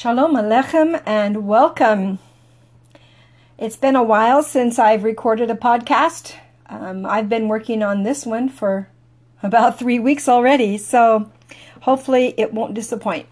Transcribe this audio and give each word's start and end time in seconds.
Shalom 0.00 0.36
Aleichem 0.36 1.02
and 1.04 1.48
welcome. 1.48 2.20
It's 3.58 3.74
been 3.74 3.96
a 3.96 4.02
while 4.04 4.44
since 4.44 4.78
I've 4.78 5.02
recorded 5.02 5.50
a 5.50 5.56
podcast. 5.56 6.36
Um, 6.66 7.04
I've 7.04 7.28
been 7.28 7.48
working 7.48 7.82
on 7.82 8.04
this 8.04 8.24
one 8.24 8.48
for 8.48 8.88
about 9.42 9.76
three 9.76 9.98
weeks 9.98 10.28
already, 10.28 10.78
so 10.78 11.32
hopefully 11.80 12.32
it 12.38 12.54
won't 12.54 12.74
disappoint. 12.74 13.26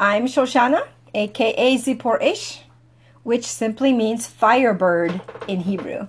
I'm 0.00 0.24
Shoshana, 0.24 0.88
aka 1.12 1.76
Zipor 1.76 2.22
Ish, 2.22 2.62
which 3.22 3.44
simply 3.44 3.92
means 3.92 4.26
firebird 4.26 5.20
in 5.46 5.60
Hebrew. 5.60 6.08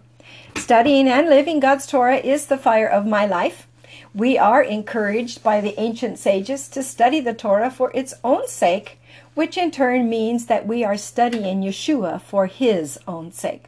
Studying 0.55 1.09
and 1.09 1.27
living 1.27 1.59
God's 1.59 1.87
Torah 1.87 2.19
is 2.19 2.45
the 2.45 2.57
fire 2.57 2.87
of 2.87 3.05
my 3.05 3.25
life. 3.25 3.67
We 4.15 4.37
are 4.37 4.63
encouraged 4.63 5.43
by 5.43 5.59
the 5.59 5.77
ancient 5.77 6.19
sages 6.19 6.69
to 6.69 6.83
study 6.83 7.19
the 7.19 7.33
Torah 7.33 7.69
for 7.69 7.91
its 7.93 8.13
own 8.23 8.47
sake 8.47 8.97
which 9.35 9.57
in 9.57 9.71
turn 9.71 10.09
means 10.09 10.45
that 10.45 10.67
we 10.67 10.83
are 10.83 10.97
studying 10.97 11.61
Yeshua 11.61 12.21
for 12.21 12.47
his 12.47 12.99
own 13.07 13.31
sake. 13.31 13.65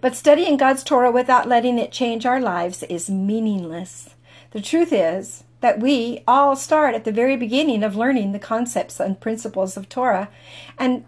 But 0.00 0.16
studying 0.16 0.56
God's 0.56 0.82
Torah 0.82 1.10
without 1.10 1.48
letting 1.48 1.78
it 1.78 1.92
change 1.92 2.24
our 2.24 2.40
lives 2.40 2.82
is 2.84 3.10
meaningless. 3.10 4.14
The 4.52 4.60
truth 4.60 4.92
is 4.92 5.44
that 5.60 5.80
we 5.80 6.22
all 6.26 6.56
start 6.56 6.94
at 6.94 7.04
the 7.04 7.12
very 7.12 7.36
beginning 7.36 7.82
of 7.82 7.96
learning 7.96 8.32
the 8.32 8.38
concepts 8.38 8.98
and 8.98 9.20
principles 9.20 9.76
of 9.76 9.88
Torah, 9.88 10.28
and 10.78 11.04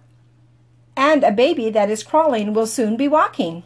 and 0.94 1.24
a 1.24 1.32
baby 1.32 1.70
that 1.70 1.88
is 1.88 2.02
crawling 2.02 2.52
will 2.52 2.66
soon 2.66 2.98
be 2.98 3.08
walking. 3.08 3.62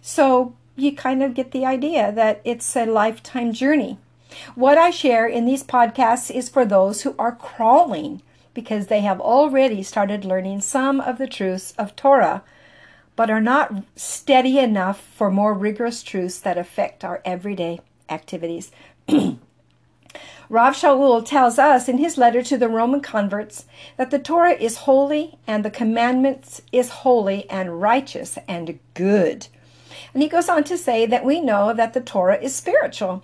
So 0.00 0.54
you 0.74 0.96
kind 0.96 1.22
of 1.22 1.34
get 1.34 1.52
the 1.52 1.66
idea 1.66 2.10
that 2.12 2.40
it's 2.44 2.74
a 2.74 2.86
lifetime 2.86 3.52
journey. 3.52 3.98
What 4.54 4.78
I 4.78 4.90
share 4.90 5.26
in 5.26 5.44
these 5.44 5.64
podcasts 5.64 6.30
is 6.30 6.48
for 6.48 6.64
those 6.64 7.02
who 7.02 7.14
are 7.18 7.34
crawling 7.34 8.22
because 8.54 8.86
they 8.86 9.00
have 9.00 9.20
already 9.20 9.82
started 9.82 10.24
learning 10.24 10.60
some 10.60 11.00
of 11.00 11.18
the 11.18 11.26
truths 11.26 11.72
of 11.78 11.96
Torah, 11.96 12.42
but 13.16 13.30
are 13.30 13.40
not 13.40 13.84
steady 13.96 14.58
enough 14.58 15.00
for 15.00 15.30
more 15.30 15.54
rigorous 15.54 16.02
truths 16.02 16.38
that 16.40 16.58
affect 16.58 17.04
our 17.04 17.20
everyday 17.24 17.80
activities. 18.08 18.70
Rav 20.48 20.74
Shaul 20.74 21.24
tells 21.24 21.58
us 21.58 21.88
in 21.88 21.96
his 21.96 22.18
letter 22.18 22.42
to 22.42 22.58
the 22.58 22.68
Roman 22.68 23.00
converts 23.00 23.64
that 23.96 24.10
the 24.10 24.18
Torah 24.18 24.52
is 24.52 24.78
holy 24.78 25.38
and 25.46 25.64
the 25.64 25.70
commandments 25.70 26.60
is 26.70 26.90
holy 26.90 27.48
and 27.48 27.80
righteous 27.80 28.36
and 28.46 28.78
good. 28.92 29.46
And 30.12 30.22
he 30.22 30.28
goes 30.28 30.50
on 30.50 30.64
to 30.64 30.76
say 30.76 31.06
that 31.06 31.24
we 31.24 31.40
know 31.40 31.72
that 31.72 31.94
the 31.94 32.02
Torah 32.02 32.38
is 32.38 32.54
spiritual. 32.54 33.22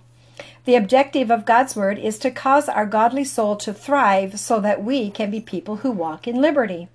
The 0.65 0.75
objective 0.75 1.31
of 1.31 1.45
God's 1.45 1.75
Word 1.75 1.97
is 1.97 2.17
to 2.19 2.31
cause 2.31 2.67
our 2.69 2.85
godly 2.85 3.23
soul 3.23 3.55
to 3.57 3.73
thrive 3.73 4.39
so 4.39 4.59
that 4.59 4.83
we 4.83 5.09
can 5.09 5.31
be 5.31 5.39
people 5.39 5.77
who 5.77 5.91
walk 5.91 6.27
in 6.27 6.41
liberty. 6.41 6.89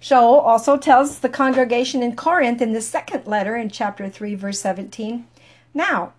Shaul 0.00 0.42
also 0.44 0.76
tells 0.76 1.18
the 1.18 1.28
congregation 1.28 2.02
in 2.02 2.16
Corinth 2.16 2.60
in 2.60 2.72
the 2.72 2.80
second 2.80 3.26
letter 3.26 3.56
in 3.56 3.70
chapter 3.70 4.08
3, 4.08 4.34
verse 4.34 4.60
17 4.60 5.26
Now, 5.74 6.12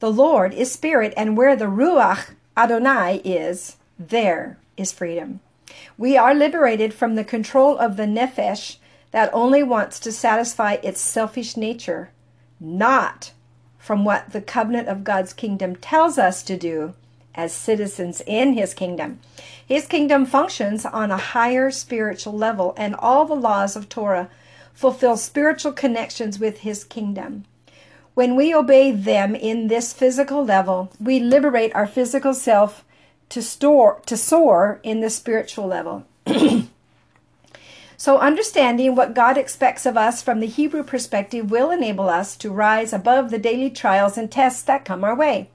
the 0.00 0.12
Lord 0.12 0.54
is 0.54 0.70
Spirit, 0.70 1.12
and 1.16 1.36
where 1.36 1.56
the 1.56 1.64
Ruach 1.64 2.34
Adonai 2.56 3.16
is, 3.24 3.76
there 3.98 4.58
is 4.76 4.92
freedom. 4.92 5.40
We 5.96 6.16
are 6.16 6.34
liberated 6.34 6.94
from 6.94 7.14
the 7.14 7.24
control 7.24 7.76
of 7.78 7.96
the 7.96 8.06
Nefesh 8.06 8.76
that 9.10 9.30
only 9.32 9.62
wants 9.62 9.98
to 10.00 10.12
satisfy 10.12 10.74
its 10.82 11.00
selfish 11.00 11.56
nature, 11.56 12.10
not 12.60 13.32
from 13.88 14.04
what 14.04 14.32
the 14.32 14.42
covenant 14.42 14.86
of 14.86 15.02
God's 15.02 15.32
kingdom 15.32 15.74
tells 15.74 16.18
us 16.18 16.42
to 16.42 16.58
do 16.58 16.92
as 17.34 17.54
citizens 17.54 18.20
in 18.26 18.52
his 18.52 18.74
kingdom. 18.74 19.18
His 19.66 19.86
kingdom 19.86 20.26
functions 20.26 20.84
on 20.84 21.10
a 21.10 21.16
higher 21.16 21.70
spiritual 21.70 22.34
level, 22.34 22.74
and 22.76 22.94
all 22.94 23.24
the 23.24 23.32
laws 23.32 23.76
of 23.76 23.88
Torah 23.88 24.28
fulfill 24.74 25.16
spiritual 25.16 25.72
connections 25.72 26.38
with 26.38 26.58
his 26.58 26.84
kingdom. 26.84 27.46
When 28.12 28.36
we 28.36 28.54
obey 28.54 28.92
them 28.92 29.34
in 29.34 29.68
this 29.68 29.94
physical 29.94 30.44
level, 30.44 30.92
we 31.00 31.18
liberate 31.18 31.74
our 31.74 31.86
physical 31.86 32.34
self 32.34 32.84
to 33.30 33.40
store 33.40 34.02
to 34.04 34.18
soar 34.18 34.80
in 34.82 35.00
the 35.00 35.08
spiritual 35.08 35.66
level. 35.66 36.04
So, 38.00 38.18
understanding 38.18 38.94
what 38.94 39.12
God 39.12 39.36
expects 39.36 39.84
of 39.84 39.96
us 39.96 40.22
from 40.22 40.38
the 40.38 40.46
Hebrew 40.46 40.84
perspective 40.84 41.50
will 41.50 41.72
enable 41.72 42.08
us 42.08 42.36
to 42.36 42.48
rise 42.48 42.92
above 42.92 43.32
the 43.32 43.40
daily 43.40 43.70
trials 43.70 44.16
and 44.16 44.30
tests 44.30 44.62
that 44.62 44.84
come 44.84 45.02
our 45.02 45.16
way. 45.16 45.50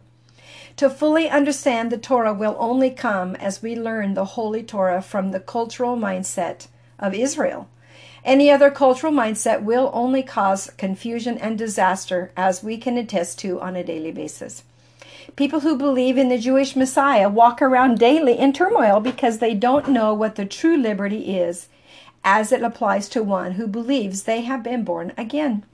To 0.76 0.90
fully 0.90 1.30
understand 1.30 1.90
the 1.90 1.98
Torah 1.98 2.34
will 2.34 2.58
only 2.60 2.90
come 2.90 3.38
as 3.38 3.62
we 3.62 3.78
learn 3.78 4.14
the 4.14 4.26
Holy 4.36 4.62
Torah 4.62 5.02
from 5.02 5.32
the 5.32 5.40
cultural 5.40 5.96
mindset 5.96 6.68
of 7.00 7.14
Israel. 7.14 7.70
Any 8.26 8.52
other 8.52 8.70
cultural 8.70 9.14
mindset 9.14 9.64
will 9.64 9.90
only 9.94 10.22
cause 10.22 10.70
confusion 10.78 11.38
and 11.38 11.58
disaster, 11.58 12.34
as 12.36 12.62
we 12.62 12.76
can 12.78 12.98
attest 12.98 13.40
to 13.40 13.62
on 13.62 13.78
a 13.78 13.86
daily 13.86 14.12
basis. 14.12 14.64
People 15.38 15.62
who 15.62 15.78
believe 15.78 16.18
in 16.18 16.28
the 16.28 16.38
Jewish 16.38 16.76
Messiah 16.76 17.30
walk 17.30 17.62
around 17.62 18.00
daily 18.00 18.38
in 18.38 18.52
turmoil 18.52 19.00
because 19.00 19.38
they 19.38 19.54
don't 19.54 19.88
know 19.88 20.14
what 20.14 20.36
the 20.36 20.46
true 20.46 20.76
liberty 20.76 21.38
is 21.38 21.70
as 22.24 22.52
it 22.52 22.64
applies 22.64 23.10
to 23.10 23.24
one 23.24 23.54
who 23.54 23.68
believes 23.68 24.24
they 24.24 24.42
have 24.42 24.64
been 24.64 24.84
born 24.84 25.14
again. 25.18 25.66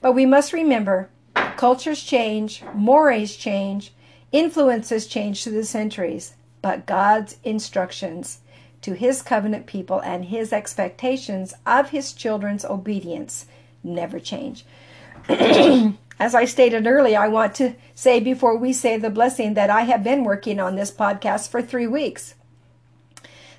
But 0.00 0.12
we 0.12 0.26
must 0.26 0.52
remember 0.52 1.10
cultures 1.56 2.02
change, 2.02 2.62
mores 2.74 3.36
change, 3.36 3.92
influences 4.32 5.06
change 5.06 5.42
through 5.42 5.54
the 5.54 5.64
centuries, 5.64 6.34
but 6.62 6.86
God's 6.86 7.36
instructions 7.44 8.40
to 8.82 8.94
his 8.94 9.22
covenant 9.22 9.66
people 9.66 10.00
and 10.00 10.26
his 10.26 10.52
expectations 10.52 11.52
of 11.66 11.90
his 11.90 12.12
children's 12.12 12.64
obedience 12.64 13.46
never 13.82 14.18
change. 14.18 14.64
As 15.28 16.34
I 16.34 16.44
stated 16.44 16.86
earlier, 16.86 17.18
I 17.18 17.28
want 17.28 17.54
to 17.56 17.74
say 17.94 18.20
before 18.20 18.56
we 18.56 18.72
say 18.72 18.98
the 18.98 19.10
blessing 19.10 19.54
that 19.54 19.70
I 19.70 19.82
have 19.82 20.04
been 20.04 20.24
working 20.24 20.60
on 20.60 20.76
this 20.76 20.90
podcast 20.90 21.48
for 21.48 21.62
three 21.62 21.86
weeks. 21.86 22.34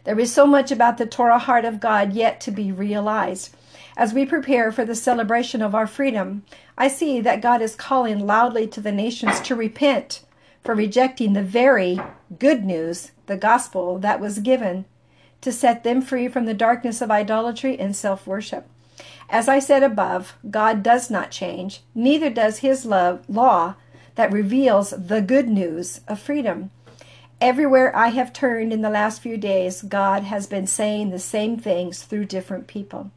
There 0.04 0.20
is 0.20 0.34
so 0.34 0.46
much 0.46 0.72
about 0.72 0.98
the 0.98 1.06
Torah 1.06 1.40
heart 1.40 1.66
of 1.66 1.80
God 1.80 2.14
yet 2.14 2.42
to 2.42 2.52
be 2.52 2.72
realized. 2.72 3.56
As 3.96 4.14
we 4.14 4.26
prepare 4.26 4.72
for 4.72 4.86
the 4.86 4.96
celebration 4.96 5.62
of 5.62 5.76
our 5.76 5.86
freedom, 5.86 6.44
I 6.78 6.88
see 6.88 7.22
that 7.22 7.42
God 7.42 7.62
is 7.62 7.76
calling 7.76 8.26
loudly 8.26 8.66
to 8.68 8.82
the 8.82 8.92
nations 8.92 9.40
to 9.42 9.56
repent 9.56 10.22
for 10.64 10.74
rejecting 10.74 11.34
the 11.34 11.44
very 11.44 12.00
good 12.40 12.64
news, 12.64 13.12
the 13.26 13.38
gospel 13.38 14.00
that 14.00 14.20
was 14.20 14.40
given 14.40 14.86
to 15.42 15.52
set 15.52 15.84
them 15.84 16.02
free 16.02 16.28
from 16.28 16.46
the 16.46 16.54
darkness 16.54 17.02
of 17.02 17.12
idolatry 17.12 17.78
and 17.80 17.96
self 17.96 18.26
worship. 18.26 18.68
As 19.30 19.48
I 19.48 19.60
said 19.60 19.84
above, 19.84 20.36
God 20.50 20.84
does 20.84 21.10
not 21.10 21.32
change, 21.32 21.82
neither 21.96 22.30
does 22.30 22.60
his 22.60 22.86
love 22.86 23.28
law 23.30 23.76
that 24.16 24.32
reveals 24.32 24.92
the 24.92 25.22
good 25.22 25.48
news 25.48 26.02
of 26.08 26.20
freedom. 26.20 26.70
Everywhere 27.42 27.92
I 27.98 28.10
have 28.10 28.34
turned 28.34 28.72
in 28.72 28.82
the 28.82 28.90
last 28.92 29.20
few 29.20 29.36
days, 29.36 29.82
God 29.82 30.22
has 30.22 30.46
been 30.46 30.68
saying 30.68 31.10
the 31.10 31.18
same 31.18 31.58
things 31.58 32.04
through 32.04 32.26
different 32.26 32.68
people. 32.68 33.10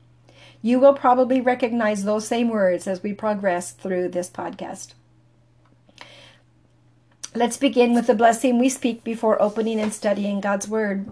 You 0.62 0.78
will 0.80 0.94
probably 0.94 1.42
recognize 1.42 2.04
those 2.04 2.26
same 2.26 2.48
words 2.48 2.86
as 2.86 3.02
we 3.02 3.12
progress 3.12 3.72
through 3.72 4.08
this 4.08 4.30
podcast. 4.30 4.94
Let's 7.34 7.58
begin 7.58 7.92
with 7.92 8.06
the 8.06 8.14
blessing 8.14 8.58
we 8.58 8.70
speak 8.70 9.04
before 9.04 9.42
opening 9.42 9.78
and 9.78 9.92
studying 9.92 10.40
God's 10.40 10.68
Word. 10.68 11.06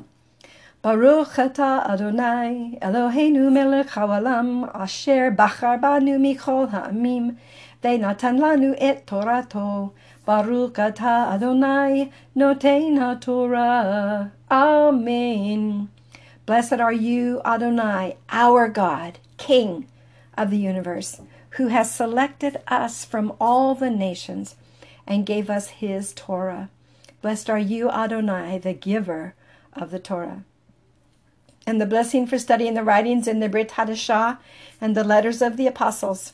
Baruch 0.80 1.34
atah 1.34 1.86
Adonai 1.86 2.78
Eloheinu 2.80 3.52
melech 3.52 3.88
haolam 3.88 4.74
asher 4.74 5.30
bachar 5.30 5.78
banu 5.78 6.16
michol 6.16 6.70
ha'amim 6.70 7.36
ve'natan 7.82 8.38
lanu 8.40 8.74
et 8.78 9.06
Torato 9.06 9.92
Baruch 10.24 10.74
atah 10.74 11.32
Adonai 11.34 12.12
noten 12.36 12.96
haTorah. 12.96 14.30
Amen. 14.50 15.88
Blessed 16.46 16.74
are 16.74 16.92
you, 16.92 17.40
Adonai, 17.44 18.16
our 18.28 18.68
God, 18.68 19.18
King 19.36 19.88
of 20.36 20.50
the 20.50 20.58
universe, 20.58 21.20
who 21.50 21.68
has 21.68 21.90
selected 21.90 22.60
us 22.68 23.04
from 23.04 23.32
all 23.40 23.74
the 23.74 23.90
nations 23.90 24.54
and 25.06 25.26
gave 25.26 25.50
us 25.50 25.68
his 25.68 26.12
Torah. 26.12 26.70
Blessed 27.20 27.50
are 27.50 27.58
you, 27.58 27.90
Adonai, 27.90 28.58
the 28.58 28.74
giver 28.74 29.34
of 29.72 29.90
the 29.90 29.98
Torah. 29.98 30.44
And 31.66 31.80
the 31.80 31.86
blessing 31.86 32.26
for 32.26 32.38
studying 32.38 32.74
the 32.74 32.82
writings 32.82 33.28
in 33.28 33.40
the 33.40 33.48
Brit 33.48 33.70
Hadashah 33.70 34.38
and 34.80 34.96
the 34.96 35.04
letters 35.04 35.42
of 35.42 35.56
the 35.56 35.66
apostles. 35.66 36.32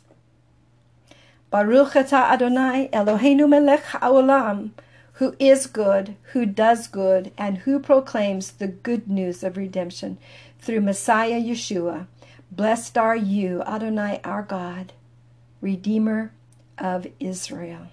Baruch 1.51 1.93
atah 1.93 2.31
Adonai 2.31 2.91
Eloheinu 2.93 3.49
melech 3.49 3.85
haolam, 3.85 4.71
who 5.15 5.35
is 5.39 5.67
good, 5.67 6.15
who 6.33 6.45
does 6.45 6.87
good, 6.87 7.33
and 7.39 7.59
who 7.59 7.79
proclaims 7.81 8.51
the 8.53 8.69
good 8.69 9.09
news 9.09 9.43
of 9.43 9.57
redemption 9.57 10.19
through 10.61 10.83
Messiah 10.83 11.41
Yeshua. 11.41 12.07
Blessed 12.53 12.99
are 12.99 13.17
you, 13.17 13.63
Adonai 13.63 14.21
our 14.25 14.43
God, 14.43 14.93
Redeemer 15.61 16.33
of 16.77 17.07
Israel. 17.19 17.89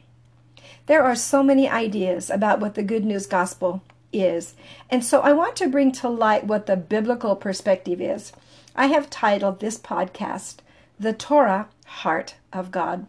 There 0.88 1.04
are 1.04 1.16
so 1.16 1.42
many 1.42 1.69
ideas 1.69 2.30
about 2.30 2.60
what 2.60 2.75
the 2.75 2.84
good 2.84 3.06
news 3.06 3.25
gospel 3.25 3.81
is. 4.12 4.54
And 4.90 5.04
so 5.04 5.22
I 5.22 5.31
want 5.34 5.56
to 5.58 5.69
bring 5.69 5.92
to 5.94 6.10
light 6.10 6.46
what 6.46 6.66
the 6.66 6.75
biblical 6.75 7.36
perspective 7.36 8.01
is. 8.01 8.34
I 8.75 8.88
have 8.88 9.10
titled 9.10 9.60
this 9.60 9.78
podcast, 9.78 10.58
The 11.00 11.13
Torah 11.13 11.69
Heart 11.86 12.36
of 12.54 12.72
God. 12.72 13.08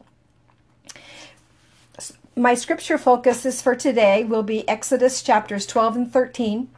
My 2.38 2.52
scripture 2.52 2.98
focuses 2.98 3.62
for 3.62 3.74
today 3.74 4.22
will 4.22 4.42
be 4.42 4.68
Exodus 4.68 5.22
chapters 5.22 5.64
12 5.64 5.96
and 5.96 6.12
13, 6.12 6.68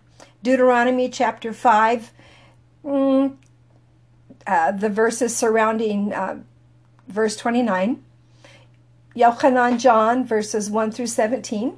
Deuteronomy 0.41 1.09
chapter 1.09 1.53
5, 1.53 2.13
mm, 2.85 3.37
uh, 4.47 4.71
the 4.71 4.89
verses 4.89 5.35
surrounding 5.35 6.13
uh, 6.13 6.43
verse 7.09 7.35
29, 7.35 8.05
Yochanan 9.17 9.81
John 9.81 10.25
verses 10.25 10.71
1 10.71 10.93
through 10.93 11.09
17, 11.09 11.77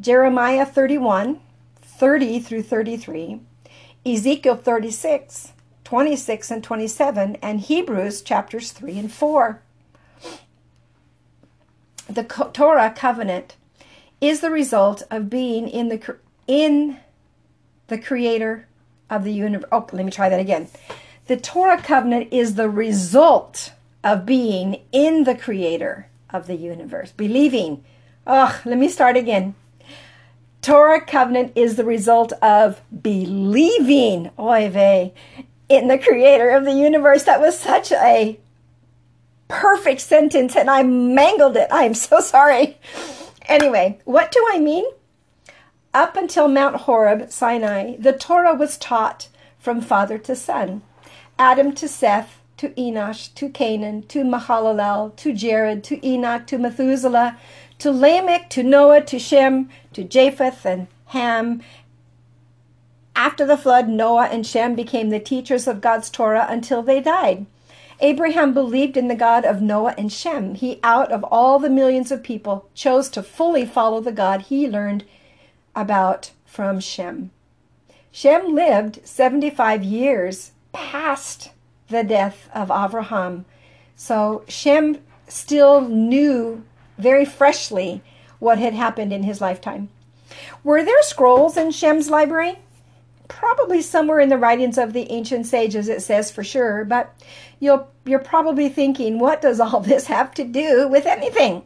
Jeremiah 0.00 0.66
31, 0.66 1.38
30 1.80 2.40
through 2.40 2.62
33, 2.62 3.40
Ezekiel 4.04 4.56
36, 4.56 5.52
26 5.84 6.50
and 6.50 6.64
27, 6.64 7.36
and 7.36 7.60
Hebrews 7.60 8.20
chapters 8.22 8.72
3 8.72 8.98
and 8.98 9.12
4. 9.12 9.62
The 12.08 12.24
Torah 12.52 12.92
covenant 12.94 13.56
is 14.20 14.40
the 14.40 14.50
result 14.50 15.02
of 15.10 15.30
being 15.30 15.68
in 15.68 15.88
the 15.88 16.16
in 16.46 16.98
the 17.88 17.98
creator 17.98 18.66
of 19.10 19.24
the 19.24 19.32
universe. 19.32 19.68
Oh, 19.72 19.86
let 19.92 20.04
me 20.04 20.10
try 20.10 20.28
that 20.28 20.40
again. 20.40 20.68
The 21.26 21.36
Torah 21.36 21.80
covenant 21.80 22.32
is 22.32 22.54
the 22.54 22.68
result 22.68 23.72
of 24.02 24.26
being 24.26 24.82
in 24.90 25.24
the 25.24 25.34
creator 25.34 26.08
of 26.30 26.46
the 26.46 26.56
universe, 26.56 27.12
believing. 27.12 27.84
Oh, 28.26 28.60
let 28.64 28.78
me 28.78 28.88
start 28.88 29.16
again. 29.16 29.54
Torah 30.62 31.00
covenant 31.00 31.52
is 31.56 31.76
the 31.76 31.84
result 31.84 32.32
of 32.40 32.80
believing, 33.02 34.30
oy 34.38 34.70
vey, 34.70 35.12
in 35.68 35.88
the 35.88 35.98
creator 35.98 36.50
of 36.50 36.64
the 36.64 36.72
universe. 36.72 37.24
That 37.24 37.40
was 37.40 37.58
such 37.58 37.90
a 37.92 38.38
perfect 39.52 40.00
sentence 40.00 40.56
and 40.56 40.70
I 40.70 40.82
mangled 40.82 41.56
it. 41.58 41.68
I 41.70 41.84
am 41.84 41.92
so 41.92 42.20
sorry. 42.34 42.78
Anyway, 43.46 43.98
what 44.04 44.32
do 44.32 44.44
I 44.52 44.58
mean? 44.58 44.84
Up 45.92 46.16
until 46.16 46.48
Mount 46.48 46.76
Horeb, 46.76 47.30
Sinai, 47.30 47.96
the 47.98 48.14
Torah 48.14 48.54
was 48.54 48.78
taught 48.78 49.28
from 49.58 49.82
father 49.82 50.16
to 50.18 50.34
son, 50.34 50.80
Adam 51.38 51.74
to 51.74 51.86
Seth, 51.86 52.40
to 52.56 52.70
Enosh, 52.70 53.34
to 53.34 53.50
Cainan, 53.50 54.08
to 54.08 54.24
Mahalalel, 54.24 55.14
to 55.16 55.34
Jared, 55.34 55.84
to 55.84 56.06
Enoch, 56.06 56.46
to 56.46 56.56
Methuselah, 56.56 57.36
to 57.78 57.90
Lamech, 57.90 58.48
to 58.50 58.62
Noah, 58.62 59.02
to 59.02 59.18
Shem, 59.18 59.68
to 59.92 60.02
Japheth 60.02 60.64
and 60.64 60.86
Ham. 61.06 61.62
After 63.14 63.44
the 63.44 63.58
flood, 63.58 63.88
Noah 63.88 64.28
and 64.32 64.46
Shem 64.46 64.74
became 64.74 65.10
the 65.10 65.20
teachers 65.20 65.66
of 65.66 65.82
God's 65.82 66.08
Torah 66.08 66.46
until 66.48 66.82
they 66.82 67.00
died. 67.00 67.44
Abraham 68.02 68.52
believed 68.52 68.96
in 68.96 69.06
the 69.06 69.14
God 69.14 69.44
of 69.44 69.62
Noah 69.62 69.94
and 69.96 70.12
Shem. 70.12 70.56
He, 70.56 70.80
out 70.82 71.12
of 71.12 71.24
all 71.24 71.58
the 71.58 71.70
millions 71.70 72.10
of 72.10 72.22
people, 72.22 72.68
chose 72.74 73.08
to 73.10 73.22
fully 73.22 73.64
follow 73.64 74.00
the 74.00 74.12
God 74.12 74.42
he 74.42 74.68
learned 74.68 75.04
about 75.74 76.32
from 76.44 76.80
Shem. 76.80 77.30
Shem 78.10 78.54
lived 78.54 79.00
75 79.04 79.84
years 79.84 80.50
past 80.72 81.50
the 81.88 82.02
death 82.02 82.50
of 82.52 82.70
Abraham. 82.70 83.44
So 83.94 84.44
Shem 84.48 84.98
still 85.28 85.80
knew 85.80 86.64
very 86.98 87.24
freshly 87.24 88.02
what 88.40 88.58
had 88.58 88.74
happened 88.74 89.12
in 89.12 89.22
his 89.22 89.40
lifetime. 89.40 89.88
Were 90.64 90.82
there 90.82 91.02
scrolls 91.02 91.56
in 91.56 91.70
Shem's 91.70 92.10
library? 92.10 92.58
Probably 93.28 93.80
somewhere 93.80 94.20
in 94.20 94.28
the 94.28 94.38
writings 94.38 94.76
of 94.76 94.92
the 94.92 95.10
ancient 95.10 95.46
sages, 95.46 95.88
it 95.88 96.02
says 96.02 96.30
for 96.30 96.42
sure, 96.42 96.84
but 96.84 97.14
you'll, 97.62 97.88
you're 98.04 98.18
probably 98.18 98.68
thinking, 98.68 99.20
what 99.20 99.40
does 99.40 99.60
all 99.60 99.80
this 99.92 100.06
have 100.06 100.34
to 100.34 100.44
do 100.44 100.88
with 100.88 101.06
anything? 101.06 101.62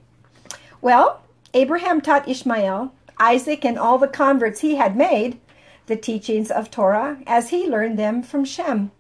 Well, 0.83 1.23
Abraham 1.55 2.03
taught 2.03 2.29
Ishmael, 2.29 2.93
Isaac, 3.19 3.65
and 3.65 3.79
all 3.79 3.97
the 3.97 4.07
converts 4.07 4.61
he 4.61 4.77
had 4.77 4.95
made 4.95 5.41
the 5.87 5.97
teachings 5.97 6.51
of 6.51 6.71
Torah 6.71 7.19
as 7.27 7.49
he 7.49 7.67
learned 7.67 7.99
them 7.99 8.23
from 8.23 8.45
Shem. 8.45 8.91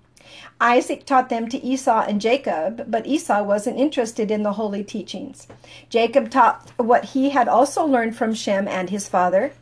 Isaac 0.58 1.04
taught 1.04 1.28
them 1.28 1.48
to 1.50 1.62
Esau 1.62 2.04
and 2.08 2.20
Jacob, 2.20 2.90
but 2.90 3.06
Esau 3.06 3.42
wasn't 3.42 3.78
interested 3.78 4.30
in 4.30 4.42
the 4.42 4.54
holy 4.54 4.82
teachings. 4.82 5.46
Jacob 5.90 6.30
taught 6.30 6.72
what 6.78 7.06
he 7.06 7.30
had 7.30 7.46
also 7.46 7.84
learned 7.84 8.16
from 8.16 8.32
Shem 8.32 8.66
and 8.66 8.88
his 8.88 9.06
father, 9.06 9.52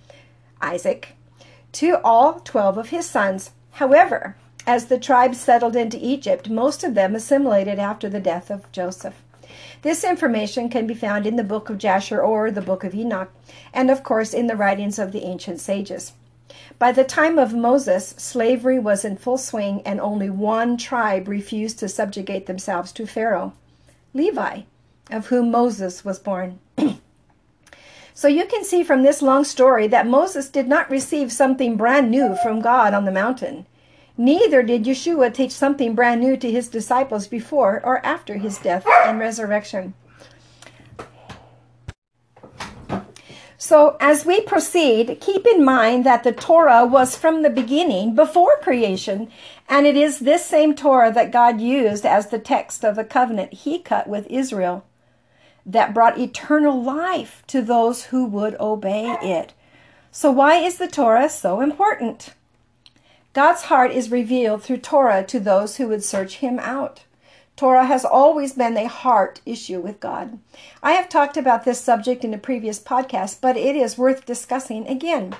Isaac, 0.62 1.08
to 1.72 2.00
all 2.04 2.40
12 2.40 2.78
of 2.78 2.88
his 2.90 3.06
sons. 3.06 3.50
However, 3.72 4.36
as 4.66 4.87
the 4.87 4.99
tribes 4.99 5.40
settled 5.40 5.76
into 5.76 5.99
Egypt, 6.00 6.49
most 6.49 6.82
of 6.82 6.94
them 6.94 7.14
assimilated 7.14 7.78
after 7.78 8.08
the 8.08 8.20
death 8.20 8.50
of 8.50 8.70
Joseph. 8.72 9.14
This 9.82 10.05
information 10.05 10.69
can 10.70 10.87
be 10.87 10.94
found 10.94 11.26
in 11.26 11.37
the 11.37 11.44
book 11.44 11.69
of 11.69 11.78
Jasher 11.78 12.22
or 12.22 12.50
the 12.50 12.62
book 12.62 12.84
of 12.84 12.94
Enoch, 12.94 13.31
and 13.72 13.90
of 13.90 14.02
course 14.02 14.32
in 14.32 14.46
the 14.46 14.56
writings 14.56 14.99
of 14.99 15.12
the 15.12 15.25
ancient 15.25 15.61
sages. 15.61 16.12
By 16.78 16.93
the 16.93 17.05
time 17.05 17.38
of 17.38 17.55
Moses, 17.55 18.14
slavery 18.16 18.78
was 18.78 19.05
in 19.05 19.16
full 19.16 19.38
swing, 19.38 19.82
and 19.84 20.00
only 20.00 20.31
one 20.31 20.76
tribe 20.76 21.28
refused 21.28 21.78
to 21.81 21.88
subjugate 21.88 22.46
themselves 22.46 22.93
to 22.93 23.06
Pharaoh 23.06 23.52
Levi, 24.12 24.62
of 25.10 25.26
whom 25.26 25.50
Moses 25.50 26.05
was 26.05 26.19
born. 26.19 26.58
so 28.14 28.28
you 28.28 28.46
can 28.46 28.64
see 28.64 28.82
from 28.82 29.02
this 29.02 29.22
long 29.22 29.44
story 29.44 29.87
that 29.88 30.06
Moses 30.06 30.49
did 30.49 30.69
not 30.69 30.90
receive 30.90 31.32
something 31.32 31.76
brand 31.76 32.10
new 32.10 32.37
from 32.43 32.60
God 32.60 32.94
on 32.94 33.05
the 33.05 33.12
mountain. 33.12 33.67
Neither 34.16 34.62
did 34.62 34.84
Yeshua 34.84 35.34
teach 35.34 35.50
something 35.50 35.94
brand 35.94 36.20
new 36.20 36.37
to 36.37 36.50
his 36.50 36.69
disciples 36.69 37.26
before 37.26 37.81
or 37.84 38.05
after 38.06 38.34
his 38.37 38.58
death 38.58 38.87
and 39.05 39.19
resurrection. 39.19 39.94
So, 43.56 43.96
as 43.99 44.26
we 44.26 44.43
proceed, 44.43 45.19
keep 45.20 45.46
in 45.46 45.64
mind 45.64 46.05
that 46.05 46.22
the 46.22 46.32
Torah 46.32 46.84
was 46.84 47.16
from 47.16 47.43
the 47.43 47.50
beginning, 47.50 48.14
before 48.14 48.58
creation, 48.58 49.31
and 49.70 49.87
it 49.87 49.96
is 49.96 50.19
this 50.19 50.44
same 50.44 50.75
Torah 50.75 51.10
that 51.10 51.32
God 51.32 51.62
used 51.62 52.05
as 52.05 52.28
the 52.28 52.38
text 52.38 52.84
of 52.84 52.96
the 52.96 53.05
covenant 53.05 53.55
he 53.55 53.78
cut 53.78 54.06
with 54.06 54.26
Israel 54.28 54.84
that 55.64 55.94
brought 55.94 56.19
eternal 56.19 56.82
life 56.82 57.43
to 57.46 57.62
those 57.62 58.05
who 58.05 58.26
would 58.26 58.55
obey 58.60 59.17
it. 59.22 59.55
So, 60.12 60.31
why 60.31 60.56
is 60.56 60.76
the 60.76 60.87
Torah 60.87 61.31
so 61.31 61.62
important? 61.62 62.34
God's 63.34 63.62
heart 63.62 63.91
is 63.91 64.12
revealed 64.12 64.62
through 64.62 64.76
Torah 64.76 65.24
to 65.24 65.41
those 65.41 65.76
who 65.76 65.88
would 65.88 66.05
search 66.05 66.36
him 66.36 66.60
out. 66.60 67.03
Torah 67.56 67.86
has 67.86 68.05
always 68.05 68.53
been 68.53 68.76
a 68.76 68.86
heart 68.86 69.41
issue 69.44 69.81
with 69.81 69.98
God. 69.98 70.38
I 70.84 70.93
have 70.93 71.08
talked 71.08 71.36
about 71.36 71.64
this 71.64 71.81
subject 71.81 72.24
in 72.24 72.32
a 72.32 72.38
previous 72.38 72.79
podcast, 72.79 73.41
but 73.41 73.56
it 73.56 73.74
is 73.74 73.98
worth 73.98 74.24
discussing 74.24 74.86
again. 74.86 75.34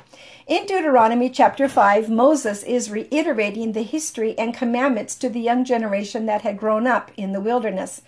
In 0.49 0.67
Deuteronomy 0.67 1.31
chapter 1.31 1.69
5, 1.69 2.11
Moses 2.11 2.65
is 2.65 2.91
reiterating 2.91 3.73
the 3.73 3.83
history 3.83 4.37
and 4.37 4.53
commandments 4.53 5.15
to 5.17 5.29
the 5.29 5.41
young 5.41 5.65
generation 5.65 6.27
that 6.27 6.43
had 6.43 6.59
grown 6.59 6.89
up 6.89 7.13
in 7.17 7.33
the 7.33 7.41
wilderness. 7.41 8.03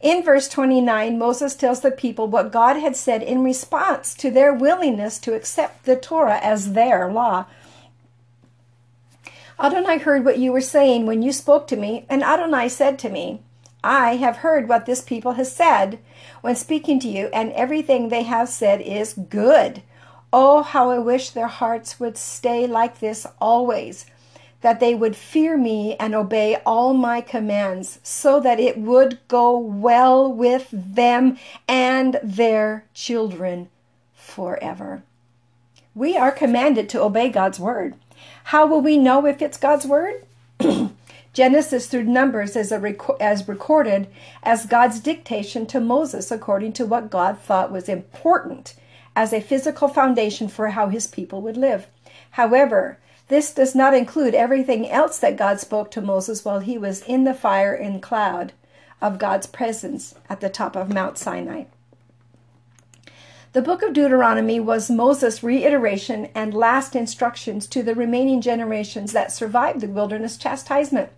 In 0.00 0.22
verse 0.22 0.48
29, 0.48 1.18
Moses 1.18 1.56
tells 1.56 1.80
the 1.80 1.90
people 1.90 2.28
what 2.28 2.52
God 2.52 2.76
had 2.76 2.94
said 2.94 3.20
in 3.20 3.42
response 3.42 4.14
to 4.14 4.30
their 4.30 4.54
willingness 4.54 5.18
to 5.20 5.34
accept 5.34 5.86
the 5.86 5.96
Torah 5.96 6.38
as 6.40 6.74
their 6.74 7.10
law. 7.10 7.46
Adonai 9.60 9.98
heard 9.98 10.24
what 10.24 10.38
you 10.38 10.52
were 10.52 10.60
saying 10.60 11.06
when 11.06 11.22
you 11.22 11.32
spoke 11.32 11.66
to 11.68 11.76
me, 11.76 12.04
and 12.08 12.24
Adonai 12.24 12.68
said 12.68 12.98
to 12.98 13.08
me, 13.08 13.40
I 13.84 14.16
have 14.16 14.38
heard 14.38 14.68
what 14.68 14.86
this 14.86 15.00
people 15.00 15.32
has 15.32 15.54
said 15.54 15.98
when 16.40 16.56
speaking 16.56 16.98
to 17.00 17.08
you, 17.08 17.28
and 17.32 17.52
everything 17.52 18.08
they 18.08 18.24
have 18.24 18.48
said 18.48 18.80
is 18.80 19.12
good. 19.14 19.82
Oh, 20.32 20.62
how 20.62 20.90
I 20.90 20.98
wish 20.98 21.30
their 21.30 21.46
hearts 21.48 22.00
would 22.00 22.16
stay 22.16 22.66
like 22.66 22.98
this 22.98 23.26
always, 23.40 24.06
that 24.62 24.80
they 24.80 24.94
would 24.94 25.14
fear 25.14 25.56
me 25.56 25.94
and 26.00 26.14
obey 26.14 26.56
all 26.66 26.92
my 26.92 27.20
commands, 27.20 28.00
so 28.02 28.40
that 28.40 28.58
it 28.58 28.78
would 28.78 29.20
go 29.28 29.56
well 29.56 30.32
with 30.32 30.68
them 30.72 31.38
and 31.68 32.18
their 32.24 32.86
children 32.92 33.68
forever. 34.14 35.04
We 35.94 36.16
are 36.16 36.32
commanded 36.32 36.88
to 36.88 37.02
obey 37.02 37.28
God's 37.28 37.60
word. 37.60 37.94
How 38.44 38.66
will 38.66 38.80
we 38.80 38.98
know 38.98 39.26
if 39.26 39.40
it's 39.40 39.56
God's 39.56 39.86
word? 39.86 40.24
Genesis 41.32 41.88
through 41.88 42.04
Numbers 42.04 42.54
is 42.54 42.72
as 42.72 43.48
recorded 43.48 44.06
as 44.42 44.66
God's 44.66 45.00
dictation 45.00 45.66
to 45.66 45.80
Moses 45.80 46.30
according 46.30 46.74
to 46.74 46.86
what 46.86 47.10
God 47.10 47.38
thought 47.38 47.72
was 47.72 47.88
important 47.88 48.74
as 49.16 49.32
a 49.32 49.40
physical 49.40 49.88
foundation 49.88 50.48
for 50.48 50.68
how 50.68 50.88
his 50.88 51.06
people 51.06 51.40
would 51.42 51.56
live. 51.56 51.88
However, 52.32 52.98
this 53.28 53.52
does 53.52 53.74
not 53.74 53.94
include 53.94 54.34
everything 54.34 54.88
else 54.88 55.18
that 55.18 55.36
God 55.36 55.58
spoke 55.58 55.90
to 55.92 56.00
Moses 56.00 56.44
while 56.44 56.60
he 56.60 56.76
was 56.78 57.02
in 57.02 57.24
the 57.24 57.34
fire 57.34 57.74
and 57.74 58.02
cloud 58.02 58.52
of 59.00 59.18
God's 59.18 59.46
presence 59.46 60.14
at 60.28 60.40
the 60.40 60.48
top 60.48 60.76
of 60.76 60.92
Mount 60.92 61.18
Sinai. 61.18 61.64
The 63.54 63.62
book 63.62 63.84
of 63.84 63.92
Deuteronomy 63.92 64.58
was 64.58 64.90
Moses' 64.90 65.44
reiteration 65.44 66.28
and 66.34 66.52
last 66.52 66.96
instructions 66.96 67.68
to 67.68 67.84
the 67.84 67.94
remaining 67.94 68.40
generations 68.40 69.12
that 69.12 69.30
survived 69.30 69.80
the 69.80 69.86
wilderness 69.86 70.36
chastisement. 70.36 71.10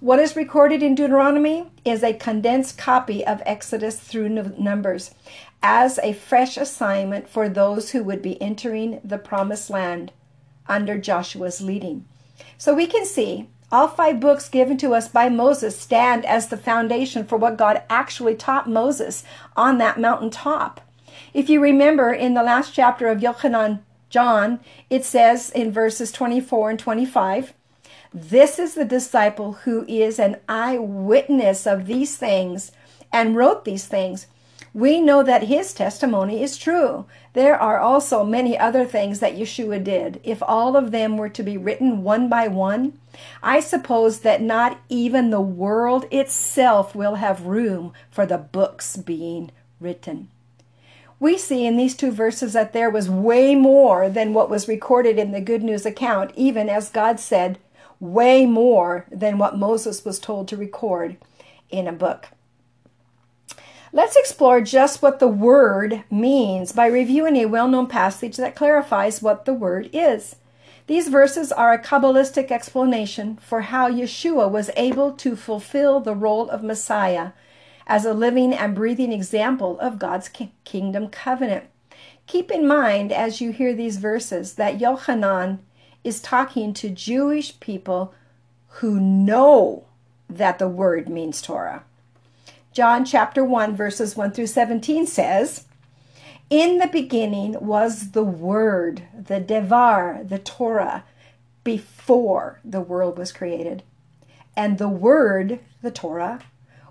What 0.00 0.18
is 0.18 0.34
recorded 0.34 0.82
in 0.82 0.94
Deuteronomy 0.94 1.66
is 1.84 2.02
a 2.02 2.14
condensed 2.14 2.78
copy 2.78 3.22
of 3.26 3.42
Exodus 3.44 4.00
through 4.00 4.30
Numbers 4.30 5.14
as 5.62 5.98
a 6.02 6.14
fresh 6.14 6.56
assignment 6.56 7.28
for 7.28 7.50
those 7.50 7.90
who 7.90 8.02
would 8.02 8.22
be 8.22 8.40
entering 8.40 8.98
the 9.04 9.18
promised 9.18 9.68
land 9.68 10.10
under 10.66 10.96
Joshua's 10.96 11.60
leading. 11.60 12.06
So 12.56 12.72
we 12.72 12.86
can 12.86 13.04
see 13.04 13.50
all 13.70 13.88
five 13.88 14.20
books 14.20 14.48
given 14.48 14.78
to 14.78 14.94
us 14.94 15.08
by 15.08 15.28
Moses 15.28 15.78
stand 15.78 16.24
as 16.24 16.48
the 16.48 16.56
foundation 16.56 17.26
for 17.26 17.36
what 17.36 17.58
God 17.58 17.82
actually 17.90 18.36
taught 18.36 18.70
Moses 18.70 19.22
on 19.54 19.76
that 19.76 20.00
mountaintop. 20.00 20.80
If 21.32 21.48
you 21.48 21.60
remember 21.60 22.12
in 22.12 22.34
the 22.34 22.42
last 22.42 22.74
chapter 22.74 23.08
of 23.08 23.20
Yochanan 23.20 23.80
John, 24.10 24.60
it 24.90 25.04
says 25.04 25.50
in 25.50 25.72
verses 25.72 26.12
24 26.12 26.70
and 26.70 26.78
25, 26.78 27.52
This 28.12 28.58
is 28.58 28.74
the 28.74 28.84
disciple 28.84 29.52
who 29.64 29.84
is 29.88 30.18
an 30.18 30.36
eyewitness 30.48 31.66
of 31.66 31.86
these 31.86 32.16
things 32.16 32.72
and 33.12 33.36
wrote 33.36 33.64
these 33.64 33.86
things 33.86 34.26
we 34.74 35.00
know 35.00 35.22
that 35.22 35.44
his 35.44 35.72
testimony 35.72 36.42
is 36.42 36.58
true. 36.58 37.06
There 37.32 37.56
are 37.56 37.78
also 37.78 38.24
many 38.24 38.58
other 38.58 38.84
things 38.84 39.20
that 39.20 39.36
Yeshua 39.36 39.82
did. 39.82 40.20
If 40.24 40.42
all 40.42 40.76
of 40.76 40.90
them 40.90 41.16
were 41.16 41.28
to 41.28 41.44
be 41.44 41.56
written 41.56 42.02
one 42.02 42.28
by 42.28 42.48
one, 42.48 42.98
I 43.40 43.60
suppose 43.60 44.20
that 44.20 44.42
not 44.42 44.80
even 44.88 45.30
the 45.30 45.40
world 45.40 46.06
itself 46.10 46.92
will 46.92 47.14
have 47.14 47.46
room 47.46 47.92
for 48.10 48.26
the 48.26 48.36
books 48.36 48.96
being 48.96 49.52
written. 49.78 50.28
We 51.20 51.38
see 51.38 51.64
in 51.64 51.76
these 51.76 51.94
two 51.94 52.10
verses 52.10 52.52
that 52.54 52.72
there 52.72 52.90
was 52.90 53.08
way 53.08 53.54
more 53.54 54.08
than 54.08 54.34
what 54.34 54.50
was 54.50 54.68
recorded 54.68 55.18
in 55.18 55.32
the 55.32 55.40
Good 55.40 55.62
News 55.62 55.86
account, 55.86 56.32
even 56.34 56.68
as 56.68 56.90
God 56.90 57.20
said, 57.20 57.58
way 58.00 58.46
more 58.46 59.06
than 59.10 59.38
what 59.38 59.58
Moses 59.58 60.04
was 60.04 60.18
told 60.18 60.48
to 60.48 60.56
record 60.56 61.16
in 61.70 61.86
a 61.86 61.92
book. 61.92 62.28
Let's 63.92 64.16
explore 64.16 64.60
just 64.60 65.02
what 65.02 65.20
the 65.20 65.28
word 65.28 66.02
means 66.10 66.72
by 66.72 66.86
reviewing 66.86 67.36
a 67.36 67.46
well 67.46 67.68
known 67.68 67.86
passage 67.86 68.36
that 68.38 68.56
clarifies 68.56 69.22
what 69.22 69.44
the 69.44 69.54
word 69.54 69.88
is. 69.92 70.36
These 70.88 71.08
verses 71.08 71.52
are 71.52 71.72
a 71.72 71.82
Kabbalistic 71.82 72.50
explanation 72.50 73.36
for 73.36 73.62
how 73.62 73.88
Yeshua 73.88 74.50
was 74.50 74.70
able 74.76 75.12
to 75.12 75.36
fulfill 75.36 76.00
the 76.00 76.14
role 76.14 76.50
of 76.50 76.62
Messiah 76.62 77.30
as 77.86 78.04
a 78.04 78.14
living 78.14 78.52
and 78.52 78.74
breathing 78.74 79.12
example 79.12 79.78
of 79.80 79.98
God's 79.98 80.30
kingdom 80.64 81.08
covenant. 81.08 81.64
Keep 82.26 82.50
in 82.50 82.66
mind 82.66 83.12
as 83.12 83.40
you 83.40 83.50
hear 83.50 83.74
these 83.74 83.98
verses 83.98 84.54
that 84.54 84.78
Yochanan 84.78 85.58
is 86.02 86.20
talking 86.20 86.72
to 86.74 86.88
Jewish 86.88 87.58
people 87.60 88.14
who 88.78 88.98
know 88.98 89.84
that 90.28 90.58
the 90.58 90.68
word 90.68 91.08
means 91.08 91.42
Torah. 91.42 91.84
John 92.74 93.04
chapter 93.04 93.44
1, 93.44 93.76
verses 93.76 94.16
1 94.16 94.32
through 94.32 94.48
17 94.48 95.06
says, 95.06 95.66
In 96.50 96.78
the 96.78 96.88
beginning 96.88 97.56
was 97.64 98.10
the 98.10 98.24
Word, 98.24 99.02
the 99.16 99.38
Devar, 99.38 100.22
the 100.24 100.40
Torah, 100.40 101.04
before 101.62 102.58
the 102.64 102.80
world 102.80 103.16
was 103.16 103.30
created. 103.30 103.84
And 104.56 104.78
the 104.78 104.88
Word, 104.88 105.60
the 105.82 105.92
Torah, 105.92 106.40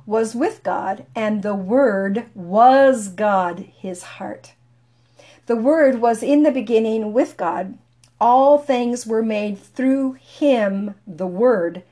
was 0.05 0.35
with 0.35 0.63
God, 0.63 1.05
and 1.15 1.43
the 1.43 1.55
Word 1.55 2.25
was 2.35 3.07
God, 3.07 3.59
his 3.77 4.03
heart. 4.03 4.53
The 5.45 5.55
Word 5.55 6.01
was 6.01 6.23
in 6.23 6.43
the 6.43 6.51
beginning 6.51 7.13
with 7.13 7.37
God. 7.37 7.77
All 8.19 8.57
things 8.57 9.05
were 9.05 9.23
made 9.23 9.57
through 9.59 10.13
him, 10.13 10.95
the 11.05 11.27
Word 11.27 11.83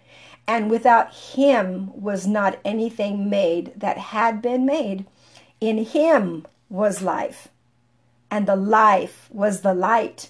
and 0.52 0.70
without 0.70 1.14
him 1.14 1.90
was 1.94 2.28
not 2.28 2.60
anything 2.66 3.30
made 3.30 3.72
that 3.76 3.98
had 3.98 4.42
been 4.42 4.66
made. 4.66 5.06
In 5.62 5.86
him 5.86 6.46
was 6.70 7.02
life, 7.02 7.48
and 8.30 8.46
the 8.46 8.56
life 8.58 9.30
was 9.32 9.62
the 9.62 9.74
light, 9.74 10.30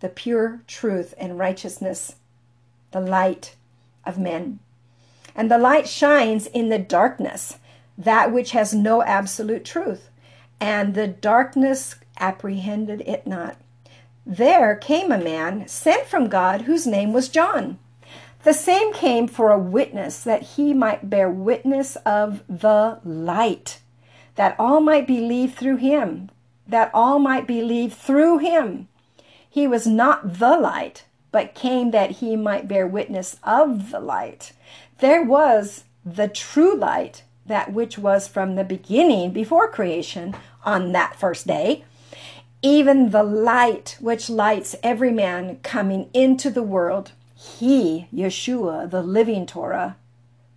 the 0.00 0.08
pure 0.08 0.62
truth 0.66 1.14
and 1.18 1.38
righteousness, 1.38 2.16
the 2.90 3.00
light 3.00 3.54
of 4.04 4.18
men. 4.18 4.58
And 5.40 5.50
the 5.50 5.56
light 5.56 5.88
shines 5.88 6.46
in 6.48 6.68
the 6.68 6.78
darkness, 6.78 7.56
that 7.96 8.30
which 8.30 8.50
has 8.50 8.74
no 8.74 9.02
absolute 9.02 9.64
truth, 9.64 10.10
and 10.60 10.92
the 10.92 11.06
darkness 11.06 11.94
apprehended 12.18 13.00
it 13.06 13.26
not. 13.26 13.56
There 14.26 14.76
came 14.76 15.10
a 15.10 15.16
man 15.16 15.66
sent 15.66 16.06
from 16.06 16.28
God 16.28 16.60
whose 16.60 16.86
name 16.86 17.14
was 17.14 17.30
John. 17.30 17.78
The 18.42 18.52
same 18.52 18.92
came 18.92 19.26
for 19.26 19.50
a 19.50 19.58
witness, 19.58 20.22
that 20.24 20.42
he 20.42 20.74
might 20.74 21.08
bear 21.08 21.30
witness 21.30 21.96
of 22.04 22.42
the 22.46 22.98
light, 23.02 23.78
that 24.34 24.54
all 24.58 24.82
might 24.82 25.06
believe 25.06 25.54
through 25.54 25.76
him, 25.76 26.28
that 26.68 26.90
all 26.92 27.18
might 27.18 27.46
believe 27.46 27.94
through 27.94 28.40
him. 28.40 28.88
He 29.48 29.66
was 29.66 29.86
not 29.86 30.34
the 30.38 30.58
light, 30.58 31.06
but 31.32 31.54
came 31.54 31.92
that 31.92 32.10
he 32.10 32.36
might 32.36 32.68
bear 32.68 32.86
witness 32.86 33.38
of 33.42 33.90
the 33.90 34.00
light. 34.00 34.52
There 35.00 35.22
was 35.22 35.84
the 36.04 36.28
true 36.28 36.76
light, 36.76 37.24
that 37.46 37.72
which 37.72 37.98
was 37.98 38.28
from 38.28 38.54
the 38.54 38.64
beginning 38.64 39.32
before 39.32 39.68
creation 39.68 40.36
on 40.64 40.92
that 40.92 41.16
first 41.16 41.46
day. 41.46 41.84
Even 42.62 43.10
the 43.10 43.22
light 43.22 43.96
which 44.00 44.28
lights 44.28 44.76
every 44.82 45.10
man 45.10 45.58
coming 45.62 46.10
into 46.12 46.50
the 46.50 46.62
world 46.62 47.12
he, 47.34 48.06
Yeshua, 48.12 48.90
the 48.90 49.02
living 49.02 49.46
Torah, 49.46 49.96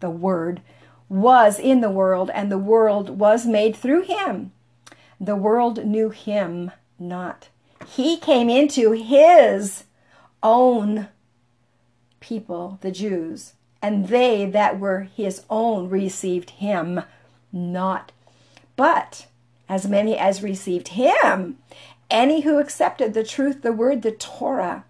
the 0.02 0.10
Word, 0.10 0.62
was 1.08 1.58
in 1.58 1.80
the 1.80 1.90
world, 1.90 2.30
and 2.34 2.52
the 2.52 2.58
world 2.58 3.18
was 3.18 3.46
made 3.46 3.74
through 3.74 4.02
him. 4.02 4.52
The 5.20 5.38
world 5.38 5.86
knew 5.86 6.10
him 6.10 6.72
not. 7.00 7.48
He 7.88 8.18
came 8.18 8.50
into 8.50 8.92
his 8.92 9.86
own 10.42 11.08
people, 12.20 12.80
the 12.82 12.92
Jews, 12.92 13.54
and 13.84 14.08
they 14.08 14.46
that 14.46 14.80
were 14.80 15.10
his 15.16 15.44
own 15.50 15.90
received 15.90 16.52
him 16.52 17.02
not. 17.52 18.14
But 18.78 19.28
as 19.68 19.86
many 19.86 20.18
as 20.18 20.42
received 20.42 20.90
him, 20.90 21.58
any 22.10 22.42
who 22.42 22.60
accepted 22.60 23.14
the 23.14 23.26
truth, 23.26 23.62
the 23.62 23.74
word, 23.74 24.02
the 24.02 24.12
Torah, 24.12 24.86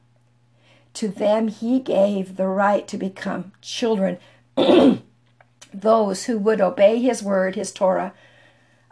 to 0.94 1.08
them 1.08 1.48
he 1.48 1.80
gave 1.80 2.38
the 2.38 2.46
right 2.46 2.88
to 2.88 2.98
become 2.98 3.52
children, 3.62 4.20
those 5.74 6.26
who 6.26 6.38
would 6.38 6.62
obey 6.62 7.02
his 7.02 7.24
word, 7.24 7.56
his 7.56 7.72
Torah 7.72 8.14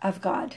of 0.02 0.20
God. 0.20 0.56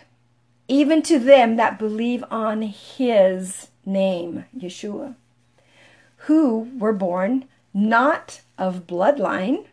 Even 0.69 1.03
to 1.03 1.19
them 1.19 1.57
that 1.57 1.79
believe 1.79 2.25
on 2.31 2.63
his 2.63 3.69
name, 3.85 4.47
Yeshua, 4.57 5.17
who 6.17 6.71
were 6.79 6.95
born 6.95 7.45
not 7.75 8.41
of 8.59 8.87
bloodline, 8.87 9.67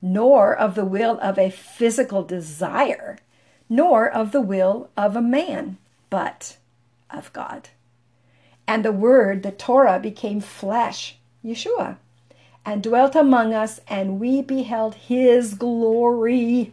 nor 0.00 0.54
of 0.54 0.74
the 0.74 0.84
will 0.84 1.18
of 1.20 1.38
a 1.38 1.50
physical 1.50 2.22
desire, 2.22 3.18
nor 3.68 4.08
of 4.08 4.32
the 4.32 4.40
will 4.40 4.90
of 4.96 5.16
a 5.16 5.22
man, 5.22 5.78
but 6.10 6.58
of 7.10 7.32
God. 7.32 7.70
And 8.66 8.84
the 8.84 8.92
Word, 8.92 9.42
the 9.42 9.50
Torah, 9.50 9.98
became 9.98 10.40
flesh, 10.40 11.16
Yeshua, 11.44 11.96
and 12.64 12.82
dwelt 12.82 13.14
among 13.14 13.52
us, 13.52 13.80
and 13.88 14.20
we 14.20 14.42
beheld 14.42 14.94
his 14.94 15.54
glory. 15.54 16.72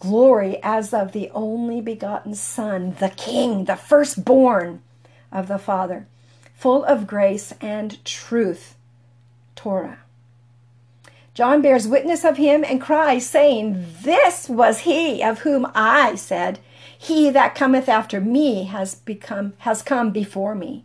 Glory 0.00 0.58
as 0.62 0.92
of 0.92 1.12
the 1.12 1.30
only 1.30 1.80
begotten 1.80 2.34
Son, 2.34 2.96
the 2.98 3.10
King, 3.10 3.64
the 3.64 3.76
firstborn 3.76 4.82
of 5.32 5.48
the 5.48 5.58
Father, 5.58 6.06
full 6.54 6.84
of 6.84 7.06
grace 7.06 7.52
and 7.60 8.04
truth. 8.04 8.76
Torah. 9.56 10.03
John 11.34 11.60
bears 11.62 11.86
witness 11.86 12.24
of 12.24 12.36
him 12.36 12.64
and 12.64 12.80
cries, 12.80 13.26
saying, 13.26 13.84
This 14.02 14.48
was 14.48 14.80
he 14.80 15.22
of 15.22 15.40
whom 15.40 15.70
I 15.74 16.14
said, 16.14 16.60
He 16.96 17.28
that 17.30 17.54
cometh 17.54 17.88
after 17.88 18.20
me 18.20 18.64
has 18.64 18.94
become 18.94 19.52
has 19.58 19.82
come 19.82 20.10
before 20.10 20.54
me 20.54 20.84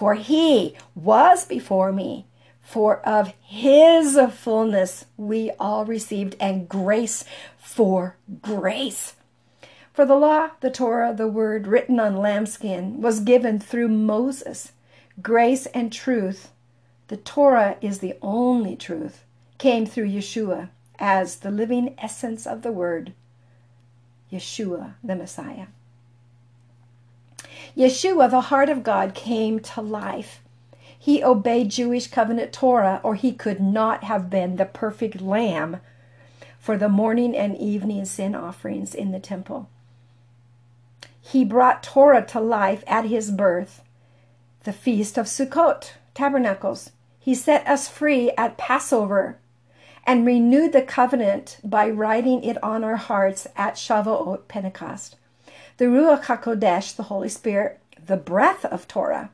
for 0.00 0.14
he 0.14 0.74
was 0.94 1.44
before 1.44 1.92
me. 1.92 2.24
For 2.62 3.00
of 3.00 3.34
his 3.42 4.18
fullness 4.32 5.04
we 5.18 5.50
all 5.60 5.84
received, 5.84 6.36
and 6.40 6.66
grace 6.66 7.24
for 7.58 8.16
grace. 8.40 9.14
For 9.92 10.06
the 10.06 10.14
law, 10.14 10.52
the 10.60 10.70
Torah, 10.70 11.12
the 11.14 11.28
word 11.28 11.66
written 11.66 12.00
on 12.00 12.16
lambskin, 12.16 13.02
was 13.02 13.20
given 13.20 13.58
through 13.58 13.88
Moses. 13.88 14.72
Grace 15.20 15.66
and 15.66 15.92
truth, 15.92 16.50
the 17.08 17.18
Torah 17.18 17.76
is 17.82 17.98
the 17.98 18.14
only 18.22 18.76
truth, 18.76 19.24
came 19.60 19.84
through 19.84 20.08
Yeshua 20.08 20.70
as 20.98 21.36
the 21.36 21.50
living 21.50 21.94
essence 21.98 22.46
of 22.46 22.62
the 22.62 22.72
word, 22.72 23.12
Yeshua, 24.32 24.94
the 25.04 25.14
Messiah. 25.14 25.66
Yeshua, 27.76 28.30
the 28.30 28.40
heart 28.40 28.70
of 28.70 28.82
God, 28.82 29.14
came 29.14 29.60
to 29.60 29.82
life. 29.82 30.40
He 30.98 31.22
obeyed 31.22 31.68
Jewish 31.68 32.06
covenant 32.06 32.54
Torah, 32.54 33.02
or 33.02 33.16
he 33.16 33.32
could 33.34 33.60
not 33.60 34.02
have 34.04 34.30
been 34.30 34.56
the 34.56 34.64
perfect 34.64 35.20
lamb 35.20 35.80
for 36.58 36.78
the 36.78 36.88
morning 36.88 37.36
and 37.36 37.54
evening 37.54 38.06
sin 38.06 38.34
offerings 38.34 38.94
in 38.94 39.12
the 39.12 39.20
temple. 39.20 39.68
He 41.20 41.44
brought 41.44 41.82
Torah 41.82 42.24
to 42.28 42.40
life 42.40 42.82
at 42.86 43.04
his 43.04 43.30
birth, 43.30 43.82
the 44.64 44.72
feast 44.72 45.18
of 45.18 45.26
Sukkot, 45.26 45.92
tabernacles. 46.14 46.92
He 47.18 47.34
set 47.34 47.66
us 47.66 47.88
free 47.88 48.30
at 48.38 48.56
Passover 48.56 49.36
and 50.04 50.26
renewed 50.26 50.72
the 50.72 50.82
covenant 50.82 51.58
by 51.62 51.88
writing 51.88 52.42
it 52.42 52.62
on 52.62 52.84
our 52.84 52.96
hearts 52.96 53.46
at 53.56 53.74
Shavuot, 53.74 54.48
Pentecost. 54.48 55.16
The 55.76 55.86
Ruach 55.86 56.24
HaKodesh, 56.24 56.96
the 56.96 57.04
Holy 57.04 57.28
Spirit, 57.28 57.80
the 58.04 58.16
breath 58.16 58.64
of 58.64 58.88
Torah, 58.88 59.30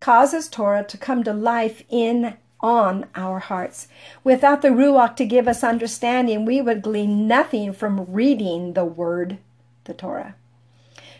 causes 0.00 0.48
Torah 0.48 0.84
to 0.84 0.96
come 0.96 1.22
to 1.24 1.32
life 1.32 1.82
in 1.88 2.36
on 2.60 3.06
our 3.14 3.40
hearts. 3.40 3.88
Without 4.22 4.62
the 4.62 4.68
Ruach 4.68 5.16
to 5.16 5.26
give 5.26 5.48
us 5.48 5.64
understanding, 5.64 6.44
we 6.44 6.60
would 6.60 6.82
glean 6.82 7.26
nothing 7.26 7.72
from 7.72 8.06
reading 8.12 8.74
the 8.74 8.84
Word, 8.84 9.38
the 9.84 9.94
Torah. 9.94 10.34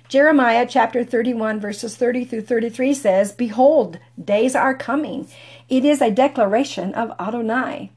Jeremiah 0.08 0.66
chapter 0.68 1.04
31, 1.04 1.58
verses 1.58 1.96
30 1.96 2.26
through 2.26 2.42
33 2.42 2.94
says, 2.94 3.32
Behold, 3.32 3.98
days 4.22 4.54
are 4.54 4.74
coming. 4.74 5.26
It 5.68 5.84
is 5.84 6.02
a 6.02 6.10
declaration 6.10 6.94
of 6.94 7.12
Adonai 7.18 7.90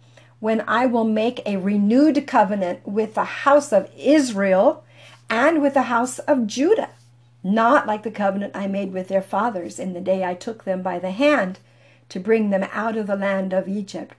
when 0.45 0.63
I 0.67 0.85
will 0.85 1.05
make 1.05 1.41
a 1.43 1.57
renewed 1.57 2.27
covenant 2.27 2.87
with 2.87 3.15
the 3.15 3.23
house 3.23 3.73
of 3.73 3.89
Israel 3.97 4.83
and 5.27 5.59
with 5.59 5.73
the 5.73 5.89
house 5.89 6.19
of 6.19 6.45
Judah, 6.45 6.91
not 7.43 7.87
like 7.87 8.03
the 8.03 8.11
covenant 8.11 8.55
I 8.55 8.67
made 8.67 8.93
with 8.93 9.07
their 9.07 9.23
fathers 9.23 9.79
in 9.79 9.93
the 9.93 10.01
day 10.01 10.23
I 10.23 10.35
took 10.35 10.63
them 10.63 10.83
by 10.83 10.99
the 10.99 11.09
hand 11.09 11.57
to 12.09 12.19
bring 12.19 12.51
them 12.51 12.69
out 12.71 12.95
of 12.95 13.07
the 13.07 13.15
land 13.15 13.53
of 13.53 13.67
Egypt. 13.67 14.13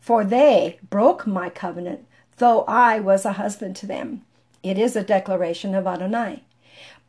For 0.00 0.22
they 0.22 0.78
broke 0.90 1.26
my 1.26 1.48
covenant, 1.48 2.04
though 2.36 2.64
I 2.68 3.00
was 3.00 3.24
a 3.24 3.32
husband 3.32 3.74
to 3.76 3.86
them. 3.86 4.20
It 4.62 4.76
is 4.76 4.94
a 4.94 5.02
declaration 5.02 5.74
of 5.74 5.86
Adonai. 5.86 6.42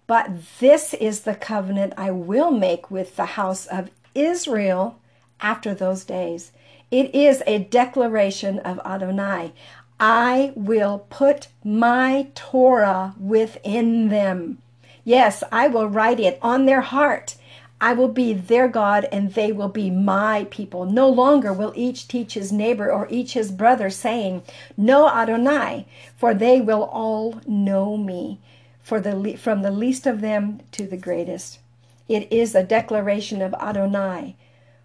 But 0.08 0.30
this 0.62 0.94
is 0.94 1.24
the 1.24 1.36
covenant 1.36 1.92
I 1.98 2.12
will 2.12 2.52
make 2.52 2.90
with 2.90 3.18
the 3.18 3.26
house 3.26 3.66
of 3.66 3.92
Israel 4.14 4.98
after 5.42 5.74
those 5.74 6.06
days. 6.06 6.54
It 6.92 7.14
is 7.16 7.42
a 7.48 7.60
declaration 7.60 8.60
of 8.60 8.80
Adonai. 8.86 9.54
I 10.00 10.54
will 10.56 11.06
put 11.10 11.48
my 11.64 12.28
Torah 12.36 13.16
within 13.20 14.10
them. 14.10 14.60
Yes, 15.04 15.44
I 15.52 15.68
will 15.68 15.88
write 15.88 16.20
it 16.20 16.38
on 16.42 16.66
their 16.66 16.82
heart. 16.82 17.36
I 17.82 17.94
will 17.94 18.08
be 18.08 18.34
their 18.34 18.68
God 18.68 19.08
and 19.12 19.34
they 19.34 19.52
will 19.52 19.70
be 19.70 19.90
my 19.90 20.48
people. 20.50 20.86
No 20.86 21.10
longer 21.10 21.52
will 21.52 21.74
each 21.76 22.08
teach 22.08 22.34
his 22.34 22.52
neighbor 22.52 22.92
or 22.92 23.08
each 23.10 23.34
his 23.34 23.52
brother, 23.52 23.90
saying, 23.90 24.44
Know 24.78 25.10
Adonai, 25.10 25.86
for 26.16 26.34
they 26.34 26.62
will 26.62 26.84
all 26.84 27.42
know 27.46 27.98
me, 27.98 28.40
for 28.82 29.00
the, 29.00 29.36
from 29.38 29.62
the 29.62 29.72
least 29.72 30.08
of 30.08 30.22
them 30.22 30.62
to 30.72 30.88
the 30.88 30.98
greatest. 30.98 31.60
It 32.08 32.32
is 32.32 32.56
a 32.56 32.64
declaration 32.64 33.42
of 33.42 33.54
Adonai, 33.56 34.36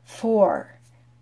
for 0.04 0.75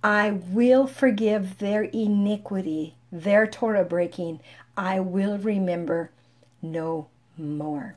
I 0.03 0.31
will 0.31 0.87
forgive 0.87 1.59
their 1.59 1.83
iniquity, 1.83 2.95
their 3.11 3.47
Torah 3.47 3.85
breaking. 3.85 4.41
I 4.77 5.01
will 5.01 5.39
remember 5.39 6.11
no 6.63 7.09
more. 7.37 7.97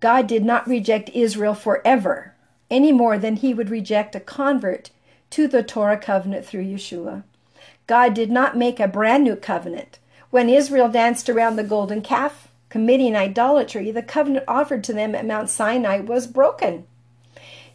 God 0.00 0.26
did 0.26 0.44
not 0.44 0.68
reject 0.68 1.10
Israel 1.14 1.54
forever, 1.54 2.34
any 2.70 2.92
more 2.92 3.18
than 3.18 3.36
he 3.36 3.54
would 3.54 3.70
reject 3.70 4.14
a 4.14 4.20
convert 4.20 4.90
to 5.30 5.48
the 5.48 5.62
Torah 5.62 5.96
covenant 5.96 6.46
through 6.46 6.64
Yeshua. 6.64 7.24
God 7.86 8.14
did 8.14 8.30
not 8.30 8.56
make 8.56 8.78
a 8.78 8.86
brand 8.86 9.24
new 9.24 9.36
covenant. 9.36 9.98
When 10.30 10.48
Israel 10.48 10.88
danced 10.88 11.28
around 11.28 11.56
the 11.56 11.64
golden 11.64 12.02
calf, 12.02 12.48
committing 12.68 13.16
idolatry, 13.16 13.90
the 13.90 14.02
covenant 14.02 14.44
offered 14.46 14.84
to 14.84 14.92
them 14.92 15.14
at 15.14 15.26
Mount 15.26 15.48
Sinai 15.48 16.00
was 16.00 16.26
broken. 16.26 16.86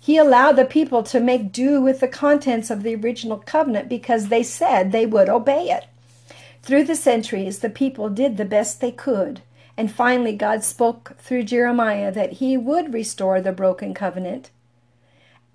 He 0.09 0.17
allowed 0.17 0.55
the 0.55 0.65
people 0.65 1.03
to 1.03 1.19
make 1.19 1.51
do 1.51 1.79
with 1.79 1.99
the 1.99 2.07
contents 2.07 2.71
of 2.71 2.81
the 2.81 2.95
original 2.95 3.37
covenant 3.37 3.87
because 3.87 4.29
they 4.29 4.41
said 4.41 4.91
they 4.91 5.05
would 5.05 5.29
obey 5.29 5.69
it. 5.69 5.85
Through 6.63 6.85
the 6.85 6.95
centuries, 6.95 7.59
the 7.59 7.69
people 7.69 8.09
did 8.09 8.37
the 8.37 8.43
best 8.43 8.81
they 8.81 8.91
could 8.91 9.41
and 9.79 9.89
finally, 9.89 10.33
God 10.35 10.65
spoke 10.65 11.15
through 11.19 11.43
Jeremiah 11.43 12.11
that 12.11 12.33
he 12.33 12.57
would 12.57 12.93
restore 12.93 13.39
the 13.39 13.53
broken 13.53 13.93
covenant 13.93 14.49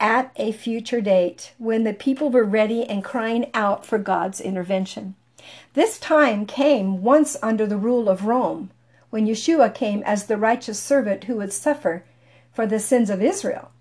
at 0.00 0.32
a 0.36 0.50
future 0.50 1.02
date 1.02 1.52
when 1.58 1.84
the 1.84 1.92
people 1.92 2.30
were 2.30 2.42
ready 2.42 2.84
and 2.84 3.04
crying 3.04 3.50
out 3.52 3.84
for 3.84 3.98
God's 3.98 4.40
intervention. 4.40 5.14
This 5.74 5.98
time 5.98 6.46
came 6.46 7.02
once 7.02 7.36
under 7.42 7.66
the 7.66 7.76
rule 7.76 8.08
of 8.08 8.24
Rome, 8.24 8.70
when 9.10 9.26
Yeshua 9.26 9.74
came 9.74 10.02
as 10.04 10.24
the 10.24 10.38
righteous 10.38 10.80
servant 10.80 11.24
who 11.24 11.36
would 11.36 11.52
suffer 11.52 12.06
for 12.50 12.66
the 12.66 12.80
sins 12.80 13.10
of 13.10 13.20
Israel. 13.20 13.72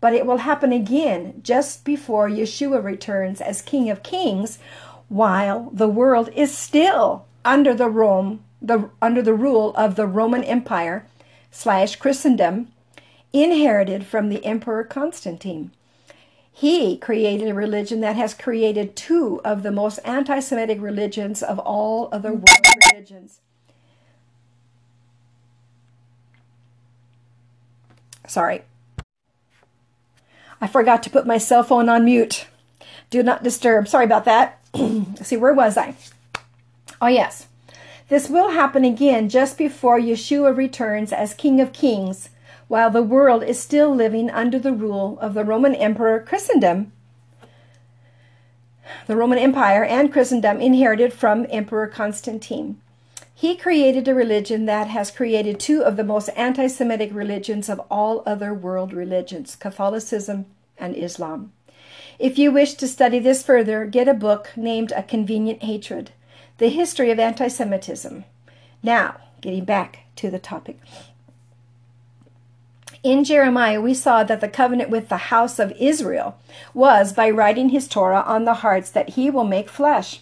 But 0.00 0.14
it 0.14 0.24
will 0.24 0.38
happen 0.38 0.72
again 0.72 1.40
just 1.42 1.84
before 1.84 2.28
Yeshua 2.28 2.82
returns 2.82 3.40
as 3.40 3.62
King 3.62 3.90
of 3.90 4.02
Kings, 4.02 4.58
while 5.08 5.70
the 5.72 5.88
world 5.88 6.30
is 6.34 6.56
still 6.56 7.26
under 7.44 7.74
the 7.74 7.88
Rome 7.88 8.44
the, 8.62 8.90
under 9.00 9.22
the 9.22 9.34
rule 9.34 9.74
of 9.74 9.96
the 9.96 10.06
Roman 10.06 10.44
Empire 10.44 11.06
slash 11.50 11.96
Christendom, 11.96 12.68
inherited 13.32 14.06
from 14.06 14.28
the 14.28 14.44
Emperor 14.44 14.84
Constantine. 14.84 15.70
He 16.52 16.98
created 16.98 17.48
a 17.48 17.54
religion 17.54 18.00
that 18.00 18.16
has 18.16 18.34
created 18.34 18.96
two 18.96 19.40
of 19.44 19.62
the 19.62 19.70
most 19.70 19.98
anti 20.04 20.40
Semitic 20.40 20.80
religions 20.80 21.42
of 21.42 21.58
all 21.58 22.08
other 22.12 22.32
world 22.32 22.58
religions. 22.92 23.40
Sorry. 28.26 28.62
I 30.60 30.66
forgot 30.66 31.02
to 31.04 31.10
put 31.10 31.26
my 31.26 31.38
cell 31.38 31.62
phone 31.62 31.88
on 31.88 32.04
mute. 32.04 32.46
Do 33.08 33.22
not 33.22 33.42
disturb. 33.42 33.88
Sorry 33.88 34.04
about 34.04 34.24
that. 34.26 34.58
See, 35.22 35.36
where 35.36 35.54
was 35.54 35.76
I? 35.76 35.94
Oh, 37.00 37.06
yes. 37.06 37.46
This 38.08 38.28
will 38.28 38.50
happen 38.50 38.84
again 38.84 39.28
just 39.28 39.56
before 39.56 39.98
Yeshua 39.98 40.54
returns 40.56 41.12
as 41.12 41.32
King 41.32 41.60
of 41.60 41.72
Kings, 41.72 42.28
while 42.68 42.90
the 42.90 43.02
world 43.02 43.42
is 43.42 43.58
still 43.58 43.94
living 43.94 44.28
under 44.30 44.58
the 44.58 44.72
rule 44.72 45.18
of 45.20 45.34
the 45.34 45.44
Roman 45.44 45.74
Emperor 45.74 46.20
Christendom. 46.20 46.92
The 49.06 49.16
Roman 49.16 49.38
Empire 49.38 49.84
and 49.84 50.12
Christendom 50.12 50.60
inherited 50.60 51.12
from 51.12 51.46
Emperor 51.50 51.86
Constantine. 51.86 52.80
He 53.40 53.56
created 53.56 54.06
a 54.06 54.14
religion 54.14 54.66
that 54.66 54.88
has 54.88 55.10
created 55.10 55.58
two 55.58 55.82
of 55.82 55.96
the 55.96 56.04
most 56.04 56.28
anti 56.36 56.66
Semitic 56.66 57.08
religions 57.14 57.70
of 57.70 57.80
all 57.90 58.22
other 58.26 58.52
world 58.52 58.92
religions 58.92 59.56
Catholicism 59.56 60.44
and 60.76 60.94
Islam. 60.94 61.50
If 62.18 62.36
you 62.36 62.52
wish 62.52 62.74
to 62.74 62.86
study 62.86 63.18
this 63.18 63.42
further, 63.42 63.86
get 63.86 64.08
a 64.08 64.12
book 64.12 64.50
named 64.56 64.92
A 64.94 65.02
Convenient 65.02 65.62
Hatred 65.62 66.10
the 66.58 66.68
history 66.68 67.10
of 67.10 67.18
anti 67.18 67.48
Semitism. 67.48 68.26
Now, 68.82 69.16
getting 69.40 69.64
back 69.64 70.00
to 70.16 70.30
the 70.30 70.38
topic. 70.38 70.78
In 73.02 73.24
Jeremiah, 73.24 73.80
we 73.80 73.94
saw 73.94 74.22
that 74.22 74.42
the 74.42 74.48
covenant 74.48 74.90
with 74.90 75.08
the 75.08 75.30
house 75.32 75.58
of 75.58 75.72
Israel 75.80 76.36
was 76.74 77.14
by 77.14 77.30
writing 77.30 77.70
his 77.70 77.88
Torah 77.88 78.20
on 78.20 78.44
the 78.44 78.60
hearts 78.60 78.90
that 78.90 79.10
he 79.16 79.30
will 79.30 79.44
make 79.44 79.70
flesh. 79.70 80.20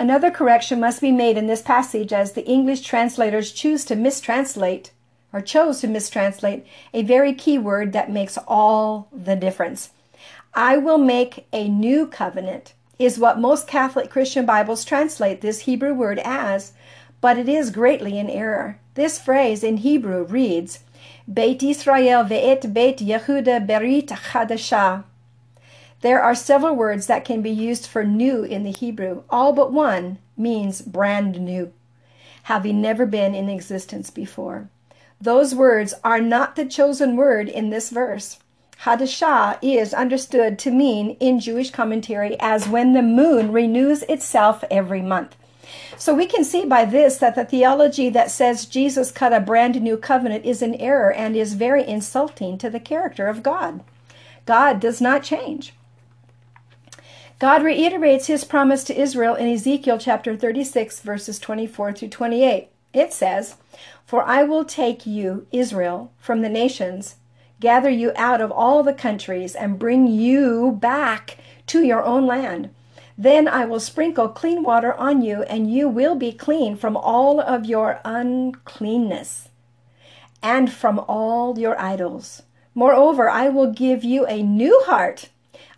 Another 0.00 0.30
correction 0.30 0.80
must 0.80 1.02
be 1.02 1.12
made 1.12 1.36
in 1.36 1.46
this 1.46 1.60
passage 1.60 2.10
as 2.10 2.32
the 2.32 2.46
English 2.46 2.80
translators 2.80 3.52
choose 3.52 3.84
to 3.84 3.94
mistranslate 3.94 4.92
or 5.30 5.42
chose 5.42 5.82
to 5.82 5.88
mistranslate 5.88 6.64
a 6.94 7.02
very 7.02 7.34
key 7.34 7.58
word 7.58 7.92
that 7.92 8.10
makes 8.10 8.38
all 8.48 9.08
the 9.12 9.36
difference. 9.36 9.90
I 10.54 10.78
will 10.78 10.96
make 10.96 11.46
a 11.52 11.68
new 11.68 12.06
covenant 12.06 12.72
is 12.98 13.18
what 13.18 13.38
most 13.38 13.68
Catholic 13.68 14.08
Christian 14.08 14.46
Bibles 14.46 14.86
translate 14.86 15.42
this 15.42 15.60
Hebrew 15.60 15.92
word 15.92 16.18
as, 16.24 16.72
but 17.20 17.36
it 17.36 17.46
is 17.46 17.68
greatly 17.68 18.18
in 18.18 18.30
error. 18.30 18.78
This 18.94 19.18
phrase 19.18 19.62
in 19.62 19.76
Hebrew 19.76 20.24
reads, 20.24 20.78
Beit 21.30 21.62
Israel 21.62 22.24
ve'et 22.24 22.72
Beit 22.72 23.00
Yehuda 23.00 23.66
berit 23.66 24.06
chadashah. 24.06 25.04
There 26.02 26.22
are 26.22 26.34
several 26.34 26.74
words 26.74 27.06
that 27.06 27.26
can 27.26 27.42
be 27.42 27.50
used 27.50 27.86
for 27.86 28.04
new 28.04 28.42
in 28.42 28.62
the 28.62 28.70
Hebrew. 28.70 29.22
All 29.28 29.52
but 29.52 29.72
one 29.72 30.18
means 30.36 30.80
brand 30.80 31.38
new, 31.40 31.72
having 32.44 32.80
never 32.80 33.04
been 33.04 33.34
in 33.34 33.50
existence 33.50 34.08
before. 34.08 34.70
Those 35.20 35.54
words 35.54 35.92
are 36.02 36.20
not 36.20 36.56
the 36.56 36.64
chosen 36.64 37.16
word 37.16 37.50
in 37.50 37.68
this 37.68 37.90
verse. 37.90 38.38
Hadashah 38.84 39.58
is 39.60 39.92
understood 39.92 40.58
to 40.60 40.70
mean 40.70 41.18
in 41.20 41.38
Jewish 41.38 41.70
commentary 41.70 42.40
as 42.40 42.66
when 42.66 42.94
the 42.94 43.02
moon 43.02 43.52
renews 43.52 44.02
itself 44.04 44.64
every 44.70 45.02
month. 45.02 45.36
So 45.98 46.14
we 46.14 46.24
can 46.24 46.44
see 46.44 46.64
by 46.64 46.86
this 46.86 47.18
that 47.18 47.34
the 47.34 47.44
theology 47.44 48.08
that 48.08 48.30
says 48.30 48.64
Jesus 48.64 49.12
cut 49.12 49.34
a 49.34 49.40
brand 49.40 49.82
new 49.82 49.98
covenant 49.98 50.46
is 50.46 50.62
an 50.62 50.74
error 50.76 51.12
and 51.12 51.36
is 51.36 51.52
very 51.52 51.86
insulting 51.86 52.56
to 52.56 52.70
the 52.70 52.80
character 52.80 53.26
of 53.26 53.42
God. 53.42 53.84
God 54.46 54.80
does 54.80 55.02
not 55.02 55.22
change. 55.22 55.74
God 57.40 57.62
reiterates 57.62 58.26
his 58.26 58.44
promise 58.44 58.84
to 58.84 59.00
Israel 59.00 59.34
in 59.34 59.48
Ezekiel 59.48 59.96
chapter 59.96 60.36
36, 60.36 61.00
verses 61.00 61.38
24 61.38 61.94
through 61.94 62.08
28. 62.08 62.68
It 62.92 63.14
says, 63.14 63.56
For 64.04 64.22
I 64.22 64.42
will 64.42 64.66
take 64.66 65.06
you, 65.06 65.46
Israel, 65.50 66.12
from 66.18 66.42
the 66.42 66.50
nations, 66.50 67.16
gather 67.58 67.88
you 67.88 68.12
out 68.14 68.42
of 68.42 68.52
all 68.52 68.82
the 68.82 68.92
countries, 68.92 69.54
and 69.54 69.78
bring 69.78 70.06
you 70.06 70.76
back 70.82 71.38
to 71.68 71.82
your 71.82 72.04
own 72.04 72.26
land. 72.26 72.68
Then 73.16 73.48
I 73.48 73.64
will 73.64 73.80
sprinkle 73.80 74.28
clean 74.28 74.62
water 74.62 74.92
on 74.92 75.22
you, 75.22 75.42
and 75.44 75.72
you 75.72 75.88
will 75.88 76.16
be 76.16 76.32
clean 76.32 76.76
from 76.76 76.94
all 76.94 77.40
of 77.40 77.64
your 77.64 78.02
uncleanness 78.04 79.48
and 80.42 80.70
from 80.70 80.98
all 81.08 81.58
your 81.58 81.80
idols. 81.80 82.42
Moreover, 82.74 83.30
I 83.30 83.48
will 83.48 83.72
give 83.72 84.04
you 84.04 84.26
a 84.26 84.42
new 84.42 84.82
heart 84.84 85.30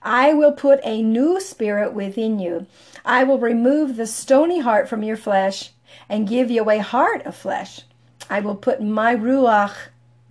I 0.04 0.34
will 0.34 0.52
put 0.52 0.80
a 0.84 1.02
new 1.02 1.40
spirit 1.40 1.92
within 1.92 2.38
you. 2.38 2.66
I 3.04 3.24
will 3.24 3.38
remove 3.38 3.96
the 3.96 4.06
stony 4.06 4.60
heart 4.60 4.88
from 4.88 5.02
your 5.02 5.16
flesh 5.16 5.70
and 6.08 6.28
give 6.28 6.50
you 6.50 6.68
a 6.68 6.78
heart 6.78 7.22
of 7.22 7.36
flesh. 7.36 7.82
I 8.28 8.40
will 8.40 8.56
put 8.56 8.82
my 8.82 9.14
ruach 9.14 9.74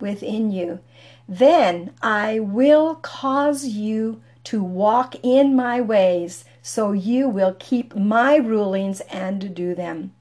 within 0.00 0.50
you. 0.50 0.80
Then 1.28 1.92
I 2.02 2.40
will 2.40 2.96
cause 2.96 3.66
you 3.66 4.20
to 4.44 4.62
walk 4.62 5.14
in 5.22 5.54
my 5.54 5.80
ways, 5.80 6.44
so 6.62 6.92
you 6.92 7.28
will 7.28 7.56
keep 7.58 7.94
my 7.94 8.36
rulings 8.36 9.00
and 9.02 9.54
do 9.54 9.74
them. 9.74 10.12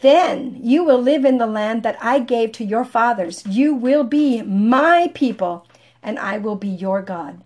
Then 0.00 0.58
you 0.62 0.82
will 0.84 1.00
live 1.00 1.24
in 1.24 1.38
the 1.38 1.46
land 1.46 1.82
that 1.82 1.98
I 2.00 2.20
gave 2.20 2.52
to 2.52 2.64
your 2.64 2.84
fathers. 2.84 3.44
You 3.46 3.74
will 3.74 4.04
be 4.04 4.42
my 4.42 5.10
people, 5.14 5.66
and 6.02 6.18
I 6.18 6.38
will 6.38 6.56
be 6.56 6.68
your 6.68 7.02
God. 7.02 7.42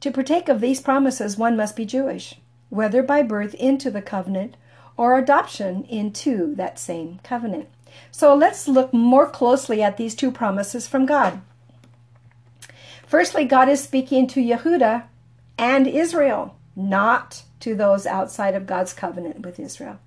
To 0.00 0.10
partake 0.10 0.48
of 0.48 0.60
these 0.60 0.80
promises, 0.80 1.36
one 1.36 1.56
must 1.56 1.76
be 1.76 1.84
Jewish, 1.84 2.36
whether 2.70 3.02
by 3.02 3.22
birth 3.22 3.54
into 3.54 3.90
the 3.90 4.02
covenant 4.02 4.56
or 4.96 5.18
adoption 5.18 5.84
into 5.84 6.54
that 6.54 6.78
same 6.78 7.20
covenant. 7.22 7.68
So 8.10 8.34
let's 8.34 8.68
look 8.68 8.94
more 8.94 9.28
closely 9.28 9.82
at 9.82 9.96
these 9.96 10.14
two 10.14 10.30
promises 10.30 10.86
from 10.88 11.06
God. 11.06 11.40
Firstly, 13.06 13.44
God 13.44 13.68
is 13.68 13.82
speaking 13.82 14.26
to 14.28 14.40
Yehuda 14.40 15.04
and 15.58 15.86
Israel, 15.86 16.56
not 16.76 17.42
to 17.60 17.74
those 17.74 18.06
outside 18.06 18.54
of 18.54 18.66
God's 18.66 18.92
covenant 18.92 19.40
with 19.40 19.58
Israel. 19.58 19.98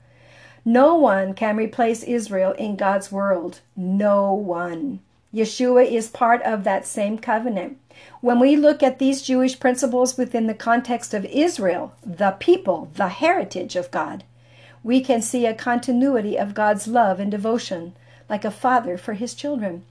No 0.66 0.96
one 0.96 1.34
can 1.34 1.58
replace 1.58 2.04
Israel 2.04 2.54
in 2.54 2.78
God's 2.78 3.12
world. 3.12 3.60
No 3.76 4.34
one. 4.34 5.02
Yeshua 5.34 5.90
is 5.90 6.10
part 6.10 6.42
of 6.44 6.64
that 6.64 6.86
same 6.86 7.18
covenant. 7.18 7.78
When 8.22 8.40
we 8.40 8.56
look 8.56 8.84
at 8.84 9.00
these 9.00 9.22
Jewish 9.22 9.60
principles 9.60 10.18
within 10.18 10.48
the 10.48 10.54
context 10.54 11.14
of 11.14 11.26
Israel, 11.26 11.94
the 12.06 12.32
people, 12.40 12.92
the 12.96 13.08
heritage 13.08 13.76
of 13.76 13.90
God, 13.90 14.24
we 14.84 15.02
can 15.02 15.22
see 15.22 15.46
a 15.46 15.54
continuity 15.54 16.38
of 16.38 16.54
God's 16.54 16.88
love 16.88 17.20
and 17.20 17.32
devotion, 17.32 17.94
like 18.30 18.46
a 18.46 18.52
father 18.52 18.98
for 18.98 19.14
his 19.14 19.34
children. 19.34 19.84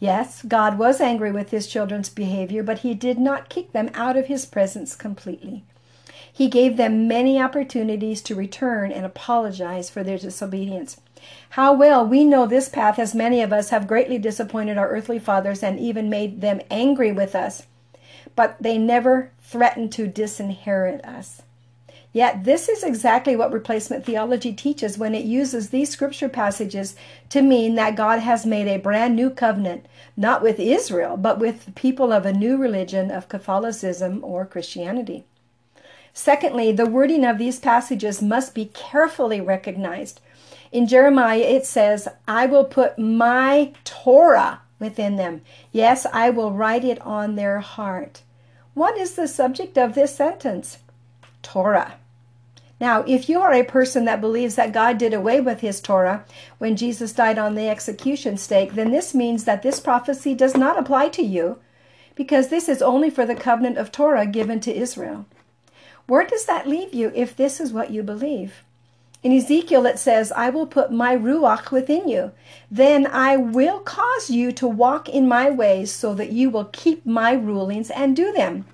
Yes, 0.00 0.42
God 0.42 0.78
was 0.78 1.00
angry 1.00 1.30
with 1.30 1.50
his 1.50 1.66
children's 1.66 2.08
behavior, 2.08 2.62
but 2.62 2.80
he 2.80 2.94
did 2.94 3.18
not 3.18 3.48
kick 3.48 3.72
them 3.72 3.90
out 3.94 4.16
of 4.16 4.26
his 4.26 4.46
presence 4.46 4.96
completely. 4.96 5.62
He 6.32 6.48
gave 6.48 6.76
them 6.76 7.06
many 7.08 7.40
opportunities 7.40 8.22
to 8.22 8.34
return 8.34 8.92
and 8.92 9.04
apologize 9.04 9.90
for 9.90 10.02
their 10.02 10.18
disobedience. 10.18 11.00
How 11.50 11.72
well 11.72 12.06
we 12.06 12.24
know 12.24 12.46
this 12.46 12.68
path, 12.68 12.98
as 12.98 13.14
many 13.14 13.42
of 13.42 13.52
us 13.52 13.70
have 13.70 13.86
greatly 13.86 14.18
disappointed 14.18 14.78
our 14.78 14.88
earthly 14.88 15.18
fathers 15.18 15.62
and 15.62 15.78
even 15.78 16.10
made 16.10 16.40
them 16.40 16.60
angry 16.70 17.12
with 17.12 17.34
us, 17.34 17.66
but 18.36 18.56
they 18.60 18.78
never 18.78 19.30
threatened 19.42 19.92
to 19.92 20.06
disinherit 20.06 21.04
us. 21.04 21.42
Yet, 22.12 22.44
this 22.44 22.68
is 22.68 22.82
exactly 22.82 23.36
what 23.36 23.52
replacement 23.52 24.04
theology 24.04 24.52
teaches 24.52 24.96
when 24.96 25.14
it 25.14 25.24
uses 25.24 25.68
these 25.68 25.90
scripture 25.90 26.28
passages 26.28 26.96
to 27.28 27.42
mean 27.42 27.74
that 27.74 27.96
God 27.96 28.20
has 28.20 28.46
made 28.46 28.66
a 28.66 28.78
brand 28.78 29.14
new 29.14 29.28
covenant, 29.28 29.86
not 30.16 30.42
with 30.42 30.58
Israel, 30.58 31.16
but 31.16 31.38
with 31.38 31.66
the 31.66 31.72
people 31.72 32.12
of 32.12 32.24
a 32.24 32.32
new 32.32 32.56
religion 32.56 33.10
of 33.10 33.28
Catholicism 33.28 34.24
or 34.24 34.46
Christianity. 34.46 35.24
Secondly, 36.14 36.72
the 36.72 36.86
wording 36.86 37.24
of 37.24 37.38
these 37.38 37.60
passages 37.60 38.22
must 38.22 38.54
be 38.54 38.64
carefully 38.64 39.40
recognized. 39.40 40.20
In 40.70 40.86
Jeremiah, 40.86 41.38
it 41.38 41.64
says, 41.64 42.08
I 42.26 42.46
will 42.46 42.64
put 42.64 42.98
my 42.98 43.72
Torah 43.84 44.60
within 44.78 45.16
them. 45.16 45.42
Yes, 45.72 46.06
I 46.12 46.30
will 46.30 46.52
write 46.52 46.84
it 46.84 47.00
on 47.00 47.34
their 47.34 47.60
heart. 47.60 48.22
What 48.74 48.96
is 48.96 49.14
the 49.14 49.26
subject 49.28 49.76
of 49.76 49.94
this 49.94 50.14
sentence? 50.14 50.78
Torah. 51.42 51.94
Now, 52.80 53.02
if 53.08 53.28
you 53.28 53.40
are 53.40 53.52
a 53.52 53.64
person 53.64 54.04
that 54.04 54.20
believes 54.20 54.54
that 54.54 54.72
God 54.72 54.98
did 54.98 55.12
away 55.12 55.40
with 55.40 55.60
his 55.60 55.80
Torah 55.80 56.24
when 56.58 56.76
Jesus 56.76 57.12
died 57.12 57.38
on 57.38 57.54
the 57.56 57.68
execution 57.68 58.36
stake, 58.36 58.74
then 58.74 58.92
this 58.92 59.14
means 59.14 59.44
that 59.44 59.62
this 59.62 59.80
prophecy 59.80 60.34
does 60.34 60.56
not 60.56 60.78
apply 60.78 61.08
to 61.10 61.22
you 61.22 61.58
because 62.14 62.48
this 62.48 62.68
is 62.68 62.82
only 62.82 63.10
for 63.10 63.26
the 63.26 63.34
covenant 63.34 63.78
of 63.78 63.90
Torah 63.90 64.26
given 64.26 64.60
to 64.60 64.76
Israel. 64.76 65.26
Where 66.06 66.24
does 66.24 66.46
that 66.46 66.68
leave 66.68 66.94
you 66.94 67.10
if 67.14 67.34
this 67.34 67.60
is 67.60 67.72
what 67.72 67.90
you 67.90 68.02
believe? 68.02 68.62
In 69.22 69.32
Ezekiel, 69.32 69.84
it 69.84 69.98
says, 69.98 70.30
I 70.32 70.50
will 70.50 70.66
put 70.66 70.92
my 70.92 71.16
Ruach 71.16 71.72
within 71.72 72.08
you. 72.08 72.30
Then 72.70 73.06
I 73.06 73.36
will 73.36 73.80
cause 73.80 74.30
you 74.30 74.52
to 74.52 74.68
walk 74.68 75.08
in 75.08 75.26
my 75.26 75.50
ways 75.50 75.92
so 75.92 76.14
that 76.14 76.30
you 76.30 76.50
will 76.50 76.66
keep 76.66 77.04
my 77.04 77.32
rulings 77.32 77.90
and 77.90 78.14
do 78.14 78.32
them. 78.32 78.64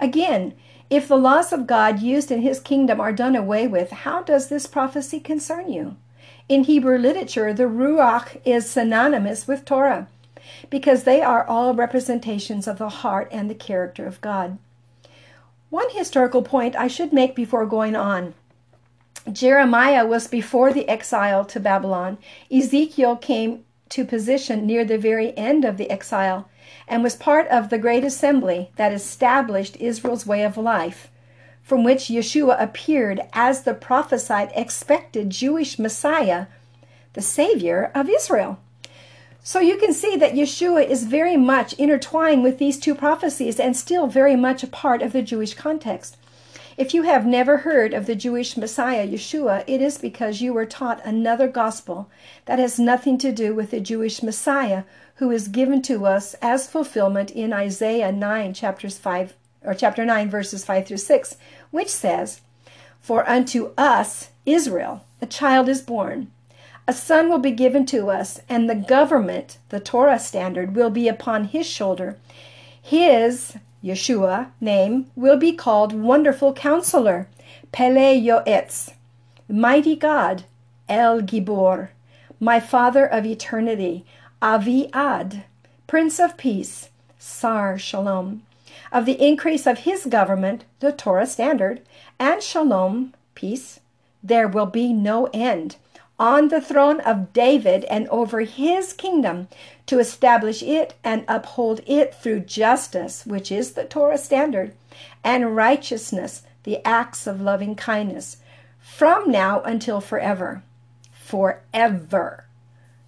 Again, 0.00 0.54
if 0.90 1.06
the 1.06 1.16
laws 1.16 1.52
of 1.52 1.66
God 1.66 2.00
used 2.00 2.30
in 2.30 2.42
his 2.42 2.60
kingdom 2.60 3.00
are 3.00 3.12
done 3.12 3.36
away 3.36 3.66
with, 3.68 3.90
how 3.90 4.22
does 4.22 4.48
this 4.48 4.66
prophecy 4.66 5.20
concern 5.20 5.72
you? 5.72 5.96
In 6.48 6.64
Hebrew 6.64 6.98
literature, 6.98 7.52
the 7.52 7.64
Ruach 7.64 8.40
is 8.44 8.70
synonymous 8.70 9.46
with 9.46 9.64
Torah 9.64 10.08
because 10.70 11.04
they 11.04 11.22
are 11.22 11.44
all 11.44 11.74
representations 11.74 12.68
of 12.68 12.78
the 12.78 12.88
heart 12.88 13.28
and 13.32 13.50
the 13.50 13.54
character 13.54 14.06
of 14.06 14.20
God. 14.20 14.58
One 15.70 15.90
historical 15.90 16.42
point 16.42 16.76
I 16.76 16.86
should 16.86 17.12
make 17.12 17.34
before 17.34 17.66
going 17.66 17.96
on. 17.96 18.34
Jeremiah 19.30 20.06
was 20.06 20.28
before 20.28 20.72
the 20.72 20.88
exile 20.88 21.44
to 21.46 21.58
Babylon. 21.58 22.18
Ezekiel 22.50 23.16
came 23.16 23.64
to 23.88 24.04
position 24.04 24.66
near 24.66 24.84
the 24.84 24.98
very 24.98 25.36
end 25.36 25.64
of 25.64 25.76
the 25.76 25.90
exile 25.90 26.48
and 26.86 27.02
was 27.02 27.16
part 27.16 27.48
of 27.48 27.68
the 27.68 27.78
great 27.78 28.04
assembly 28.04 28.70
that 28.76 28.92
established 28.92 29.76
Israel's 29.76 30.26
way 30.26 30.44
of 30.44 30.56
life, 30.56 31.10
from 31.62 31.82
which 31.82 32.04
Yeshua 32.04 32.60
appeared 32.60 33.20
as 33.32 33.62
the 33.62 33.74
prophesied 33.74 34.52
expected 34.54 35.30
Jewish 35.30 35.78
Messiah, 35.78 36.46
the 37.14 37.22
Savior 37.22 37.90
of 37.94 38.08
Israel. 38.08 38.60
So 39.42 39.60
you 39.60 39.76
can 39.76 39.92
see 39.92 40.16
that 40.16 40.34
Yeshua 40.34 40.88
is 40.88 41.04
very 41.04 41.36
much 41.36 41.72
intertwined 41.74 42.42
with 42.42 42.58
these 42.58 42.78
two 42.78 42.94
prophecies 42.94 43.60
and 43.60 43.76
still 43.76 44.06
very 44.06 44.36
much 44.36 44.62
a 44.62 44.68
part 44.68 45.02
of 45.02 45.12
the 45.12 45.22
Jewish 45.22 45.54
context. 45.54 46.16
If 46.76 46.92
you 46.92 47.04
have 47.04 47.24
never 47.24 47.58
heard 47.58 47.94
of 47.94 48.04
the 48.04 48.14
Jewish 48.14 48.54
Messiah, 48.54 49.08
Yeshua, 49.08 49.64
it 49.66 49.80
is 49.80 49.96
because 49.96 50.42
you 50.42 50.52
were 50.52 50.66
taught 50.66 51.04
another 51.06 51.48
gospel 51.48 52.10
that 52.44 52.58
has 52.58 52.78
nothing 52.78 53.16
to 53.18 53.32
do 53.32 53.54
with 53.54 53.70
the 53.70 53.80
Jewish 53.80 54.22
Messiah 54.22 54.84
who 55.14 55.30
is 55.30 55.48
given 55.48 55.80
to 55.82 56.04
us 56.04 56.34
as 56.42 56.68
fulfillment 56.68 57.30
in 57.30 57.54
Isaiah 57.54 58.12
9 58.12 58.52
chapters 58.52 58.98
5 58.98 59.32
or 59.62 59.72
chapter 59.72 60.04
9 60.04 60.28
verses 60.28 60.66
5 60.66 60.86
through 60.86 60.98
6, 60.98 61.36
which 61.70 61.88
says, 61.88 62.42
"For 63.00 63.26
unto 63.26 63.72
us, 63.78 64.28
Israel, 64.44 65.02
a 65.22 65.26
child 65.26 65.70
is 65.70 65.80
born, 65.80 66.30
a 66.86 66.92
son 66.92 67.30
will 67.30 67.38
be 67.38 67.52
given 67.52 67.86
to 67.86 68.10
us, 68.10 68.40
and 68.50 68.68
the 68.68 68.74
government, 68.74 69.56
the 69.70 69.80
Torah 69.80 70.18
standard, 70.18 70.76
will 70.76 70.90
be 70.90 71.08
upon 71.08 71.46
his 71.46 71.66
shoulder. 71.66 72.18
His 72.82 73.54
Yeshua 73.86 74.48
name 74.60 75.08
will 75.14 75.36
be 75.36 75.52
called 75.52 75.92
Wonderful 75.92 76.52
Counselor, 76.54 77.28
Pele 77.70 78.20
Yoetz, 78.20 78.94
Mighty 79.48 79.94
God, 79.94 80.42
El 80.88 81.20
Gibor, 81.20 81.90
My 82.40 82.58
Father 82.58 83.06
of 83.06 83.24
Eternity, 83.24 84.04
Avi 84.42 84.90
Ad, 84.92 85.44
Prince 85.86 86.18
of 86.18 86.36
Peace, 86.36 86.88
Sar 87.20 87.78
Shalom. 87.78 88.42
Of 88.90 89.06
the 89.06 89.24
increase 89.24 89.68
of 89.68 89.80
his 89.80 90.06
government, 90.06 90.64
the 90.80 90.90
Torah 90.90 91.24
standard, 91.24 91.80
and 92.18 92.42
Shalom, 92.42 93.14
peace, 93.36 93.78
there 94.20 94.48
will 94.48 94.66
be 94.66 94.92
no 94.92 95.26
end 95.32 95.76
on 96.18 96.48
the 96.48 96.60
throne 96.60 97.00
of 97.00 97.32
David 97.32 97.84
and 97.84 98.08
over 98.08 98.40
his 98.40 98.92
kingdom 98.92 99.48
to 99.86 99.98
establish 99.98 100.62
it 100.62 100.94
and 101.04 101.24
uphold 101.28 101.80
it 101.86 102.14
through 102.14 102.40
justice, 102.40 103.26
which 103.26 103.52
is 103.52 103.72
the 103.72 103.84
Torah 103.84 104.18
standard, 104.18 104.72
and 105.22 105.54
righteousness, 105.54 106.42
the 106.64 106.84
acts 106.86 107.26
of 107.26 107.40
loving 107.40 107.74
kindness, 107.74 108.38
from 108.80 109.30
now 109.30 109.60
until 109.62 110.00
forever. 110.00 110.62
Forever. 111.12 112.44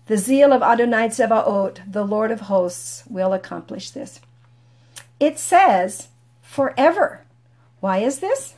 The 0.07 0.19
zeal 0.19 0.53
of 0.53 0.63
Adonai 0.63 1.09
Tzevaot, 1.09 1.81
the 1.91 2.05
Lord 2.05 2.31
of 2.31 2.43
hosts, 2.43 3.05
will 3.09 3.33
accomplish 3.33 3.91
this. 3.91 4.21
It 5.21 5.39
says 5.39 6.09
forever. 6.43 7.25
Why 7.81 7.99
is 7.99 8.19
this? 8.21 8.55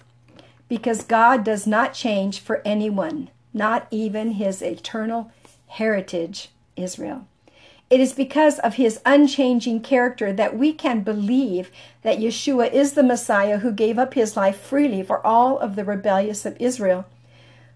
Because 0.68 1.02
God 1.02 1.44
does 1.44 1.66
not 1.66 1.92
change 1.92 2.40
for 2.40 2.62
anyone, 2.64 3.30
not 3.52 3.86
even 3.90 4.32
his 4.32 4.62
eternal 4.62 5.30
heritage, 5.66 6.50
Israel. 6.76 7.26
It 7.90 7.98
is 7.98 8.12
because 8.12 8.60
of 8.60 8.74
his 8.74 9.00
unchanging 9.04 9.80
character 9.80 10.32
that 10.32 10.56
we 10.56 10.72
can 10.72 11.00
believe 11.00 11.72
that 12.02 12.18
Yeshua 12.18 12.72
is 12.72 12.92
the 12.92 13.02
Messiah 13.02 13.58
who 13.58 13.72
gave 13.72 13.98
up 13.98 14.14
his 14.14 14.36
life 14.36 14.60
freely 14.60 15.02
for 15.02 15.24
all 15.26 15.58
of 15.58 15.74
the 15.74 15.84
rebellious 15.84 16.46
of 16.46 16.56
Israel 16.60 17.04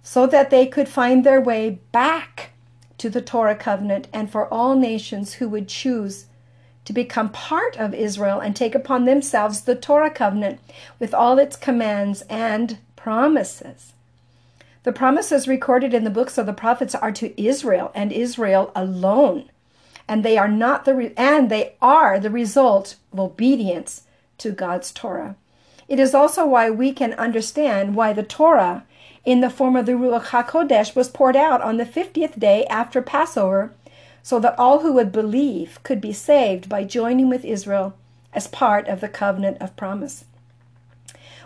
so 0.04 0.26
that 0.26 0.50
they 0.50 0.66
could 0.66 0.88
find 0.88 1.24
their 1.24 1.40
way 1.40 1.80
back 1.90 2.50
to 2.98 3.10
the 3.10 3.22
Torah 3.22 3.56
covenant 3.56 4.06
and 4.12 4.30
for 4.30 4.46
all 4.52 4.76
nations 4.76 5.34
who 5.34 5.48
would 5.48 5.66
choose 5.66 6.26
to 6.84 6.92
become 6.92 7.30
part 7.30 7.76
of 7.76 7.92
Israel 7.94 8.38
and 8.38 8.54
take 8.54 8.74
upon 8.74 9.04
themselves 9.06 9.62
the 9.62 9.74
Torah 9.74 10.10
covenant 10.10 10.60
with 11.00 11.12
all 11.12 11.38
its 11.38 11.56
commands 11.56 12.22
and 12.28 12.78
promises. 12.94 13.94
The 14.85 14.92
promises 14.92 15.49
recorded 15.49 15.92
in 15.92 16.05
the 16.05 16.11
books 16.11 16.38
of 16.38 16.47
the 16.47 16.53
prophets 16.53 16.94
are 16.94 17.12
to 17.12 17.42
Israel 17.42 17.90
and 17.94 18.12
Israel 18.12 18.70
alone 18.75 19.51
and 20.09 20.25
they 20.25 20.37
are 20.37 20.49
not 20.49 20.85
the 20.85 20.94
re- 20.94 21.14
and 21.16 21.51
they 21.51 21.75
are 21.81 22.18
the 22.18 22.31
result 22.31 22.97
of 23.12 23.20
obedience 23.20 24.03
to 24.38 24.51
God's 24.51 24.92
Torah. 24.92 25.37
It 25.88 25.99
is 25.99 26.14
also 26.14 26.47
why 26.47 26.70
we 26.70 26.92
can 26.92 27.12
understand 27.14 27.94
why 27.94 28.12
the 28.12 28.23
Torah 28.23 28.85
in 29.25 29.40
the 29.40 29.51
form 29.51 29.77
of 29.77 29.87
the 29.87 29.92
Ruach 29.92 30.27
HaKodesh 30.27 30.94
was 30.94 31.09
poured 31.09 31.37
out 31.37 31.62
on 31.62 31.77
the 31.77 31.87
50th 31.87 32.38
day 32.38 32.66
after 32.66 33.01
Passover 33.01 33.73
so 34.23 34.38
that 34.40 34.59
all 34.59 34.81
who 34.81 34.92
would 34.92 35.12
believe 35.12 35.83
could 35.83 36.01
be 36.01 36.12
saved 36.12 36.68
by 36.68 36.85
joining 36.85 37.29
with 37.29 37.44
Israel 37.44 37.94
as 38.33 38.47
part 38.47 38.88
of 38.88 39.01
the 39.01 39.09
covenant 39.09 39.59
of 39.61 39.77
promise. 39.77 40.25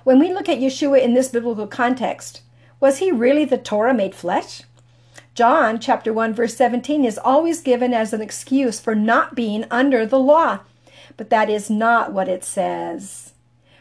When 0.04 0.18
we 0.18 0.32
look 0.32 0.48
at 0.48 0.58
Yeshua 0.58 1.02
in 1.02 1.14
this 1.14 1.28
biblical 1.28 1.66
context, 1.66 2.40
was 2.80 2.98
he 2.98 3.10
really 3.10 3.44
the 3.44 3.58
Torah 3.58 3.94
made 3.94 4.14
flesh? 4.14 4.62
John 5.34 5.78
chapter 5.78 6.12
1 6.12 6.34
verse 6.34 6.56
17 6.56 7.04
is 7.04 7.18
always 7.18 7.60
given 7.60 7.94
as 7.94 8.12
an 8.12 8.20
excuse 8.20 8.80
for 8.80 8.94
not 8.94 9.34
being 9.34 9.64
under 9.70 10.04
the 10.04 10.18
law, 10.18 10.60
but 11.16 11.30
that 11.30 11.48
is 11.48 11.70
not 11.70 12.12
what 12.12 12.28
it 12.28 12.44
says. 12.44 13.32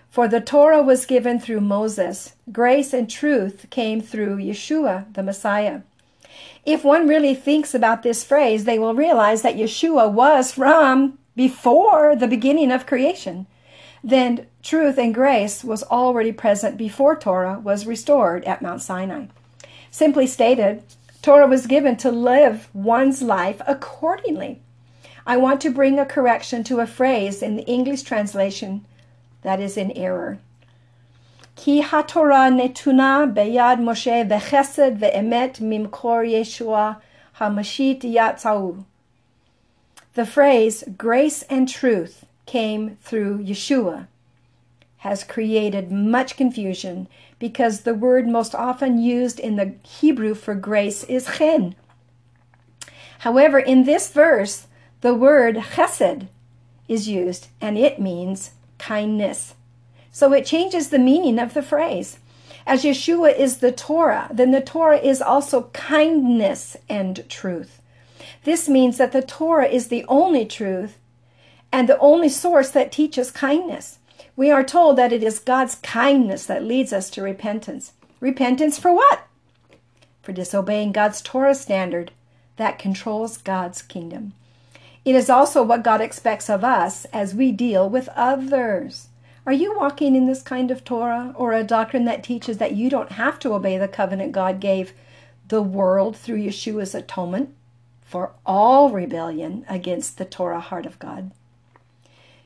For 0.10 0.28
the 0.28 0.42
Torah 0.42 0.82
was 0.82 1.06
given 1.06 1.40
through 1.40 1.62
Moses, 1.62 2.34
grace 2.52 2.94
and 2.94 3.10
truth 3.10 3.68
came 3.70 4.02
through 4.02 4.38
Yeshua, 4.38 5.14
the 5.14 5.24
Messiah. 5.24 5.82
If 6.66 6.84
one 6.84 7.08
really 7.08 7.36
thinks 7.36 7.74
about 7.74 8.04
this 8.04 8.24
phrase, 8.24 8.66
they 8.66 8.80
will 8.80 8.96
realize 8.96 9.42
that 9.44 9.56
Yeshua 9.56 10.12
was 10.12 10.52
from 10.52 11.20
before 11.36 12.16
the 12.16 12.28
beginning 12.28 12.72
of 12.72 12.86
creation. 12.86 13.46
Then 14.08 14.48
truth 14.64 14.98
and 14.98 15.14
grace 15.14 15.66
was 15.66 15.84
already 15.84 16.32
present 16.32 16.78
before 16.78 17.18
Torah 17.18 17.60
was 17.60 17.86
restored 17.86 18.46
at 18.46 18.62
Mount 18.62 18.82
Sinai. 18.82 19.26
Simply 19.92 20.26
stated, 20.26 20.82
Torah 21.22 21.46
was 21.46 21.68
given 21.68 21.98
to 21.98 22.10
live 22.10 22.70
one's 22.74 23.22
life 23.22 23.62
accordingly. 23.68 24.62
I 25.26 25.36
want 25.36 25.60
to 25.60 25.70
bring 25.70 26.00
a 26.00 26.06
correction 26.06 26.64
to 26.64 26.80
a 26.80 26.88
phrase 26.88 27.44
in 27.44 27.58
the 27.58 27.66
English 27.66 28.04
translation 28.04 28.86
that 29.42 29.60
is 29.60 29.76
in 29.76 29.92
error. 29.92 30.40
Ki 31.58 31.82
haTorah 31.82 32.50
netuna 32.56 33.34
beyad 33.34 33.80
Moshe 33.80 34.26
vechesed 34.26 35.00
ve'emet 35.00 35.60
mimkor 35.60 36.24
Yeshua 36.26 37.02
hamashiach 37.40 38.04
yatzau. 38.04 38.86
The 40.14 40.26
phrase 40.26 40.86
grace 40.98 41.42
and 41.50 41.68
truth 41.68 42.24
came 42.48 42.98
through 43.02 43.44
Yeshua 43.44 44.08
has 45.02 45.24
created 45.24 45.92
much 45.92 46.36
confusion 46.36 47.08
because 47.40 47.82
the 47.82 47.94
word 47.94 48.28
most 48.28 48.56
often 48.56 49.00
used 49.00 49.40
in 49.40 49.56
the 49.56 49.76
Hebrew 49.84 50.34
for 50.34 50.56
grace 50.56 51.04
is 51.04 51.38
chen. 51.38 51.76
However, 53.20 53.60
in 53.60 53.84
this 53.84 54.12
verse, 54.12 54.68
the 55.02 55.14
word 55.14 55.56
chesed 55.56 56.28
is 56.88 57.08
used 57.08 57.48
and 57.62 57.78
it 57.78 58.02
means 58.02 58.52
kindness. 58.80 59.54
So 60.12 60.34
it 60.34 60.46
changes 60.46 60.90
the 60.90 61.00
meaning 61.00 61.38
of 61.38 61.54
the 61.54 61.62
phrase. 61.62 62.18
As 62.66 62.84
Yeshua 62.84 63.38
is 63.38 63.58
the 63.58 63.72
Torah, 63.72 64.28
then 64.32 64.52
the 64.52 64.62
Torah 64.62 64.98
is 64.98 65.22
also 65.22 65.70
kindness 65.74 66.76
and 66.90 67.24
truth. 67.30 67.82
This 68.44 68.68
means 68.68 68.98
that 68.98 69.12
the 69.12 69.22
Torah 69.22 69.68
is 69.68 69.88
the 69.88 70.06
only 70.08 70.46
truth 70.46 70.98
and 71.72 71.88
the 71.88 72.00
only 72.00 72.30
source 72.30 72.72
that 72.72 72.92
teaches 72.92 73.32
kindness. 73.32 74.00
We 74.36 74.52
are 74.52 74.64
told 74.64 74.98
that 74.98 75.14
it 75.14 75.24
is 75.24 75.40
God's 75.40 75.76
kindness 75.76 76.46
that 76.46 76.64
leads 76.64 76.94
us 76.94 77.10
to 77.12 77.22
repentance. 77.22 77.94
Repentance 78.20 78.80
for 78.80 78.94
what? 78.94 79.28
For 80.22 80.32
disobeying 80.32 80.92
God's 80.92 81.22
Torah 81.22 81.56
standard 81.56 82.12
that 82.58 82.80
controls 82.80 83.38
God's 83.38 83.82
kingdom. 83.82 84.34
It 85.06 85.16
is 85.16 85.30
also 85.30 85.64
what 85.64 85.84
God 85.84 86.02
expects 86.02 86.50
of 86.50 86.64
us 86.64 87.06
as 87.14 87.34
we 87.34 87.52
deal 87.52 87.90
with 87.90 88.10
others. 88.10 89.08
Are 89.46 89.54
you 89.54 89.78
walking 89.78 90.16
in 90.16 90.28
this 90.28 90.42
kind 90.42 90.70
of 90.70 90.84
Torah 90.84 91.34
or 91.38 91.54
a 91.54 91.64
doctrine 91.64 92.04
that 92.06 92.24
teaches 92.24 92.58
that 92.58 92.76
you 92.76 92.90
don't 92.90 93.14
have 93.14 93.40
to 93.40 93.54
obey 93.54 93.78
the 93.78 93.88
covenant 93.88 94.34
God 94.34 94.60
gave 94.60 94.92
the 95.48 95.62
world 95.62 96.18
through 96.18 96.40
Yeshua's 96.40 96.94
atonement 96.94 97.56
for 98.02 98.34
all 98.46 98.90
rebellion 98.90 99.66
against 99.70 100.18
the 100.18 100.26
Torah 100.26 100.60
heart 100.60 100.86
of 100.86 101.00
God? 101.00 101.32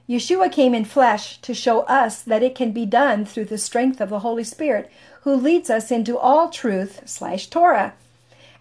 Yeshua 0.09 0.51
came 0.51 0.73
in 0.73 0.85
flesh 0.85 1.37
to 1.41 1.53
show 1.53 1.81
us 1.81 2.21
that 2.21 2.43
it 2.43 2.55
can 2.55 2.71
be 2.71 2.85
done 2.85 3.25
through 3.25 3.45
the 3.45 3.57
strength 3.57 4.01
of 4.01 4.09
the 4.09 4.19
Holy 4.19 4.43
Spirit, 4.43 4.91
who 5.21 5.35
leads 5.35 5.69
us 5.69 5.91
into 5.91 6.17
all 6.17 6.49
truth 6.49 7.01
slash 7.05 7.47
Torah 7.47 7.93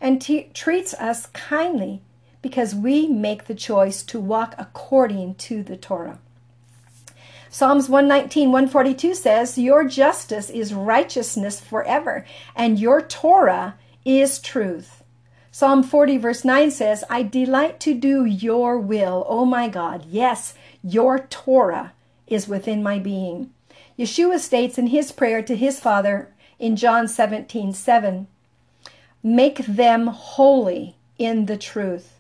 and 0.01 0.21
treats 0.55 0.95
us 0.95 1.27
kindly 1.27 2.01
because 2.43 2.75
we 2.75 3.07
make 3.07 3.47
the 3.47 3.55
choice 3.55 4.03
to 4.03 4.19
walk 4.19 4.55
according 4.59 5.35
to 5.35 5.63
the 5.63 5.77
Torah. 5.77 6.19
Psalms 7.51 7.89
119, 7.89 8.53
142 8.53 9.15
says, 9.15 9.59
Your 9.59 9.85
justice 9.85 10.51
is 10.51 10.73
righteousness 10.73 11.61
forever, 11.61 12.25
and 12.55 12.79
your 12.79 13.03
Torah 13.03 13.75
is 14.05 14.39
truth. 14.39 15.03
Psalm 15.51 15.83
40, 15.83 16.17
verse 16.19 16.45
9 16.45 16.71
says, 16.71 17.03
I 17.11 17.25
delight 17.25 17.81
to 17.81 17.93
do 17.93 18.25
your 18.25 18.79
will, 18.79 19.27
O 19.29 19.45
my 19.45 19.69
God. 19.69 20.07
Yes, 20.07 20.55
your 20.83 21.19
Torah 21.19 21.93
is 22.27 22.49
within 22.49 22.83
my 22.83 22.99
being. 22.99 23.51
Yeshua 23.99 24.39
states 24.39 24.79
in 24.79 24.89
his 24.89 25.13
prayer 25.13 25.43
to 25.43 25.57
his 25.57 25.81
Father 25.81 26.29
in 26.59 26.77
John 26.77 27.09
17 27.09 27.73
7, 27.73 28.27
Make 29.23 29.59
them 29.67 30.07
holy 30.07 30.97
in 31.19 31.47
the 31.47 31.59
truth. 31.59 32.19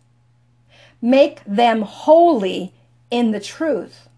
Make 1.00 1.42
them 1.46 1.82
holy 1.82 2.74
in 3.10 3.30
the 3.30 3.40
truth. 3.40 4.08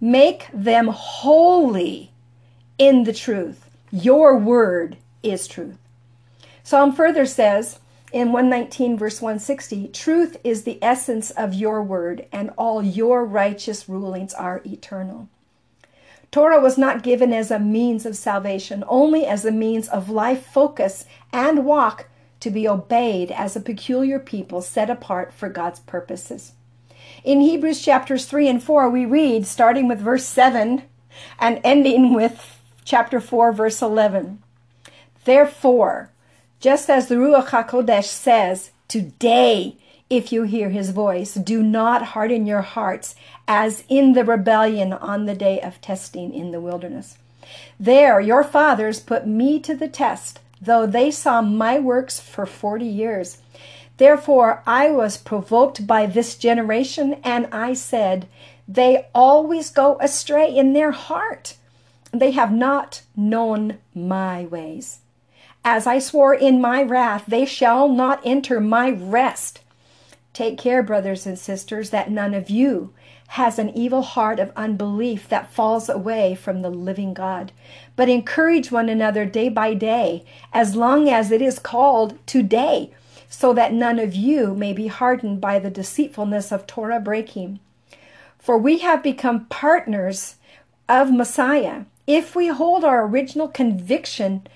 Make 0.00 0.48
them 0.52 0.88
holy 0.88 2.10
in 2.78 3.04
the 3.04 3.12
truth. 3.12 3.68
Your 3.90 4.36
word 4.36 4.96
is 5.22 5.46
truth. 5.46 5.76
Psalm 6.64 6.92
further 6.92 7.26
says, 7.26 7.78
in 8.12 8.30
119 8.30 8.98
verse 8.98 9.22
160 9.22 9.88
truth 9.88 10.36
is 10.44 10.62
the 10.62 10.78
essence 10.82 11.30
of 11.30 11.54
your 11.54 11.82
word 11.82 12.26
and 12.30 12.50
all 12.58 12.82
your 12.82 13.24
righteous 13.24 13.88
rulings 13.88 14.34
are 14.34 14.60
eternal. 14.66 15.28
Torah 16.30 16.60
was 16.60 16.78
not 16.78 17.02
given 17.02 17.32
as 17.32 17.50
a 17.50 17.58
means 17.58 18.06
of 18.06 18.16
salvation 18.16 18.84
only 18.86 19.26
as 19.26 19.44
a 19.44 19.50
means 19.50 19.88
of 19.88 20.10
life 20.10 20.46
focus 20.46 21.04
and 21.32 21.64
walk 21.64 22.08
to 22.40 22.50
be 22.50 22.68
obeyed 22.68 23.30
as 23.30 23.56
a 23.56 23.60
peculiar 23.60 24.18
people 24.18 24.60
set 24.60 24.90
apart 24.90 25.32
for 25.32 25.48
god's 25.48 25.80
purposes. 25.80 26.52
In 27.24 27.40
hebrews 27.40 27.82
chapters 27.82 28.26
3 28.26 28.48
and 28.48 28.62
4 28.62 28.90
we 28.90 29.06
read 29.06 29.46
starting 29.46 29.88
with 29.88 30.00
verse 30.00 30.26
7 30.26 30.82
and 31.38 31.60
ending 31.64 32.14
with 32.14 32.60
chapter 32.84 33.20
4 33.20 33.52
verse 33.52 33.80
11 33.80 34.42
therefore 35.24 36.11
just 36.62 36.88
as 36.88 37.08
the 37.08 37.16
Ruach 37.16 37.48
HaKodesh 37.48 38.04
says, 38.04 38.70
Today, 38.86 39.74
if 40.08 40.30
you 40.30 40.44
hear 40.44 40.70
his 40.70 40.90
voice, 40.90 41.34
do 41.34 41.60
not 41.60 42.14
harden 42.14 42.46
your 42.46 42.62
hearts 42.62 43.16
as 43.48 43.82
in 43.88 44.12
the 44.12 44.24
rebellion 44.24 44.92
on 44.92 45.26
the 45.26 45.34
day 45.34 45.60
of 45.60 45.80
testing 45.80 46.32
in 46.32 46.52
the 46.52 46.60
wilderness. 46.60 47.18
There, 47.80 48.20
your 48.20 48.44
fathers 48.44 49.00
put 49.00 49.26
me 49.26 49.58
to 49.58 49.74
the 49.74 49.88
test, 49.88 50.38
though 50.60 50.86
they 50.86 51.10
saw 51.10 51.42
my 51.42 51.80
works 51.80 52.20
for 52.20 52.46
forty 52.46 52.86
years. 52.86 53.38
Therefore, 53.96 54.62
I 54.64 54.88
was 54.92 55.16
provoked 55.16 55.84
by 55.88 56.06
this 56.06 56.36
generation, 56.36 57.16
and 57.24 57.48
I 57.50 57.74
said, 57.74 58.28
They 58.68 59.08
always 59.12 59.68
go 59.68 59.98
astray 60.00 60.56
in 60.56 60.74
their 60.74 60.92
heart. 60.92 61.56
They 62.12 62.30
have 62.30 62.52
not 62.52 63.02
known 63.16 63.78
my 63.96 64.44
ways. 64.44 65.00
As 65.64 65.86
I 65.86 66.00
swore 66.00 66.34
in 66.34 66.60
my 66.60 66.82
wrath, 66.82 67.24
they 67.28 67.44
shall 67.44 67.88
not 67.88 68.20
enter 68.24 68.60
my 68.60 68.90
rest. 68.90 69.60
Take 70.32 70.58
care, 70.58 70.82
brothers 70.82 71.26
and 71.26 71.38
sisters, 71.38 71.90
that 71.90 72.10
none 72.10 72.34
of 72.34 72.50
you 72.50 72.92
has 73.28 73.58
an 73.58 73.70
evil 73.70 74.02
heart 74.02 74.40
of 74.40 74.52
unbelief 74.56 75.28
that 75.28 75.52
falls 75.52 75.88
away 75.88 76.34
from 76.34 76.62
the 76.62 76.70
living 76.70 77.14
God. 77.14 77.52
But 77.96 78.08
encourage 78.08 78.72
one 78.72 78.88
another 78.88 79.24
day 79.24 79.48
by 79.48 79.74
day, 79.74 80.24
as 80.52 80.74
long 80.74 81.08
as 81.08 81.30
it 81.30 81.40
is 81.40 81.58
called 81.58 82.18
today, 82.26 82.90
so 83.28 83.54
that 83.54 83.72
none 83.72 83.98
of 83.98 84.14
you 84.14 84.54
may 84.54 84.72
be 84.72 84.88
hardened 84.88 85.40
by 85.40 85.58
the 85.58 85.70
deceitfulness 85.70 86.50
of 86.50 86.66
Torah 86.66 87.00
breaking. 87.00 87.60
For 88.38 88.58
we 88.58 88.78
have 88.78 89.02
become 89.02 89.46
partners 89.46 90.36
of 90.88 91.12
Messiah 91.12 91.84
if 92.06 92.34
we 92.34 92.48
hold 92.48 92.84
our 92.84 93.06
original 93.06 93.48
conviction 93.48 94.46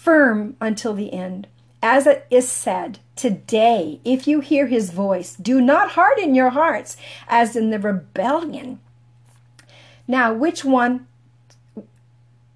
firm 0.00 0.56
until 0.60 0.94
the 0.94 1.12
end. 1.12 1.46
As 1.82 2.06
it 2.06 2.26
is 2.30 2.50
said, 2.50 2.98
today, 3.16 4.00
if 4.04 4.26
you 4.26 4.40
hear 4.40 4.66
his 4.66 4.90
voice, 4.90 5.34
do 5.34 5.60
not 5.60 5.90
harden 5.92 6.34
your 6.34 6.50
hearts 6.50 6.96
as 7.28 7.54
in 7.54 7.70
the 7.70 7.78
rebellion. 7.78 8.80
Now, 10.08 10.32
which 10.32 10.64
one 10.64 11.06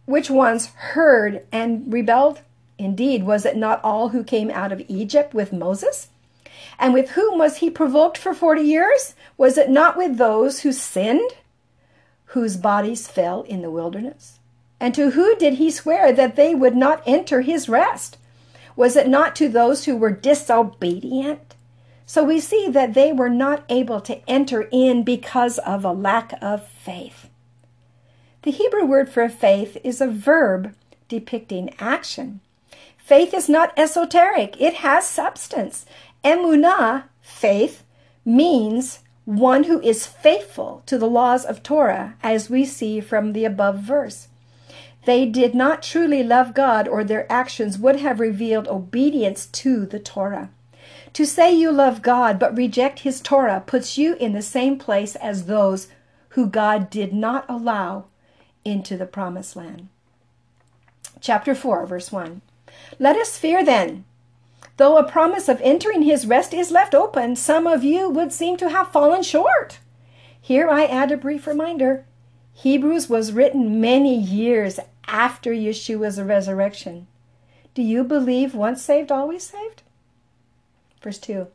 which 0.06 0.28
ones 0.28 0.66
heard 0.66 1.46
and 1.50 1.90
rebelled? 1.90 2.40
Indeed, 2.78 3.24
was 3.24 3.46
it 3.46 3.56
not 3.56 3.80
all 3.82 4.10
who 4.10 4.22
came 4.22 4.50
out 4.50 4.72
of 4.72 4.82
Egypt 4.88 5.32
with 5.32 5.52
Moses? 5.52 6.08
And 6.78 6.92
with 6.92 7.10
whom 7.10 7.38
was 7.38 7.58
he 7.58 7.70
provoked 7.70 8.18
for 8.18 8.34
forty 8.34 8.62
years? 8.62 9.14
Was 9.36 9.56
it 9.58 9.70
not 9.70 9.96
with 9.96 10.16
those 10.16 10.60
who 10.60 10.72
sinned, 10.72 11.30
whose 12.26 12.56
bodies 12.56 13.06
fell 13.06 13.42
in 13.42 13.62
the 13.62 13.70
wilderness? 13.70 14.38
And 14.84 14.94
to 14.96 15.12
who 15.12 15.34
did 15.36 15.54
he 15.54 15.70
swear 15.70 16.12
that 16.12 16.36
they 16.36 16.54
would 16.54 16.76
not 16.76 17.02
enter 17.06 17.40
his 17.40 17.70
rest? 17.70 18.18
Was 18.76 18.96
it 18.96 19.08
not 19.08 19.34
to 19.36 19.48
those 19.48 19.86
who 19.86 19.96
were 19.96 20.10
disobedient? 20.10 21.54
So 22.04 22.22
we 22.22 22.38
see 22.38 22.68
that 22.68 22.92
they 22.92 23.10
were 23.10 23.30
not 23.30 23.64
able 23.70 24.02
to 24.02 24.20
enter 24.28 24.68
in 24.70 25.02
because 25.02 25.56
of 25.60 25.86
a 25.86 25.92
lack 25.92 26.34
of 26.42 26.68
faith. 26.68 27.30
The 28.42 28.50
Hebrew 28.50 28.84
word 28.84 29.08
for 29.08 29.26
faith 29.30 29.78
is 29.82 30.02
a 30.02 30.06
verb 30.06 30.74
depicting 31.08 31.74
action. 31.78 32.40
Faith 32.98 33.32
is 33.32 33.48
not 33.48 33.72
esoteric, 33.78 34.60
it 34.60 34.74
has 34.74 35.06
substance. 35.06 35.86
Emunah, 36.22 37.04
faith, 37.22 37.84
means 38.22 38.98
one 39.24 39.64
who 39.64 39.80
is 39.80 40.06
faithful 40.06 40.82
to 40.84 40.98
the 40.98 41.08
laws 41.08 41.46
of 41.46 41.62
Torah, 41.62 42.16
as 42.22 42.50
we 42.50 42.66
see 42.66 43.00
from 43.00 43.32
the 43.32 43.46
above 43.46 43.78
verse. 43.78 44.28
They 45.04 45.26
did 45.26 45.54
not 45.54 45.82
truly 45.82 46.22
love 46.22 46.54
God, 46.54 46.88
or 46.88 47.04
their 47.04 47.30
actions 47.30 47.78
would 47.78 47.96
have 48.00 48.20
revealed 48.20 48.68
obedience 48.68 49.46
to 49.46 49.84
the 49.84 49.98
Torah. 49.98 50.50
To 51.12 51.26
say 51.26 51.54
you 51.54 51.70
love 51.70 52.02
God 52.02 52.38
but 52.38 52.56
reject 52.56 53.00
His 53.00 53.20
Torah 53.20 53.62
puts 53.64 53.98
you 53.98 54.14
in 54.14 54.32
the 54.32 54.42
same 54.42 54.78
place 54.78 55.14
as 55.16 55.46
those 55.46 55.88
who 56.30 56.46
God 56.46 56.90
did 56.90 57.12
not 57.12 57.44
allow 57.48 58.06
into 58.64 58.96
the 58.96 59.06
promised 59.06 59.54
land. 59.56 59.88
Chapter 61.20 61.54
4, 61.54 61.86
verse 61.86 62.10
1. 62.10 62.42
Let 62.98 63.16
us 63.16 63.38
fear 63.38 63.64
then. 63.64 64.04
Though 64.76 64.96
a 64.96 65.08
promise 65.08 65.48
of 65.48 65.60
entering 65.60 66.02
his 66.02 66.26
rest 66.26 66.52
is 66.52 66.72
left 66.72 66.94
open, 66.94 67.36
some 67.36 67.66
of 67.66 67.84
you 67.84 68.10
would 68.10 68.32
seem 68.32 68.56
to 68.56 68.70
have 68.70 68.90
fallen 68.90 69.22
short. 69.22 69.78
Here 70.40 70.68
I 70.68 70.84
add 70.84 71.12
a 71.12 71.16
brief 71.16 71.46
reminder 71.46 72.04
Hebrews 72.54 73.08
was 73.08 73.32
written 73.32 73.80
many 73.80 74.18
years 74.18 74.80
after 75.06 75.52
Yeshua's 75.52 76.20
resurrection. 76.20 77.06
Do 77.74 77.82
you 77.82 78.04
believe 78.04 78.54
once 78.54 78.82
saved, 78.82 79.10
always 79.10 79.42
saved? 79.42 79.82
Verse 81.02 81.18
2 81.18 81.48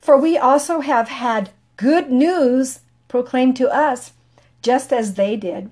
For 0.00 0.18
we 0.18 0.36
also 0.36 0.80
have 0.80 1.08
had 1.08 1.50
good 1.76 2.10
news 2.10 2.80
proclaimed 3.08 3.56
to 3.56 3.72
us, 3.72 4.12
just 4.60 4.92
as 4.92 5.14
they 5.14 5.36
did. 5.36 5.70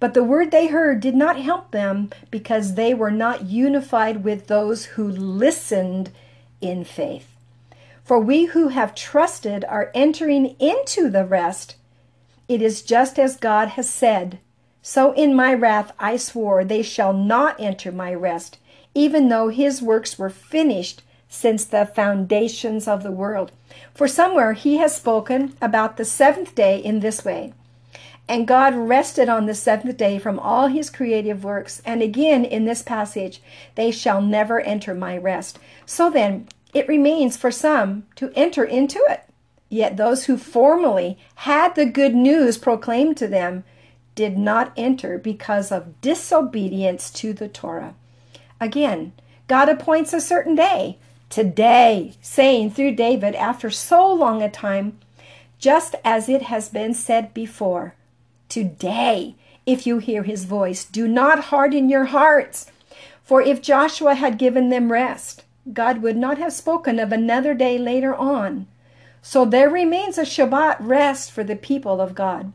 But 0.00 0.14
the 0.14 0.24
word 0.24 0.50
they 0.50 0.68
heard 0.68 1.00
did 1.00 1.14
not 1.14 1.38
help 1.38 1.70
them 1.70 2.10
because 2.30 2.74
they 2.74 2.94
were 2.94 3.10
not 3.10 3.44
unified 3.44 4.24
with 4.24 4.46
those 4.46 4.86
who 4.86 5.06
listened 5.06 6.10
in 6.60 6.84
faith. 6.84 7.28
For 8.02 8.18
we 8.18 8.46
who 8.46 8.68
have 8.68 8.94
trusted 8.94 9.64
are 9.66 9.92
entering 9.94 10.56
into 10.58 11.10
the 11.10 11.24
rest. 11.24 11.76
It 12.48 12.60
is 12.60 12.82
just 12.82 13.18
as 13.18 13.36
God 13.36 13.68
has 13.68 13.88
said 13.88 14.40
so 14.82 15.12
in 15.12 15.34
my 15.34 15.52
wrath 15.52 15.92
I 15.98 16.16
swore, 16.16 16.64
they 16.64 16.82
shall 16.82 17.12
not 17.12 17.60
enter 17.60 17.92
my 17.92 18.14
rest, 18.14 18.58
even 18.94 19.28
though 19.28 19.48
his 19.48 19.82
works 19.82 20.18
were 20.18 20.30
finished 20.30 21.02
since 21.28 21.64
the 21.64 21.86
foundations 21.86 22.88
of 22.88 23.02
the 23.02 23.12
world. 23.12 23.52
For 23.94 24.08
somewhere 24.08 24.54
he 24.54 24.78
has 24.78 24.96
spoken 24.96 25.54
about 25.62 25.96
the 25.96 26.04
seventh 26.04 26.54
day 26.54 26.78
in 26.78 27.00
this 27.00 27.24
way. 27.24 27.52
And 28.28 28.46
God 28.46 28.74
rested 28.74 29.28
on 29.28 29.46
the 29.46 29.54
seventh 29.54 29.96
day 29.96 30.18
from 30.18 30.38
all 30.38 30.68
his 30.68 30.88
creative 30.88 31.42
works. 31.42 31.82
And 31.84 32.00
again 32.00 32.44
in 32.44 32.64
this 32.64 32.82
passage, 32.82 33.42
they 33.74 33.90
shall 33.90 34.22
never 34.22 34.60
enter 34.60 34.94
my 34.94 35.16
rest. 35.16 35.58
So 35.84 36.10
then, 36.10 36.48
it 36.72 36.86
remains 36.86 37.36
for 37.36 37.50
some 37.50 38.04
to 38.14 38.32
enter 38.36 38.64
into 38.64 39.00
it. 39.08 39.24
Yet 39.68 39.96
those 39.96 40.24
who 40.24 40.36
formerly 40.36 41.18
had 41.36 41.74
the 41.74 41.86
good 41.86 42.14
news 42.14 42.58
proclaimed 42.58 43.16
to 43.18 43.26
them 43.26 43.64
did 44.20 44.36
not 44.36 44.70
enter 44.76 45.16
because 45.16 45.72
of 45.72 45.98
disobedience 46.02 47.10
to 47.10 47.32
the 47.32 47.48
Torah. 47.48 47.94
Again, 48.60 49.14
God 49.48 49.70
appoints 49.70 50.12
a 50.12 50.20
certain 50.20 50.54
day, 50.54 50.98
today, 51.30 52.12
saying 52.20 52.72
through 52.72 52.96
David 52.96 53.34
after 53.34 53.70
so 53.70 54.12
long 54.12 54.42
a 54.42 54.50
time, 54.50 54.98
just 55.58 55.94
as 56.04 56.28
it 56.28 56.42
has 56.42 56.68
been 56.68 56.92
said 56.92 57.32
before, 57.32 57.94
today, 58.50 59.36
if 59.64 59.86
you 59.86 59.96
hear 59.96 60.24
his 60.24 60.44
voice, 60.44 60.84
do 60.84 61.08
not 61.08 61.44
harden 61.44 61.88
your 61.88 62.04
hearts. 62.04 62.70
For 63.22 63.40
if 63.40 63.62
Joshua 63.62 64.16
had 64.16 64.36
given 64.36 64.68
them 64.68 64.92
rest, 64.92 65.44
God 65.72 66.02
would 66.02 66.18
not 66.18 66.36
have 66.36 66.52
spoken 66.52 66.98
of 66.98 67.10
another 67.10 67.54
day 67.54 67.78
later 67.78 68.14
on. 68.14 68.66
So 69.22 69.46
there 69.46 69.70
remains 69.70 70.18
a 70.18 70.24
Shabbat 70.24 70.76
rest 70.80 71.32
for 71.32 71.42
the 71.42 71.56
people 71.56 72.02
of 72.02 72.14
God. 72.14 72.52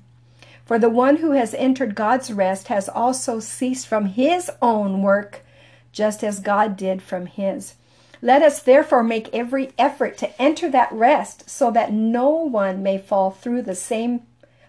For 0.66 0.80
the 0.80 0.90
one 0.90 1.18
who 1.18 1.32
has 1.32 1.54
entered 1.54 1.94
God's 1.96 2.34
rest 2.34 2.68
has 2.70 2.90
also 2.90 3.40
ceased 3.40 3.88
from 3.88 4.08
his 4.08 4.50
own 4.62 5.04
work, 5.04 5.46
just 5.92 6.24
as 6.24 6.40
God 6.40 6.76
did 6.76 7.04
from 7.04 7.28
his. 7.28 7.76
Let 8.22 8.42
us 8.42 8.62
therefore 8.64 9.04
make 9.04 9.34
every 9.34 9.72
effort 9.78 10.18
to 10.18 10.42
enter 10.42 10.70
that 10.72 10.92
rest 10.92 11.48
so 11.48 11.70
that 11.72 11.94
no 11.94 12.30
one 12.30 12.82
may 12.82 12.98
fall 12.98 13.30
through 13.30 13.62
the 13.62 13.76
same 13.76 14.22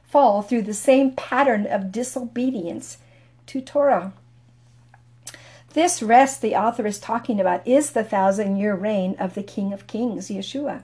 fall 0.05 0.41
through 0.41 0.63
the 0.63 0.75
same 0.75 1.11
pattern 1.13 1.67
of 1.67 1.91
disobedience 1.91 2.99
to 3.47 3.61
Torah. 3.61 4.13
This 5.73 6.03
rest 6.03 6.43
the 6.43 6.55
author 6.55 6.87
is 6.87 6.99
talking 6.99 7.41
about 7.41 7.67
is 7.67 7.91
the 7.91 8.05
thousand 8.05 8.57
year 8.57 8.75
reign 8.75 9.17
of 9.19 9.35
the 9.35 9.43
King 9.43 9.73
of 9.73 9.87
Kings, 9.87 10.29
Yeshua. 10.29 10.83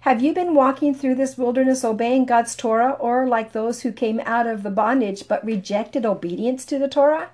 Have 0.00 0.22
you 0.22 0.32
been 0.32 0.54
walking 0.54 0.94
through 0.94 1.16
this 1.16 1.36
wilderness 1.36 1.84
obeying 1.84 2.24
God's 2.24 2.54
Torah, 2.54 2.92
or 2.92 3.26
like 3.26 3.52
those 3.52 3.82
who 3.82 3.92
came 3.92 4.20
out 4.20 4.46
of 4.46 4.62
the 4.62 4.70
bondage 4.70 5.26
but 5.26 5.44
rejected 5.44 6.06
obedience 6.06 6.64
to 6.66 6.78
the 6.78 6.88
Torah? 6.88 7.30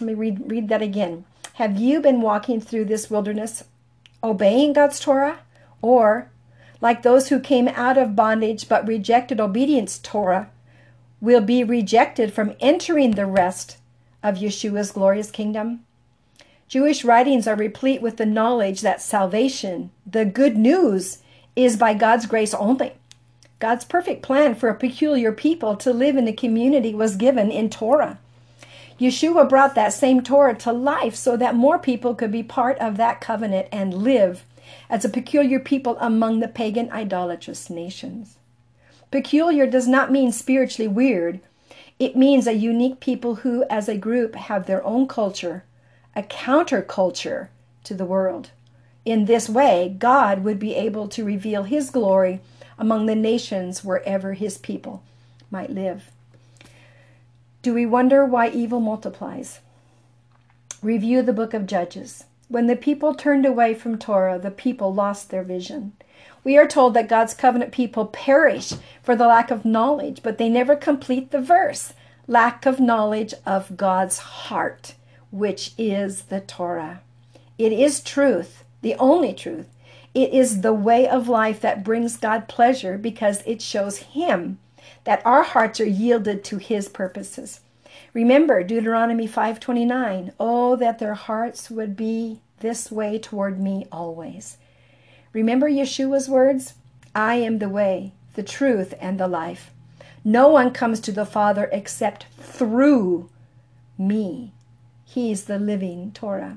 Let 0.00 0.06
me 0.06 0.14
read, 0.14 0.50
read 0.50 0.68
that 0.68 0.82
again. 0.82 1.26
Have 1.54 1.78
you 1.78 2.00
been 2.00 2.22
walking 2.22 2.60
through 2.60 2.86
this 2.86 3.10
wilderness 3.10 3.64
obeying 4.24 4.72
God's 4.72 4.98
Torah, 4.98 5.40
or 5.82 6.30
like 6.80 7.02
those 7.02 7.28
who 7.28 7.38
came 7.38 7.68
out 7.68 7.98
of 7.98 8.16
bondage 8.16 8.68
but 8.68 8.86
rejected 8.88 9.38
obedience 9.38 9.98
Torah, 9.98 10.50
will 11.20 11.42
be 11.42 11.62
rejected 11.62 12.32
from 12.32 12.56
entering 12.58 13.12
the 13.12 13.26
rest 13.26 13.76
of 14.22 14.38
Yeshua's 14.38 14.92
glorious 14.92 15.30
kingdom? 15.30 15.84
Jewish 16.72 17.04
writings 17.04 17.46
are 17.46 17.54
replete 17.54 18.00
with 18.00 18.16
the 18.16 18.24
knowledge 18.24 18.80
that 18.80 19.02
salvation, 19.02 19.90
the 20.06 20.24
good 20.24 20.56
news, 20.56 21.18
is 21.54 21.76
by 21.76 21.92
God's 21.92 22.24
grace 22.24 22.54
only. 22.54 22.94
God's 23.58 23.84
perfect 23.84 24.22
plan 24.22 24.54
for 24.54 24.70
a 24.70 24.74
peculiar 24.74 25.32
people 25.32 25.76
to 25.76 25.92
live 25.92 26.16
in 26.16 26.26
a 26.26 26.32
community 26.32 26.94
was 26.94 27.16
given 27.16 27.50
in 27.50 27.68
Torah. 27.68 28.18
Yeshua 28.98 29.46
brought 29.46 29.74
that 29.74 29.92
same 29.92 30.22
Torah 30.22 30.54
to 30.60 30.72
life 30.72 31.14
so 31.14 31.36
that 31.36 31.54
more 31.54 31.78
people 31.78 32.14
could 32.14 32.32
be 32.32 32.42
part 32.42 32.78
of 32.78 32.96
that 32.96 33.20
covenant 33.20 33.68
and 33.70 33.92
live 33.92 34.46
as 34.88 35.04
a 35.04 35.10
peculiar 35.10 35.60
people 35.60 35.98
among 36.00 36.40
the 36.40 36.48
pagan 36.48 36.90
idolatrous 36.90 37.68
nations. 37.68 38.38
Peculiar 39.10 39.66
does 39.66 39.86
not 39.86 40.10
mean 40.10 40.32
spiritually 40.32 40.88
weird. 40.88 41.40
It 41.98 42.16
means 42.16 42.46
a 42.46 42.54
unique 42.54 42.98
people 42.98 43.34
who, 43.34 43.66
as 43.68 43.90
a 43.90 43.98
group, 43.98 44.36
have 44.36 44.64
their 44.64 44.82
own 44.86 45.06
culture, 45.06 45.64
a 46.14 46.22
counterculture 46.22 47.48
to 47.84 47.94
the 47.94 48.04
world. 48.04 48.50
In 49.04 49.24
this 49.24 49.48
way, 49.48 49.94
God 49.98 50.44
would 50.44 50.58
be 50.58 50.74
able 50.74 51.08
to 51.08 51.24
reveal 51.24 51.64
his 51.64 51.90
glory 51.90 52.40
among 52.78 53.06
the 53.06 53.14
nations 53.14 53.84
wherever 53.84 54.34
his 54.34 54.58
people 54.58 55.02
might 55.50 55.70
live. 55.70 56.10
Do 57.62 57.74
we 57.74 57.86
wonder 57.86 58.24
why 58.24 58.48
evil 58.48 58.80
multiplies? 58.80 59.60
Review 60.82 61.22
the 61.22 61.32
book 61.32 61.54
of 61.54 61.66
Judges. 61.66 62.24
When 62.48 62.66
the 62.66 62.76
people 62.76 63.14
turned 63.14 63.46
away 63.46 63.74
from 63.74 63.98
Torah, 63.98 64.38
the 64.38 64.50
people 64.50 64.92
lost 64.92 65.30
their 65.30 65.42
vision. 65.42 65.92
We 66.44 66.58
are 66.58 66.66
told 66.66 66.94
that 66.94 67.08
God's 67.08 67.34
covenant 67.34 67.72
people 67.72 68.06
perish 68.06 68.74
for 69.02 69.14
the 69.14 69.26
lack 69.26 69.50
of 69.50 69.64
knowledge, 69.64 70.22
but 70.22 70.38
they 70.38 70.48
never 70.48 70.76
complete 70.76 71.30
the 71.30 71.40
verse 71.40 71.94
lack 72.26 72.66
of 72.66 72.80
knowledge 72.80 73.34
of 73.44 73.76
God's 73.76 74.18
heart, 74.18 74.94
which 75.32 75.72
is 75.76 76.24
the 76.24 76.40
Torah. 76.40 77.00
It 77.58 77.72
is 77.72 78.00
truth, 78.00 78.62
the 78.82 78.94
only 78.96 79.32
truth. 79.32 79.66
It 80.14 80.32
is 80.32 80.60
the 80.60 80.74
way 80.74 81.08
of 81.08 81.26
life 81.28 81.60
that 81.62 81.82
brings 81.82 82.16
God 82.18 82.46
pleasure 82.46 82.98
because 82.98 83.42
it 83.46 83.62
shows 83.62 83.98
Him 83.98 84.58
that 85.04 85.24
our 85.24 85.42
hearts 85.42 85.80
are 85.80 85.86
yielded 85.86 86.44
to 86.44 86.58
His 86.58 86.88
purposes. 86.88 87.60
Remember 88.12 88.62
Deuteronomy 88.62 89.26
5:29, 89.26 90.32
"Oh 90.38 90.76
that 90.76 90.98
their 90.98 91.14
hearts 91.14 91.70
would 91.70 91.96
be 91.96 92.40
this 92.60 92.92
way 92.92 93.18
toward 93.18 93.58
me 93.58 93.86
always." 93.90 94.58
Remember 95.32 95.68
Yeshua's 95.68 96.28
words, 96.28 96.74
"I 97.14 97.36
am 97.36 97.58
the 97.58 97.70
way, 97.70 98.12
the 98.34 98.42
truth 98.42 98.92
and 99.00 99.18
the 99.18 99.28
life. 99.28 99.70
No 100.24 100.48
one 100.48 100.72
comes 100.72 101.00
to 101.00 101.12
the 101.12 101.24
Father 101.24 101.70
except 101.72 102.26
through 102.38 103.30
me." 103.96 104.52
He's 105.14 105.44
the 105.44 105.58
living 105.58 106.12
Torah. 106.12 106.56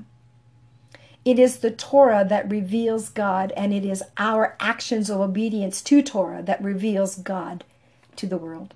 It 1.26 1.38
is 1.38 1.58
the 1.58 1.70
Torah 1.70 2.24
that 2.26 2.50
reveals 2.50 3.10
God, 3.10 3.52
and 3.54 3.74
it 3.74 3.84
is 3.84 4.02
our 4.16 4.56
actions 4.58 5.10
of 5.10 5.20
obedience 5.20 5.82
to 5.82 6.00
Torah 6.00 6.42
that 6.42 6.62
reveals 6.62 7.16
God 7.16 7.64
to 8.16 8.26
the 8.26 8.38
world. 8.38 8.72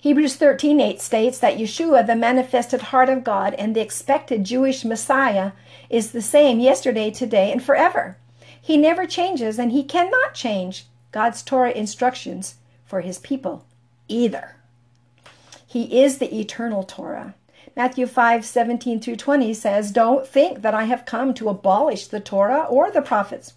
Hebrews 0.00 0.36
13:8 0.36 1.00
states 1.00 1.38
that 1.38 1.56
Yeshua, 1.56 2.04
the 2.04 2.16
manifested 2.16 2.82
heart 2.90 3.08
of 3.08 3.22
God 3.22 3.54
and 3.54 3.76
the 3.76 3.80
expected 3.80 4.42
Jewish 4.42 4.84
Messiah, 4.84 5.52
is 5.88 6.10
the 6.10 6.20
same 6.20 6.58
yesterday, 6.58 7.12
today, 7.12 7.52
and 7.52 7.62
forever. 7.62 8.16
He 8.60 8.76
never 8.76 9.06
changes, 9.06 9.56
and 9.56 9.70
he 9.70 9.84
cannot 9.84 10.34
change 10.34 10.86
God's 11.12 11.44
Torah 11.44 11.70
instructions 11.70 12.56
for 12.84 13.02
his 13.02 13.18
people 13.18 13.66
either. 14.08 14.56
He 15.64 16.02
is 16.02 16.18
the 16.18 16.36
eternal 16.36 16.82
Torah. 16.82 17.34
Matthew 17.76 18.06
5 18.06 18.44
17 18.44 19.00
through 19.00 19.16
20 19.16 19.54
says, 19.54 19.92
Don't 19.92 20.26
think 20.26 20.62
that 20.62 20.74
I 20.74 20.84
have 20.84 21.06
come 21.06 21.32
to 21.34 21.48
abolish 21.48 22.06
the 22.06 22.20
Torah 22.20 22.66
or 22.68 22.90
the 22.90 23.02
prophets. 23.02 23.54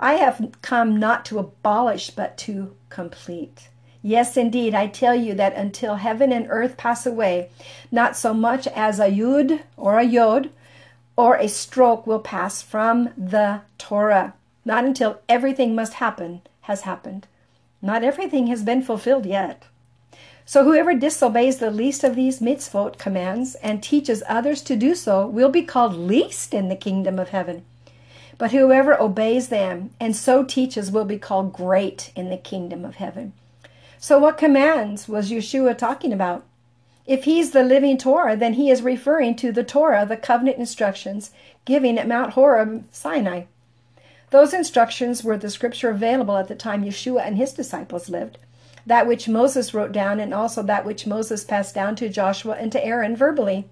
I 0.00 0.14
have 0.14 0.50
come 0.62 0.98
not 0.98 1.24
to 1.26 1.38
abolish, 1.38 2.10
but 2.10 2.36
to 2.38 2.74
complete. 2.88 3.68
Yes, 4.02 4.36
indeed, 4.36 4.74
I 4.74 4.88
tell 4.88 5.14
you 5.14 5.34
that 5.34 5.54
until 5.54 5.96
heaven 5.96 6.32
and 6.32 6.46
earth 6.48 6.76
pass 6.76 7.06
away, 7.06 7.50
not 7.92 8.16
so 8.16 8.34
much 8.34 8.66
as 8.66 8.98
a 8.98 9.08
yud 9.08 9.60
or 9.76 9.98
a 9.98 10.04
yod 10.04 10.50
or 11.16 11.36
a 11.36 11.48
stroke 11.48 12.06
will 12.06 12.18
pass 12.18 12.62
from 12.62 13.10
the 13.16 13.60
Torah. 13.78 14.34
Not 14.64 14.84
until 14.84 15.20
everything 15.28 15.74
must 15.74 15.94
happen 15.94 16.42
has 16.62 16.82
happened. 16.82 17.28
Not 17.80 18.02
everything 18.02 18.48
has 18.48 18.62
been 18.62 18.82
fulfilled 18.82 19.26
yet. 19.26 19.64
So 20.44 20.64
whoever 20.64 20.94
disobeys 20.94 21.58
the 21.58 21.70
least 21.70 22.02
of 22.02 22.16
these 22.16 22.40
mitzvot 22.40 22.98
commands 22.98 23.54
and 23.56 23.82
teaches 23.82 24.22
others 24.28 24.60
to 24.62 24.76
do 24.76 24.94
so 24.94 25.26
will 25.26 25.48
be 25.48 25.62
called 25.62 25.94
least 25.94 26.52
in 26.52 26.68
the 26.68 26.76
kingdom 26.76 27.18
of 27.18 27.28
heaven. 27.28 27.64
But 28.38 28.50
whoever 28.50 29.00
obeys 29.00 29.48
them 29.48 29.90
and 30.00 30.16
so 30.16 30.42
teaches 30.42 30.90
will 30.90 31.04
be 31.04 31.18
called 31.18 31.52
great 31.52 32.10
in 32.16 32.28
the 32.28 32.36
kingdom 32.36 32.84
of 32.84 32.96
heaven. 32.96 33.34
So 33.98 34.18
what 34.18 34.36
commands 34.36 35.08
was 35.08 35.30
Yeshua 35.30 35.78
talking 35.78 36.12
about? 36.12 36.44
If 37.06 37.24
he's 37.24 37.52
the 37.52 37.62
living 37.62 37.98
Torah, 37.98 38.36
then 38.36 38.54
he 38.54 38.70
is 38.70 38.82
referring 38.82 39.36
to 39.36 39.52
the 39.52 39.64
Torah, 39.64 40.04
the 40.06 40.16
covenant 40.16 40.58
instructions 40.58 41.30
given 41.64 41.98
at 41.98 42.08
Mount 42.08 42.32
Horeb, 42.32 42.84
Sinai. 42.90 43.44
Those 44.30 44.52
instructions 44.52 45.22
were 45.22 45.36
the 45.36 45.50
scripture 45.50 45.90
available 45.90 46.36
at 46.36 46.48
the 46.48 46.54
time 46.54 46.84
Yeshua 46.84 47.24
and 47.24 47.36
his 47.36 47.52
disciples 47.52 48.08
lived 48.08 48.38
that 48.86 49.06
which 49.06 49.28
Moses 49.28 49.74
wrote 49.74 49.92
down 49.92 50.20
and 50.20 50.34
also 50.34 50.62
that 50.62 50.84
which 50.84 51.06
Moses 51.06 51.44
passed 51.44 51.74
down 51.74 51.96
to 51.96 52.08
Joshua 52.08 52.54
and 52.54 52.70
to 52.72 52.84
Aaron 52.84 53.16
verbally. 53.16 53.66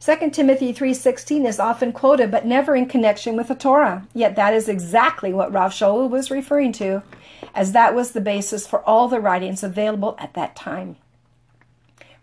2 0.00 0.30
Timothy 0.30 0.72
3:16 0.72 1.44
is 1.44 1.60
often 1.60 1.92
quoted 1.92 2.30
but 2.30 2.46
never 2.46 2.74
in 2.74 2.86
connection 2.86 3.36
with 3.36 3.48
the 3.48 3.54
Torah. 3.54 4.06
Yet 4.14 4.34
that 4.36 4.54
is 4.54 4.68
exactly 4.68 5.32
what 5.32 5.52
Rav 5.52 5.72
Shaul 5.72 6.08
was 6.08 6.30
referring 6.30 6.72
to, 6.72 7.02
as 7.54 7.72
that 7.72 7.94
was 7.94 8.12
the 8.12 8.20
basis 8.20 8.66
for 8.66 8.80
all 8.88 9.08
the 9.08 9.20
writings 9.20 9.62
available 9.62 10.16
at 10.18 10.32
that 10.34 10.56
time. 10.56 10.96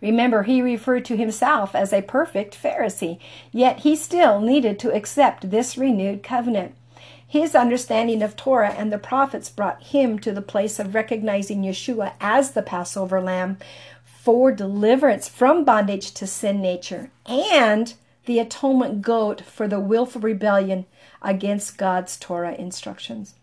Remember, 0.02 0.44
he 0.44 0.62
referred 0.62 1.06
to 1.06 1.18
himself 1.18 1.74
as 1.76 1.92
a 1.92 2.02
perfect 2.02 2.62
Pharisee, 2.62 3.20
yet 3.52 3.80
he 3.80 3.96
still 3.96 4.40
needed 4.40 4.78
to 4.80 4.94
accept 4.94 5.50
this 5.50 5.78
renewed 5.78 6.22
covenant. 6.22 6.76
His 7.28 7.56
understanding 7.56 8.24
of 8.24 8.38
Torah 8.38 8.72
and 8.72 8.92
the 8.92 8.98
prophets 8.98 9.50
brought 9.50 9.84
him 9.84 10.18
to 10.20 10.32
the 10.32 10.42
place 10.42 10.80
of 10.80 10.96
recognizing 10.96 11.64
Yeshua 11.64 12.14
as 12.22 12.52
the 12.52 12.62
Passover 12.62 13.22
lamb 13.22 13.58
for 14.06 14.52
deliverance 14.52 15.28
from 15.28 15.66
bondage 15.66 16.14
to 16.14 16.26
sin 16.26 16.62
nature 16.62 17.12
and 17.26 17.94
the 18.26 18.40
atonement 18.40 19.02
goat 19.02 19.42
for 19.42 19.68
the 19.68 19.80
willful 19.80 20.22
rebellion 20.22 20.86
against 21.22 21.78
God's 21.78 22.18
Torah 22.18 22.56
instructions. 22.56 23.36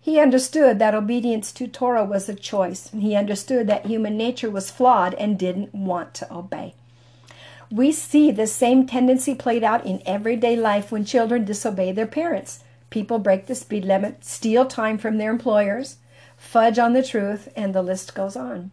He 0.00 0.18
understood 0.18 0.78
that 0.78 0.94
obedience 0.94 1.52
to 1.52 1.68
Torah 1.68 2.04
was 2.04 2.28
a 2.28 2.34
choice, 2.34 2.90
he 2.90 3.14
understood 3.14 3.66
that 3.66 3.86
human 3.86 4.16
nature 4.16 4.50
was 4.50 4.70
flawed 4.70 5.14
and 5.14 5.38
didn't 5.38 5.74
want 5.74 6.14
to 6.14 6.32
obey. 6.32 6.74
We 7.70 7.92
see 7.92 8.30
the 8.30 8.46
same 8.46 8.86
tendency 8.86 9.34
played 9.34 9.62
out 9.62 9.84
in 9.84 10.02
everyday 10.06 10.56
life 10.56 10.90
when 10.90 11.04
children 11.04 11.44
disobey 11.44 11.92
their 11.92 12.06
parents. 12.06 12.64
People 12.90 13.18
break 13.18 13.46
the 13.46 13.54
speed 13.54 13.84
limit, 13.84 14.24
steal 14.24 14.66
time 14.66 14.98
from 14.98 15.18
their 15.18 15.30
employers, 15.30 15.96
fudge 16.36 16.78
on 16.78 16.92
the 16.92 17.02
truth, 17.02 17.48
and 17.54 17.74
the 17.74 17.82
list 17.82 18.14
goes 18.14 18.36
on. 18.36 18.70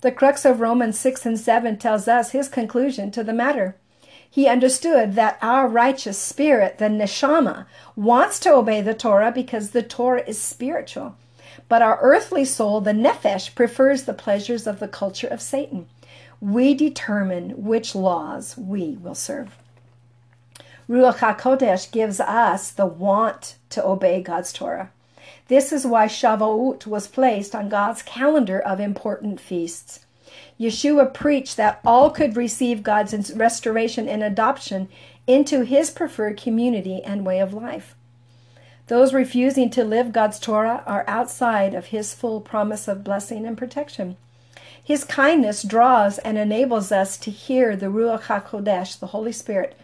The 0.00 0.12
crux 0.12 0.44
of 0.44 0.60
Romans 0.60 0.98
6 0.98 1.26
and 1.26 1.38
7 1.38 1.76
tells 1.76 2.08
us 2.08 2.30
his 2.30 2.48
conclusion 2.48 3.10
to 3.10 3.22
the 3.22 3.34
matter. 3.34 3.76
He 4.30 4.46
understood 4.46 5.14
that 5.14 5.38
our 5.42 5.66
righteous 5.68 6.16
spirit, 6.16 6.78
the 6.78 6.86
neshama, 6.86 7.66
wants 7.96 8.38
to 8.40 8.54
obey 8.54 8.80
the 8.80 8.94
Torah 8.94 9.32
because 9.32 9.70
the 9.70 9.82
Torah 9.82 10.22
is 10.26 10.40
spiritual. 10.40 11.16
But 11.68 11.82
our 11.82 11.98
earthly 12.00 12.44
soul, 12.44 12.80
the 12.80 12.92
nephesh, 12.92 13.54
prefers 13.54 14.04
the 14.04 14.14
pleasures 14.14 14.66
of 14.66 14.78
the 14.78 14.88
culture 14.88 15.26
of 15.26 15.42
Satan. 15.42 15.88
We 16.40 16.74
determine 16.74 17.64
which 17.64 17.94
laws 17.94 18.56
we 18.56 18.96
will 18.96 19.14
serve. 19.14 19.58
Ruach 20.90 21.18
HaKodesh 21.18 21.92
gives 21.92 22.18
us 22.18 22.72
the 22.72 22.84
want 22.84 23.54
to 23.68 23.86
obey 23.86 24.20
God's 24.20 24.52
Torah. 24.52 24.90
This 25.46 25.72
is 25.72 25.86
why 25.86 26.08
Shavuot 26.08 26.84
was 26.84 27.06
placed 27.06 27.54
on 27.54 27.68
God's 27.68 28.02
calendar 28.02 28.58
of 28.58 28.80
important 28.80 29.40
feasts. 29.40 30.00
Yeshua 30.58 31.14
preached 31.14 31.56
that 31.56 31.78
all 31.86 32.10
could 32.10 32.36
receive 32.36 32.82
God's 32.82 33.32
restoration 33.34 34.08
and 34.08 34.24
adoption 34.24 34.88
into 35.28 35.60
his 35.60 35.90
preferred 35.90 36.36
community 36.36 37.00
and 37.04 37.24
way 37.24 37.38
of 37.38 37.54
life. 37.54 37.94
Those 38.88 39.14
refusing 39.14 39.70
to 39.70 39.84
live 39.84 40.10
God's 40.10 40.40
Torah 40.40 40.82
are 40.88 41.04
outside 41.06 41.72
of 41.72 41.86
his 41.86 42.14
full 42.14 42.40
promise 42.40 42.88
of 42.88 43.04
blessing 43.04 43.46
and 43.46 43.56
protection. 43.56 44.16
His 44.82 45.04
kindness 45.04 45.62
draws 45.62 46.18
and 46.18 46.36
enables 46.36 46.90
us 46.90 47.16
to 47.18 47.30
hear 47.30 47.76
the 47.76 47.86
Ruach 47.86 48.22
HaKodesh, 48.22 48.98
the 48.98 49.08
Holy 49.08 49.30
Spirit, 49.30 49.76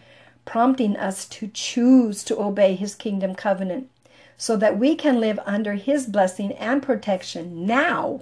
prompting 0.47 0.95
us 0.95 1.25
to 1.25 1.47
choose 1.53 2.23
to 2.23 2.39
obey 2.39 2.73
his 2.73 2.95
kingdom 2.95 3.35
covenant 3.35 3.91
so 4.37 4.55
that 4.57 4.79
we 4.79 4.95
can 4.95 5.19
live 5.19 5.39
under 5.45 5.73
his 5.73 6.07
blessing 6.07 6.53
and 6.53 6.81
protection 6.81 7.65
now 7.65 8.21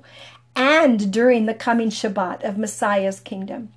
and 0.55 1.11
during 1.13 1.45
the 1.45 1.53
coming 1.53 1.89
Shabbat 1.89 2.43
of 2.43 2.57
Messiah's 2.57 3.19
kingdom. 3.19 3.71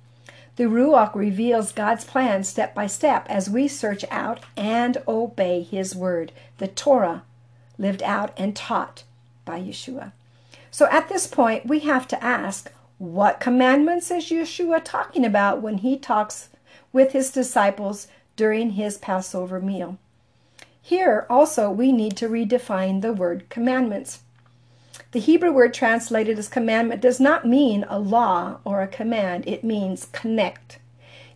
The 0.55 0.63
Ruach 0.65 1.15
reveals 1.15 1.71
God's 1.71 2.03
plan 2.03 2.43
step 2.43 2.73
by 2.73 2.87
step 2.87 3.25
as 3.29 3.49
we 3.49 3.67
search 3.67 4.03
out 4.09 4.39
and 4.57 4.97
obey 5.07 5.61
his 5.61 5.95
word, 5.95 6.31
the 6.57 6.67
Torah, 6.67 7.23
lived 7.77 8.03
out 8.03 8.33
and 8.35 8.55
taught 8.55 9.03
by 9.45 9.61
Yeshua. 9.61 10.11
So 10.71 10.87
at 10.87 11.07
this 11.07 11.27
point, 11.27 11.65
we 11.65 11.79
have 11.81 12.07
to 12.09 12.23
ask 12.23 12.71
what 12.97 13.39
commandments 13.39 14.11
is 14.11 14.25
Yeshua 14.25 14.81
talking 14.83 15.23
about 15.23 15.61
when 15.61 15.77
he 15.77 15.97
talks 15.97 16.49
with 16.91 17.11
his 17.11 17.31
disciples 17.31 18.07
during 18.39 18.69
his 18.69 18.97
Passover 18.97 19.59
meal. 19.59 19.97
Here 20.81 21.25
also 21.29 21.69
we 21.69 21.91
need 21.91 22.15
to 22.15 22.29
redefine 22.29 23.01
the 23.01 23.11
word 23.11 23.49
commandments. 23.49 24.19
The 25.11 25.19
Hebrew 25.19 25.51
word 25.51 25.73
translated 25.73 26.39
as 26.39 26.47
commandment 26.47 27.01
does 27.01 27.19
not 27.19 27.45
mean 27.45 27.85
a 27.89 27.99
law 27.99 28.59
or 28.63 28.81
a 28.81 28.87
command, 28.87 29.45
it 29.45 29.65
means 29.65 30.07
connect. 30.13 30.79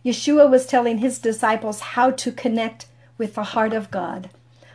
Yeshua 0.02 0.50
was 0.50 0.64
telling 0.64 0.96
his 0.96 1.18
disciples 1.18 1.92
how 1.92 2.10
to 2.10 2.32
connect 2.32 2.86
with 3.18 3.34
the 3.34 3.50
heart 3.52 3.74
of 3.74 3.90
God 3.90 4.30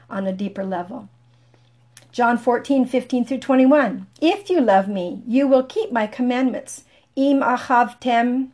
on 0.07 0.27
a 0.27 0.31
deeper 0.31 0.63
level. 0.63 1.09
John 2.11 2.37
14, 2.37 2.85
15 2.85 3.25
through 3.25 3.39
21. 3.39 4.05
If 4.21 4.51
you 4.51 4.61
love 4.61 4.87
me, 4.87 5.23
you 5.25 5.47
will 5.47 5.63
keep 5.63 5.91
my 5.91 6.05
commandments. 6.05 6.83
im 7.15 7.39
achavtem 7.41 8.49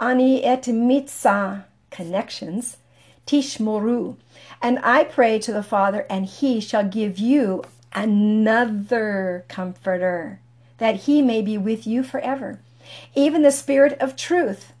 ani 0.00 0.42
et 0.42 0.64
mitzah 0.64 1.66
connections 1.92 2.78
tishmoru. 3.26 4.16
And 4.60 4.78
I 4.82 5.04
pray 5.04 5.38
to 5.40 5.52
the 5.52 5.62
Father, 5.62 6.06
and 6.08 6.26
he 6.26 6.60
shall 6.60 6.84
give 6.86 7.18
you 7.18 7.64
another 7.94 9.44
comforter, 9.48 10.40
that 10.78 10.96
he 10.96 11.22
may 11.22 11.42
be 11.42 11.58
with 11.58 11.86
you 11.86 12.02
forever. 12.02 12.60
Even 13.14 13.42
the 13.42 13.52
Spirit 13.52 13.96
of 14.00 14.16
truth, 14.16 14.72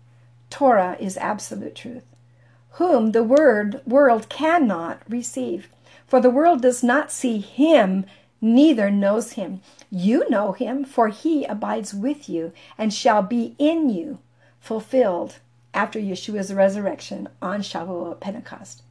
Torah 0.50 0.96
is 1.00 1.16
absolute 1.16 1.74
truth, 1.74 2.04
whom 2.72 3.12
the 3.12 3.22
word 3.22 3.80
world 3.86 4.28
cannot 4.28 5.02
receive. 5.08 5.68
For 6.06 6.20
the 6.20 6.30
world 6.30 6.62
does 6.62 6.82
not 6.82 7.10
see 7.10 7.38
him, 7.38 8.04
neither 8.40 8.90
knows 8.90 9.32
him. 9.32 9.60
You 9.90 10.28
know 10.28 10.52
him, 10.52 10.84
for 10.84 11.08
he 11.08 11.44
abides 11.44 11.94
with 11.94 12.28
you 12.28 12.52
and 12.76 12.92
shall 12.92 13.22
be 13.22 13.54
in 13.58 13.88
you, 13.88 14.18
fulfilled 14.60 15.38
after 15.74 15.98
Yeshua's 15.98 16.52
resurrection 16.52 17.28
on 17.40 17.60
Shavuot 17.60 18.20
Pentecost. 18.20 18.82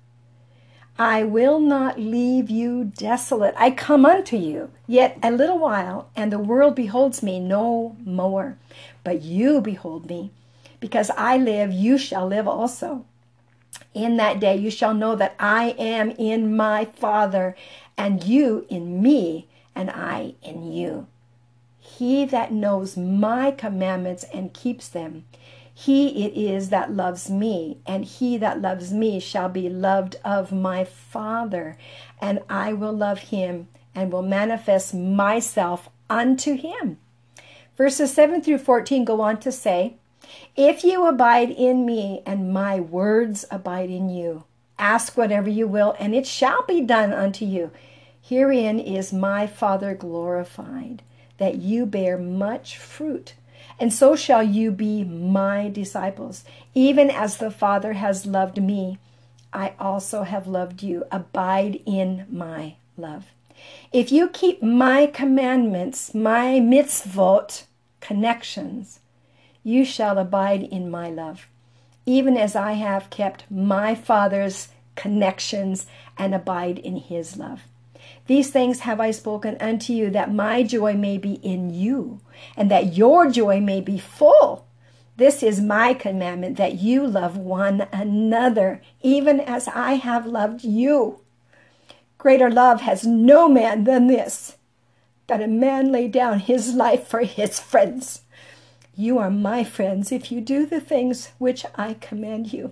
I 0.99 1.23
will 1.23 1.59
not 1.59 1.99
leave 1.99 2.49
you 2.49 2.83
desolate. 2.83 3.55
I 3.57 3.71
come 3.71 4.05
unto 4.05 4.35
you 4.37 4.71
yet 4.87 5.17
a 5.23 5.31
little 5.31 5.57
while, 5.57 6.09
and 6.15 6.31
the 6.31 6.39
world 6.39 6.75
beholds 6.75 7.23
me 7.23 7.39
no 7.39 7.95
more. 8.03 8.57
But 9.03 9.21
you 9.21 9.61
behold 9.61 10.09
me. 10.09 10.31
Because 10.79 11.09
I 11.11 11.37
live, 11.37 11.71
you 11.71 11.97
shall 11.97 12.27
live 12.27 12.47
also. 12.47 13.05
In 13.93 14.17
that 14.17 14.39
day 14.39 14.55
you 14.55 14.69
shall 14.69 14.93
know 14.93 15.15
that 15.15 15.35
I 15.39 15.75
am 15.77 16.11
in 16.11 16.55
my 16.55 16.85
Father, 16.85 17.55
and 17.97 18.23
you 18.23 18.65
in 18.69 19.01
me, 19.01 19.47
and 19.75 19.89
I 19.89 20.35
in 20.43 20.71
you. 20.71 21.07
He 21.79 22.25
that 22.25 22.51
knows 22.51 22.95
my 22.97 23.51
commandments 23.51 24.25
and 24.33 24.53
keeps 24.53 24.87
them, 24.87 25.25
he 25.85 26.25
it 26.25 26.37
is 26.39 26.69
that 26.69 26.93
loves 26.93 27.27
me, 27.27 27.79
and 27.87 28.05
he 28.05 28.37
that 28.37 28.61
loves 28.61 28.93
me 28.93 29.19
shall 29.19 29.49
be 29.49 29.67
loved 29.67 30.15
of 30.23 30.51
my 30.51 30.83
Father, 30.83 31.75
and 32.21 32.39
I 32.47 32.71
will 32.71 32.93
love 32.93 33.17
him 33.17 33.67
and 33.95 34.11
will 34.11 34.21
manifest 34.21 34.93
myself 34.93 35.89
unto 36.07 36.55
him. 36.55 36.99
Verses 37.75 38.13
7 38.13 38.43
through 38.43 38.59
14 38.59 39.05
go 39.05 39.21
on 39.21 39.39
to 39.39 39.51
say, 39.51 39.95
If 40.55 40.83
you 40.83 41.07
abide 41.07 41.49
in 41.49 41.83
me 41.83 42.21
and 42.27 42.53
my 42.53 42.79
words 42.79 43.45
abide 43.49 43.89
in 43.89 44.07
you, 44.07 44.43
ask 44.77 45.17
whatever 45.17 45.49
you 45.49 45.67
will, 45.67 45.95
and 45.97 46.13
it 46.13 46.27
shall 46.27 46.63
be 46.67 46.81
done 46.81 47.11
unto 47.11 47.43
you. 47.43 47.71
Herein 48.21 48.79
is 48.79 49.11
my 49.11 49.47
Father 49.47 49.95
glorified, 49.95 51.01
that 51.39 51.55
you 51.55 51.87
bear 51.87 52.19
much 52.19 52.77
fruit 52.77 53.33
and 53.81 53.91
so 53.91 54.15
shall 54.15 54.43
you 54.43 54.69
be 54.69 55.03
my 55.03 55.67
disciples. 55.67 56.45
Even 56.75 57.09
as 57.09 57.37
the 57.37 57.49
Father 57.49 57.93
has 57.93 58.27
loved 58.27 58.61
me, 58.61 58.99
I 59.51 59.73
also 59.79 60.21
have 60.21 60.45
loved 60.45 60.83
you. 60.83 61.05
Abide 61.11 61.81
in 61.87 62.27
my 62.29 62.75
love. 62.95 63.25
If 63.91 64.11
you 64.11 64.29
keep 64.29 64.61
my 64.61 65.07
commandments, 65.07 66.13
my 66.13 66.59
mitzvot, 66.59 67.63
connections, 68.01 68.99
you 69.63 69.83
shall 69.83 70.19
abide 70.19 70.61
in 70.61 70.91
my 70.91 71.09
love, 71.09 71.47
even 72.05 72.37
as 72.37 72.55
I 72.55 72.73
have 72.73 73.09
kept 73.09 73.49
my 73.49 73.95
Father's 73.95 74.67
connections 74.95 75.87
and 76.19 76.35
abide 76.35 76.77
in 76.77 76.97
his 76.97 77.35
love. 77.35 77.61
These 78.31 78.49
things 78.49 78.79
have 78.87 79.01
I 79.01 79.11
spoken 79.11 79.57
unto 79.59 79.91
you, 79.91 80.09
that 80.11 80.33
my 80.33 80.63
joy 80.63 80.93
may 80.93 81.17
be 81.17 81.33
in 81.43 81.73
you, 81.73 82.21
and 82.55 82.71
that 82.71 82.95
your 82.95 83.29
joy 83.29 83.59
may 83.59 83.81
be 83.81 83.97
full. 83.99 84.65
This 85.17 85.43
is 85.43 85.59
my 85.59 85.93
commandment, 85.93 86.55
that 86.55 86.79
you 86.79 87.05
love 87.05 87.35
one 87.35 87.89
another, 87.91 88.81
even 89.01 89.41
as 89.41 89.67
I 89.67 89.95
have 89.95 90.25
loved 90.25 90.63
you. 90.63 91.19
Greater 92.17 92.49
love 92.49 92.79
has 92.79 93.05
no 93.05 93.49
man 93.49 93.83
than 93.83 94.07
this, 94.07 94.55
that 95.27 95.41
a 95.41 95.47
man 95.49 95.91
lay 95.91 96.07
down 96.07 96.39
his 96.39 96.73
life 96.73 97.05
for 97.05 97.23
his 97.23 97.59
friends. 97.59 98.21
You 98.95 99.17
are 99.17 99.29
my 99.29 99.65
friends 99.65 100.09
if 100.09 100.31
you 100.31 100.39
do 100.39 100.65
the 100.65 100.79
things 100.79 101.31
which 101.37 101.65
I 101.75 101.95
command 101.95 102.53
you. 102.53 102.71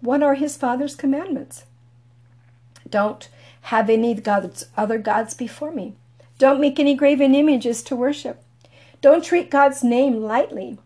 What 0.00 0.22
are 0.22 0.34
his 0.34 0.56
father's 0.56 0.94
commandments? 0.94 1.64
Don't 2.88 3.28
have 3.62 3.90
any 3.90 4.14
gods, 4.14 4.66
other 4.76 4.98
gods 4.98 5.34
before 5.34 5.72
me. 5.72 5.94
Don't 6.38 6.60
make 6.60 6.80
any 6.80 6.94
graven 6.94 7.34
images 7.34 7.82
to 7.84 7.96
worship. 7.96 8.42
Don't 9.00 9.24
treat 9.24 9.50
God's 9.50 9.82
name 9.82 10.22
lightly. 10.22 10.78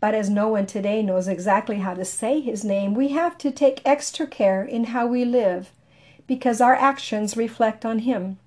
But 0.00 0.14
as 0.14 0.28
no 0.28 0.48
one 0.48 0.66
today 0.66 1.02
knows 1.02 1.28
exactly 1.28 1.76
how 1.76 1.94
to 1.94 2.04
say 2.04 2.40
his 2.40 2.64
name, 2.64 2.94
we 2.94 3.08
have 3.08 3.38
to 3.38 3.50
take 3.50 3.80
extra 3.84 4.26
care 4.26 4.62
in 4.62 4.84
how 4.84 5.06
we 5.06 5.24
live 5.24 5.72
because 6.26 6.60
our 6.60 6.74
actions 6.74 7.36
reflect 7.36 7.84
on 7.84 8.00
him. 8.00 8.38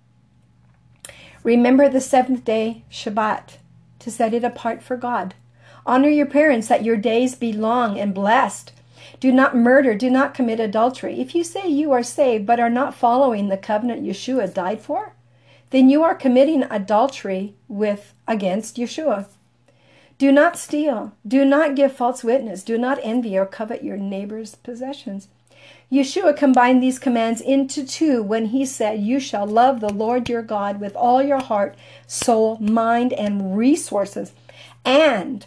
Remember 1.44 1.90
the 1.90 2.02
seventh 2.02 2.44
day, 2.44 2.84
Shabbat, 2.92 3.58
to 4.00 4.12
set 4.12 4.34
it 4.34 4.44
apart 4.44 4.84
for 4.84 4.98
God. 4.98 5.34
Honor 5.86 6.10
your 6.10 6.26
parents 6.26 6.68
that 6.68 6.84
your 6.84 6.98
days 6.98 7.36
be 7.36 7.54
long 7.54 7.98
and 7.98 8.14
blessed. 8.14 8.74
Do 9.20 9.32
not 9.32 9.56
murder. 9.56 9.96
Do 9.96 10.10
not 10.10 10.34
commit 10.34 10.60
adultery. 10.60 11.20
If 11.20 11.34
you 11.34 11.44
say 11.44 11.68
you 11.68 11.92
are 11.92 12.04
saved 12.04 12.46
but 12.46 12.60
are 12.60 12.70
not 12.70 12.96
following 12.96 13.50
the 13.50 13.58
covenant 13.58 14.04
Yeshua 14.04 14.54
died 14.54 14.82
for, 14.82 15.14
then 15.70 15.90
you 15.90 16.04
are 16.04 16.16
committing 16.16 16.64
adultery 16.64 17.56
with 17.68 18.14
against 18.28 18.78
Yeshua. 18.78 19.28
Do 20.18 20.32
not 20.32 20.58
steal. 20.58 21.14
Do 21.28 21.46
not 21.46 21.76
give 21.76 21.92
false 21.92 22.24
witness. 22.24 22.64
Do 22.64 22.78
not 22.78 23.00
envy 23.04 23.38
or 23.38 23.46
covet 23.46 23.84
your 23.84 23.98
neighbor's 23.98 24.56
possessions. 24.56 25.28
Yeshua 25.92 26.36
combined 26.36 26.82
these 26.82 27.00
commands 27.00 27.40
into 27.40 27.86
two 27.86 28.22
when 28.22 28.48
he 28.48 28.66
said, 28.66 29.00
You 29.00 29.20
shall 29.20 29.46
love 29.46 29.80
the 29.80 29.94
Lord 29.94 30.28
your 30.28 30.42
God 30.42 30.82
with 30.82 30.96
all 30.96 31.22
your 31.22 31.40
heart, 31.40 31.76
soul, 32.08 32.58
mind, 32.60 33.14
and 33.14 33.58
resources, 33.58 34.34
and 34.84 35.46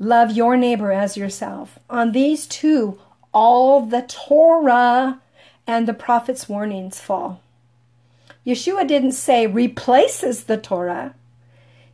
love 0.00 0.32
your 0.32 0.56
neighbor 0.56 0.90
as 0.90 1.16
yourself. 1.16 1.78
On 1.88 2.10
these 2.10 2.46
two, 2.46 2.98
all 3.32 3.82
the 3.82 4.02
Torah 4.02 5.20
and 5.66 5.86
the 5.86 5.94
prophet's 5.94 6.48
warnings 6.48 6.98
fall. 6.98 7.40
Yeshua 8.44 8.88
didn't 8.88 9.12
say 9.12 9.46
replaces 9.46 10.44
the 10.44 10.56
Torah. 10.56 11.14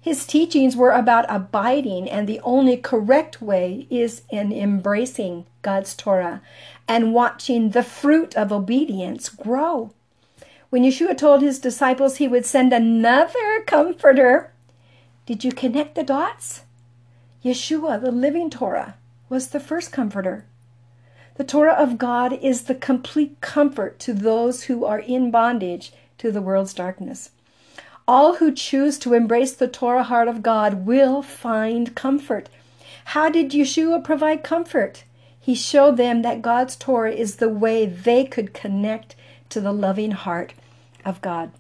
His 0.00 0.24
teachings 0.24 0.76
were 0.76 0.92
about 0.92 1.26
abiding, 1.28 2.08
and 2.08 2.28
the 2.28 2.40
only 2.44 2.76
correct 2.76 3.42
way 3.42 3.88
is 3.90 4.22
in 4.30 4.52
embracing 4.52 5.44
God's 5.62 5.96
Torah 5.96 6.40
and 6.86 7.12
watching 7.12 7.70
the 7.70 7.82
fruit 7.82 8.36
of 8.36 8.52
obedience 8.52 9.28
grow. 9.28 9.90
When 10.70 10.84
Yeshua 10.84 11.18
told 11.18 11.42
his 11.42 11.58
disciples 11.58 12.16
he 12.16 12.28
would 12.28 12.46
send 12.46 12.72
another 12.72 13.62
comforter, 13.66 14.52
did 15.26 15.42
you 15.42 15.50
connect 15.50 15.96
the 15.96 16.04
dots? 16.04 16.62
Yeshua, 17.46 18.00
the 18.02 18.10
living 18.10 18.50
Torah, 18.50 18.96
was 19.28 19.48
the 19.50 19.60
first 19.60 19.92
comforter. 19.92 20.46
The 21.36 21.44
Torah 21.44 21.74
of 21.74 21.96
God 21.96 22.32
is 22.32 22.64
the 22.64 22.74
complete 22.74 23.40
comfort 23.40 24.00
to 24.00 24.12
those 24.12 24.64
who 24.64 24.84
are 24.84 24.98
in 24.98 25.30
bondage 25.30 25.92
to 26.18 26.32
the 26.32 26.42
world's 26.42 26.74
darkness. 26.74 27.30
All 28.08 28.36
who 28.36 28.52
choose 28.52 28.98
to 28.98 29.14
embrace 29.14 29.52
the 29.52 29.68
Torah 29.68 30.02
heart 30.02 30.26
of 30.26 30.42
God 30.42 30.86
will 30.86 31.22
find 31.22 31.94
comfort. 31.94 32.48
How 33.14 33.28
did 33.28 33.52
Yeshua 33.52 34.02
provide 34.02 34.42
comfort? 34.42 35.04
He 35.38 35.54
showed 35.54 35.98
them 35.98 36.22
that 36.22 36.42
God's 36.42 36.74
Torah 36.74 37.12
is 37.12 37.36
the 37.36 37.48
way 37.48 37.86
they 37.86 38.24
could 38.24 38.54
connect 38.54 39.14
to 39.50 39.60
the 39.60 39.72
loving 39.72 40.10
heart 40.10 40.52
of 41.04 41.20
God. 41.20 41.52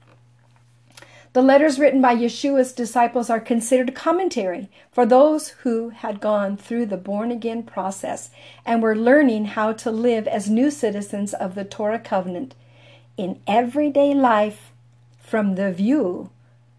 The 1.36 1.42
letters 1.42 1.78
written 1.78 2.00
by 2.00 2.16
Yeshua's 2.16 2.72
disciples 2.72 3.28
are 3.28 3.40
considered 3.40 3.94
commentary 3.94 4.70
for 4.90 5.04
those 5.04 5.48
who 5.48 5.90
had 5.90 6.18
gone 6.18 6.56
through 6.56 6.86
the 6.86 6.96
born 6.96 7.30
again 7.30 7.62
process 7.62 8.30
and 8.64 8.82
were 8.82 8.96
learning 8.96 9.44
how 9.44 9.74
to 9.74 9.90
live 9.90 10.26
as 10.26 10.48
new 10.48 10.70
citizens 10.70 11.34
of 11.34 11.54
the 11.54 11.62
Torah 11.62 11.98
covenant 11.98 12.54
in 13.18 13.38
everyday 13.46 14.14
life 14.14 14.72
from 15.20 15.56
the 15.56 15.70
view 15.70 16.30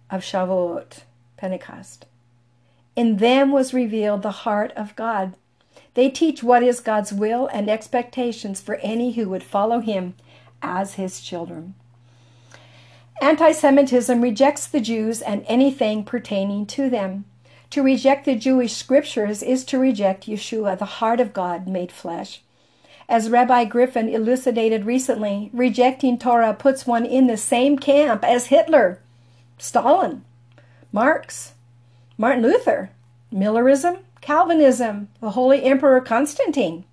of 0.10 0.24
Shavuot, 0.24 1.03
Pentecost. 1.38 2.08
In 2.95 3.18
them 3.18 3.51
was 3.51 3.76
revealed 3.76 4.24
the 4.24 4.41
heart 4.41 4.72
of 4.76 4.95
God. 4.95 5.36
They 5.93 6.10
teach 6.10 6.41
what 6.41 6.64
is 6.64 6.80
God's 6.80 7.14
will 7.14 7.45
and 7.53 7.70
expectations 7.70 8.60
for 8.60 8.78
any 8.78 9.12
who 9.12 9.30
would 9.30 9.43
follow 9.43 9.82
him 9.82 10.16
as 10.64 10.95
his 10.95 11.22
children. 11.22 11.76
Anti 13.20 13.51
Semitism 13.51 14.22
rejects 14.22 14.68
the 14.68 14.80
Jews 14.80 15.22
and 15.22 15.43
anything 15.47 16.03
pertaining 16.03 16.65
to 16.68 16.89
them. 16.89 17.26
To 17.72 17.82
reject 17.82 18.26
the 18.26 18.36
Jewish 18.36 18.74
scriptures 18.74 19.41
is 19.41 19.65
to 19.65 19.80
reject 19.80 20.28
Yeshua, 20.28 20.78
the 20.78 20.86
heart 20.86 21.20
of 21.20 21.34
God 21.34 21.68
made 21.68 21.91
flesh. 21.91 22.41
As 23.09 23.30
Rabbi 23.30 23.65
Griffin 23.65 24.07
elucidated 24.07 24.86
recently, 24.86 25.49
rejecting 25.51 26.18
Torah 26.18 26.53
puts 26.53 26.86
one 26.86 27.05
in 27.05 27.28
the 27.28 27.38
same 27.38 27.80
camp 27.80 28.24
as 28.24 28.47
Hitler, 28.47 28.99
Stalin, 29.57 30.24
Marx, 30.91 31.53
Martin 32.18 32.43
Luther, 32.43 32.91
Millerism, 33.32 33.97
Calvinism, 34.22 35.09
the 35.22 35.32
Holy 35.32 35.63
Emperor 35.63 36.01
Constantine, 36.01 36.86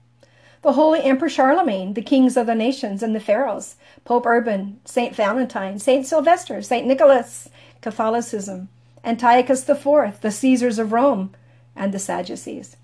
the 0.65 0.73
Holy 0.73 1.03
Emperor 1.03 1.29
Charlemagne, 1.29 1.93
the 1.93 2.01
kings 2.01 2.39
of 2.39 2.47
the 2.47 2.55
nations 2.55 3.03
and 3.03 3.15
the 3.15 3.21
pharaohs, 3.21 3.77
Pope 4.07 4.25
Urban, 4.25 4.81
Saint 4.87 5.15
Valentine, 5.15 5.79
Saint 5.79 6.07
Sylvester, 6.07 6.63
Saint 6.63 6.87
Nicholas, 6.87 7.51
Catholicism, 7.83 8.71
Antiochus 9.05 9.69
IV, 9.69 10.23
the 10.23 10.31
Caesars 10.31 10.79
of 10.79 10.91
Rome, 10.91 11.35
and 11.77 11.93
the 11.93 11.99
Sadducees. 11.99 12.79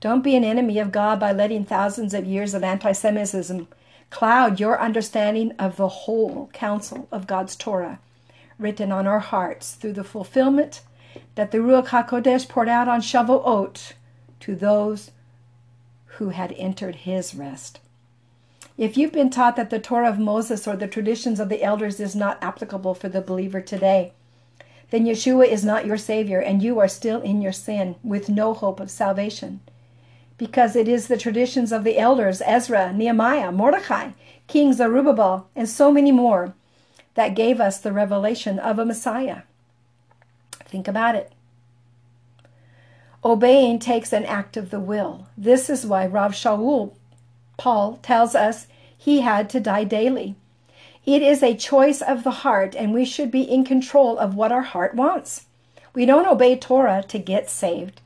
Don't 0.00 0.20
be 0.20 0.36
an 0.36 0.44
enemy 0.44 0.78
of 0.78 0.92
God 0.92 1.18
by 1.18 1.32
letting 1.32 1.64
thousands 1.64 2.12
of 2.12 2.26
years 2.26 2.52
of 2.52 2.62
anti 2.62 2.92
Semitism 2.92 3.68
cloud 4.10 4.60
your 4.60 4.78
understanding 4.78 5.52
of 5.52 5.76
the 5.76 5.88
whole 5.88 6.50
counsel 6.52 7.08
of 7.10 7.26
God's 7.26 7.56
Torah, 7.56 8.00
written 8.58 8.92
on 8.92 9.06
our 9.06 9.20
hearts 9.20 9.76
through 9.76 9.94
the 9.94 10.04
fulfillment 10.04 10.82
that 11.36 11.52
the 11.52 11.58
Ruach 11.58 11.86
HaKodesh 11.86 12.50
poured 12.50 12.68
out 12.68 12.86
on 12.86 13.00
Shavuot 13.00 13.94
to 14.40 14.54
those 14.54 15.10
who 16.16 16.30
had 16.30 16.52
entered 16.52 16.96
his 16.96 17.34
rest. 17.34 17.80
If 18.78 18.96
you've 18.96 19.12
been 19.12 19.30
taught 19.30 19.56
that 19.56 19.70
the 19.70 19.78
Torah 19.78 20.08
of 20.08 20.18
Moses 20.18 20.66
or 20.66 20.76
the 20.76 20.86
traditions 20.86 21.38
of 21.40 21.48
the 21.48 21.62
elders 21.62 22.00
is 22.00 22.16
not 22.16 22.42
applicable 22.42 22.94
for 22.94 23.08
the 23.08 23.20
believer 23.20 23.60
today, 23.60 24.12
then 24.90 25.04
Yeshua 25.04 25.46
is 25.46 25.64
not 25.64 25.86
your 25.86 25.96
Savior 25.96 26.38
and 26.38 26.62
you 26.62 26.78
are 26.78 26.88
still 26.88 27.20
in 27.22 27.40
your 27.40 27.52
sin 27.52 27.96
with 28.02 28.28
no 28.28 28.54
hope 28.54 28.80
of 28.80 28.90
salvation. 28.90 29.60
Because 30.36 30.74
it 30.74 30.88
is 30.88 31.08
the 31.08 31.16
traditions 31.16 31.72
of 31.72 31.84
the 31.84 31.98
elders, 31.98 32.42
Ezra, 32.44 32.92
Nehemiah, 32.92 33.52
Mordecai, 33.52 34.10
King 34.48 34.72
Zerubbabel, 34.72 35.48
and 35.54 35.68
so 35.68 35.92
many 35.92 36.12
more, 36.12 36.54
that 37.14 37.34
gave 37.34 37.60
us 37.60 37.78
the 37.78 37.92
revelation 37.92 38.58
of 38.58 38.78
a 38.78 38.84
Messiah. 38.84 39.42
Think 40.66 40.88
about 40.88 41.14
it. 41.14 41.32
Obeying 43.24 43.78
takes 43.78 44.12
an 44.12 44.24
act 44.24 44.56
of 44.56 44.70
the 44.70 44.80
will. 44.80 45.28
This 45.36 45.70
is 45.70 45.86
why 45.86 46.06
Rav 46.06 46.32
Shaul, 46.32 46.94
Paul, 47.56 47.98
tells 48.02 48.34
us 48.34 48.66
he 48.96 49.20
had 49.20 49.48
to 49.50 49.60
die 49.60 49.84
daily. 49.84 50.34
It 51.06 51.22
is 51.22 51.42
a 51.42 51.56
choice 51.56 52.00
of 52.00 52.24
the 52.24 52.42
heart, 52.42 52.74
and 52.74 52.92
we 52.92 53.04
should 53.04 53.30
be 53.30 53.42
in 53.42 53.64
control 53.64 54.18
of 54.18 54.34
what 54.34 54.52
our 54.52 54.62
heart 54.62 54.94
wants. 54.94 55.46
We 55.94 56.06
don't 56.06 56.26
obey 56.26 56.56
Torah 56.56 57.04
to 57.08 57.18
get 57.18 57.50
saved. 57.50 58.00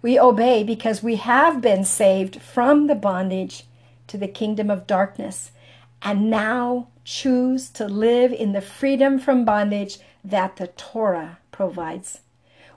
We 0.00 0.18
obey 0.18 0.64
because 0.64 1.02
we 1.02 1.16
have 1.16 1.60
been 1.60 1.84
saved 1.84 2.40
from 2.40 2.86
the 2.86 2.94
bondage 2.94 3.64
to 4.06 4.16
the 4.16 4.28
kingdom 4.28 4.70
of 4.70 4.86
darkness 4.86 5.50
and 6.02 6.30
now 6.30 6.88
choose 7.04 7.68
to 7.70 7.86
live 7.86 8.32
in 8.32 8.52
the 8.52 8.60
freedom 8.60 9.18
from 9.18 9.44
bondage 9.44 9.98
that 10.24 10.56
the 10.56 10.68
Torah 10.68 11.38
provides. 11.52 12.20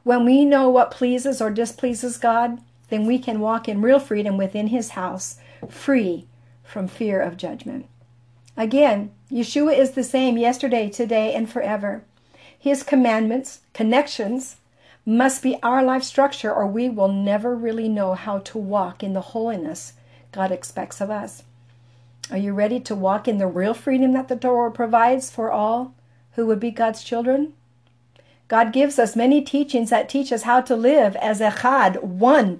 When 0.04 0.26
we 0.26 0.45
know 0.45 0.70
what 0.70 0.91
pleases 0.91 1.41
or 1.41 1.52
displeases 1.52 2.18
God, 2.18 2.60
then 2.89 3.06
we 3.06 3.20
can 3.20 3.39
walk 3.39 3.70
in 3.70 3.82
real 3.82 3.99
freedom 3.99 4.36
within 4.38 4.68
His 4.68 4.91
house, 4.91 5.38
free 5.70 6.28
from 6.64 6.88
fear 6.88 7.22
of 7.22 7.38
judgment. 7.38 7.86
Again, 8.58 9.12
Yeshua 9.32 9.78
is 9.78 9.91
the 9.91 10.04
same 10.04 10.38
yesterday, 10.38 10.89
today, 10.89 11.34
and 11.34 11.49
forever. 11.49 12.04
His 12.58 12.84
commandments, 12.84 13.62
connections, 13.74 14.58
must 15.06 15.41
be 15.41 15.58
our 15.64 15.84
life 15.84 16.04
structure, 16.04 16.54
or 16.54 16.68
we 16.68 16.89
will 16.89 17.12
never 17.12 17.56
really 17.56 17.89
know 17.89 18.14
how 18.14 18.39
to 18.39 18.58
walk 18.58 19.04
in 19.04 19.14
the 19.14 19.22
holiness 19.22 19.93
God 20.32 20.52
expects 20.52 21.02
of 21.02 21.10
us. 21.10 21.43
Are 22.30 22.38
you 22.38 22.54
ready 22.54 22.80
to 22.82 22.95
walk 22.95 23.28
in 23.28 23.38
the 23.38 23.47
real 23.47 23.74
freedom 23.74 24.14
that 24.14 24.28
the 24.28 24.36
Torah 24.36 24.72
provides 24.72 25.30
for 25.30 25.52
all 25.52 25.93
who 26.34 26.45
would 26.45 26.60
be 26.60 26.72
God's 26.72 27.04
children? 27.04 27.54
God 28.52 28.74
gives 28.74 28.99
us 28.99 29.16
many 29.16 29.41
teachings 29.41 29.91
that 29.91 30.10
teach 30.10 30.30
us 30.34 30.41
how 30.41 30.60
to 30.60 30.76
live 30.76 31.16
as 31.16 31.39
echad, 31.39 32.04
one, 32.04 32.60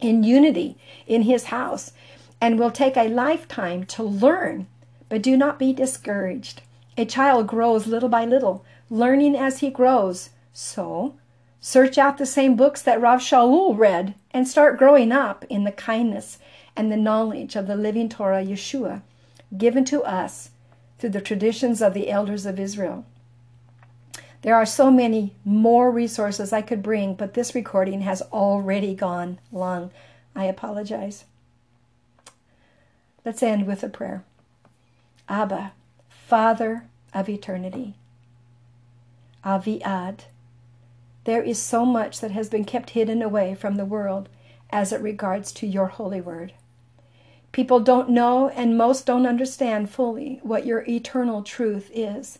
in 0.00 0.24
unity 0.24 0.76
in 1.06 1.22
His 1.22 1.44
house, 1.44 1.92
and 2.40 2.58
will 2.58 2.72
take 2.72 2.96
a 2.96 3.06
lifetime 3.06 3.84
to 3.84 4.02
learn. 4.02 4.66
But 5.08 5.22
do 5.22 5.36
not 5.36 5.60
be 5.60 5.72
discouraged. 5.72 6.62
A 6.96 7.04
child 7.04 7.46
grows 7.46 7.86
little 7.86 8.08
by 8.08 8.24
little, 8.24 8.64
learning 8.90 9.36
as 9.36 9.60
he 9.60 9.70
grows. 9.70 10.30
So, 10.52 11.14
search 11.60 11.96
out 11.96 12.18
the 12.18 12.26
same 12.26 12.56
books 12.56 12.82
that 12.82 13.00
Rav 13.00 13.20
Shaul 13.20 13.78
read 13.78 14.16
and 14.32 14.48
start 14.48 14.76
growing 14.76 15.12
up 15.12 15.44
in 15.48 15.62
the 15.62 15.70
kindness 15.70 16.40
and 16.74 16.90
the 16.90 16.96
knowledge 16.96 17.54
of 17.54 17.68
the 17.68 17.76
living 17.76 18.08
Torah, 18.08 18.44
Yeshua, 18.44 19.02
given 19.56 19.84
to 19.84 20.02
us 20.02 20.50
through 20.98 21.10
the 21.10 21.20
traditions 21.20 21.80
of 21.80 21.94
the 21.94 22.10
elders 22.10 22.44
of 22.44 22.58
Israel. 22.58 23.04
There 24.42 24.54
are 24.54 24.66
so 24.66 24.90
many 24.90 25.34
more 25.44 25.90
resources 25.90 26.52
I 26.52 26.62
could 26.62 26.82
bring, 26.82 27.14
but 27.14 27.34
this 27.34 27.54
recording 27.54 28.02
has 28.02 28.22
already 28.32 28.94
gone 28.94 29.40
long. 29.50 29.90
I 30.34 30.44
apologize. 30.44 31.24
Let's 33.24 33.42
end 33.42 33.66
with 33.66 33.82
a 33.82 33.88
prayer. 33.88 34.24
Abba, 35.28 35.72
Father 36.08 36.84
of 37.12 37.28
eternity, 37.28 37.94
Aviad, 39.44 40.20
there 41.24 41.42
is 41.42 41.58
so 41.58 41.84
much 41.84 42.20
that 42.20 42.30
has 42.30 42.48
been 42.48 42.64
kept 42.64 42.90
hidden 42.90 43.22
away 43.22 43.54
from 43.54 43.76
the 43.76 43.84
world 43.84 44.28
as 44.70 44.92
it 44.92 45.00
regards 45.00 45.52
to 45.52 45.66
your 45.66 45.88
holy 45.88 46.20
word. 46.20 46.52
People 47.52 47.80
don't 47.80 48.10
know 48.10 48.48
and 48.50 48.78
most 48.78 49.04
don't 49.04 49.26
understand 49.26 49.90
fully 49.90 50.38
what 50.42 50.64
your 50.64 50.84
eternal 50.88 51.42
truth 51.42 51.90
is. 51.92 52.38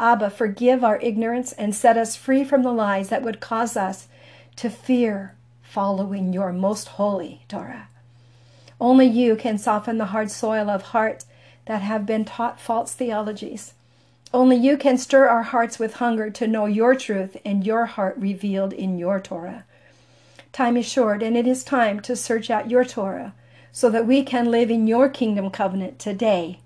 Abba, 0.00 0.30
forgive 0.30 0.82
our 0.82 0.98
ignorance 1.02 1.52
and 1.52 1.74
set 1.74 1.98
us 1.98 2.16
free 2.16 2.42
from 2.42 2.62
the 2.62 2.72
lies 2.72 3.10
that 3.10 3.22
would 3.22 3.38
cause 3.38 3.76
us 3.76 4.08
to 4.56 4.70
fear 4.70 5.34
following 5.62 6.32
your 6.32 6.52
most 6.52 6.88
holy 6.88 7.42
Torah. 7.48 7.88
Only 8.80 9.06
you 9.06 9.36
can 9.36 9.58
soften 9.58 9.98
the 9.98 10.06
hard 10.06 10.30
soil 10.30 10.70
of 10.70 10.82
heart 10.82 11.26
that 11.66 11.82
have 11.82 12.06
been 12.06 12.24
taught 12.24 12.58
false 12.58 12.94
theologies. 12.94 13.74
Only 14.32 14.56
you 14.56 14.78
can 14.78 14.96
stir 14.96 15.28
our 15.28 15.42
hearts 15.42 15.78
with 15.78 15.94
hunger 15.94 16.30
to 16.30 16.46
know 16.46 16.64
your 16.64 16.94
truth 16.94 17.36
and 17.44 17.66
your 17.66 17.84
heart 17.84 18.16
revealed 18.16 18.72
in 18.72 18.98
your 18.98 19.20
Torah. 19.20 19.64
Time 20.50 20.78
is 20.78 20.86
short, 20.86 21.22
and 21.22 21.36
it 21.36 21.46
is 21.46 21.62
time 21.62 22.00
to 22.00 22.16
search 22.16 22.48
out 22.48 22.70
your 22.70 22.86
Torah 22.86 23.34
so 23.70 23.90
that 23.90 24.06
we 24.06 24.22
can 24.22 24.50
live 24.50 24.70
in 24.70 24.86
your 24.86 25.10
kingdom 25.10 25.50
covenant 25.50 25.98
today 25.98 26.60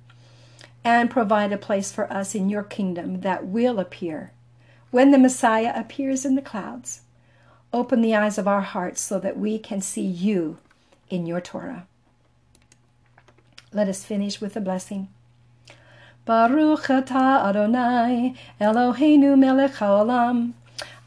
and 0.84 1.10
provide 1.10 1.52
a 1.52 1.58
place 1.58 1.90
for 1.90 2.12
us 2.12 2.34
in 2.34 2.50
your 2.50 2.62
kingdom 2.62 3.22
that 3.22 3.46
will 3.46 3.80
appear 3.80 4.32
when 4.90 5.10
the 5.10 5.18
Messiah 5.18 5.72
appears 5.74 6.24
in 6.24 6.34
the 6.34 6.42
clouds. 6.42 7.00
Open 7.72 8.02
the 8.02 8.14
eyes 8.14 8.38
of 8.38 8.46
our 8.46 8.60
hearts 8.60 9.00
so 9.00 9.18
that 9.18 9.36
we 9.36 9.58
can 9.58 9.80
see 9.80 10.06
you 10.06 10.58
in 11.10 11.26
your 11.26 11.40
Torah. 11.40 11.86
Let 13.72 13.88
us 13.88 14.04
finish 14.04 14.40
with 14.40 14.54
a 14.54 14.60
blessing. 14.60 15.08
Baruch 16.24 16.84
atah 16.84 17.44
Adonai 17.48 18.34
Eloheinu 18.60 19.36
melech 19.36 19.72
haolam 19.72 20.52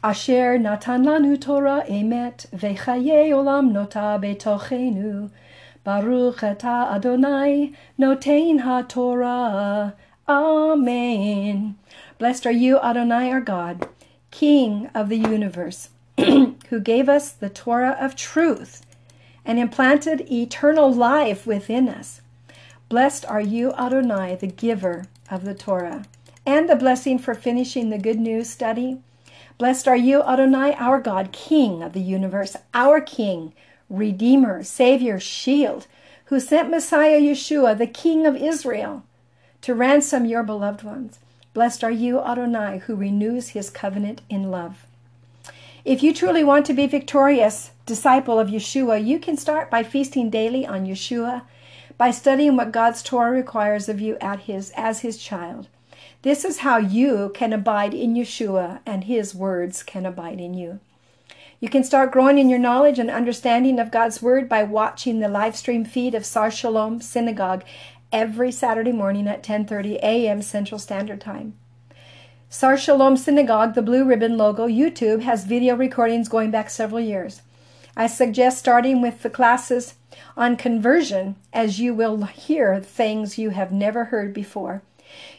asher 0.04 0.58
natan 0.58 1.04
lanu 1.04 1.40
Torah 1.40 1.82
emet 1.88 2.46
vechaye 2.50 3.30
olam 3.30 3.72
nota 3.72 4.18
betochenu 4.22 5.30
Baruch 5.88 6.40
atah 6.40 6.92
Adonai, 6.92 7.72
notein 7.98 8.60
ha-Torah. 8.60 9.94
Amen. 10.28 11.78
Blessed 12.18 12.44
are 12.44 12.52
you, 12.52 12.78
Adonai, 12.78 13.30
our 13.32 13.40
God, 13.40 13.88
King 14.30 14.90
of 14.94 15.08
the 15.08 15.16
universe, 15.16 15.88
who 16.18 16.80
gave 16.82 17.08
us 17.08 17.30
the 17.30 17.48
Torah 17.48 17.96
of 17.98 18.16
truth 18.16 18.84
and 19.46 19.58
implanted 19.58 20.30
eternal 20.30 20.92
life 20.92 21.46
within 21.46 21.88
us. 21.88 22.20
Blessed 22.90 23.24
are 23.24 23.40
you, 23.40 23.72
Adonai, 23.72 24.34
the 24.34 24.46
giver 24.46 25.06
of 25.30 25.46
the 25.46 25.54
Torah, 25.54 26.04
and 26.44 26.68
the 26.68 26.76
blessing 26.76 27.18
for 27.18 27.32
finishing 27.32 27.88
the 27.88 27.96
good 27.96 28.20
news 28.20 28.50
study. 28.50 29.00
Blessed 29.56 29.88
are 29.88 29.96
you, 29.96 30.22
Adonai, 30.22 30.74
our 30.74 31.00
God, 31.00 31.32
King 31.32 31.82
of 31.82 31.94
the 31.94 32.02
universe, 32.02 32.56
our 32.74 33.00
King, 33.00 33.54
Redeemer, 33.90 34.62
Savior, 34.62 35.18
Shield, 35.18 35.86
who 36.26 36.40
sent 36.40 36.70
Messiah 36.70 37.20
Yeshua, 37.20 37.76
the 37.76 37.86
King 37.86 38.26
of 38.26 38.36
Israel, 38.36 39.04
to 39.62 39.74
ransom 39.74 40.24
your 40.24 40.42
beloved 40.42 40.82
ones. 40.82 41.18
Blessed 41.54 41.82
are 41.82 41.90
you, 41.90 42.20
Adonai, 42.20 42.78
who 42.86 42.94
renews 42.94 43.50
his 43.50 43.70
covenant 43.70 44.20
in 44.28 44.50
love. 44.50 44.86
If 45.84 46.02
you 46.02 46.12
truly 46.12 46.44
want 46.44 46.66
to 46.66 46.74
be 46.74 46.86
victorious 46.86 47.70
disciple 47.86 48.38
of 48.38 48.48
Yeshua, 48.48 49.04
you 49.04 49.18
can 49.18 49.36
start 49.36 49.70
by 49.70 49.82
feasting 49.82 50.28
daily 50.28 50.66
on 50.66 50.84
Yeshua, 50.84 51.42
by 51.96 52.10
studying 52.10 52.56
what 52.56 52.72
God's 52.72 53.02
Torah 53.02 53.30
requires 53.30 53.88
of 53.88 54.00
you 54.00 54.18
at 54.20 54.40
his, 54.40 54.70
as 54.76 55.00
his 55.00 55.16
child. 55.16 55.68
This 56.22 56.44
is 56.44 56.58
how 56.58 56.76
you 56.76 57.32
can 57.34 57.52
abide 57.52 57.94
in 57.94 58.14
Yeshua 58.14 58.80
and 58.84 59.04
his 59.04 59.34
words 59.34 59.82
can 59.82 60.04
abide 60.04 60.40
in 60.40 60.52
you. 60.52 60.80
You 61.60 61.68
can 61.68 61.82
start 61.82 62.12
growing 62.12 62.38
in 62.38 62.48
your 62.48 62.60
knowledge 62.60 63.00
and 63.00 63.10
understanding 63.10 63.80
of 63.80 63.90
God's 63.90 64.22
Word 64.22 64.48
by 64.48 64.62
watching 64.62 65.18
the 65.18 65.28
live 65.28 65.56
stream 65.56 65.84
feed 65.84 66.14
of 66.14 66.24
Sar 66.24 66.52
Shalom 66.52 67.00
Synagogue 67.00 67.64
every 68.12 68.52
Saturday 68.52 68.92
morning 68.92 69.26
at 69.26 69.42
10:30 69.42 69.96
a.m. 69.96 70.40
Central 70.40 70.78
Standard 70.78 71.20
Time. 71.20 71.54
Sar 72.48 72.78
Shalom 72.78 73.16
Synagogue, 73.16 73.74
the 73.74 73.82
blue 73.82 74.04
ribbon 74.04 74.36
logo, 74.36 74.68
YouTube, 74.68 75.22
has 75.22 75.46
video 75.46 75.74
recordings 75.74 76.28
going 76.28 76.52
back 76.52 76.70
several 76.70 77.00
years. 77.00 77.42
I 77.96 78.06
suggest 78.06 78.58
starting 78.58 79.02
with 79.02 79.24
the 79.24 79.30
classes 79.30 79.94
on 80.36 80.56
conversion, 80.56 81.34
as 81.52 81.80
you 81.80 81.92
will 81.92 82.22
hear 82.22 82.78
things 82.78 83.36
you 83.36 83.50
have 83.50 83.72
never 83.72 84.04
heard 84.04 84.32
before. 84.32 84.82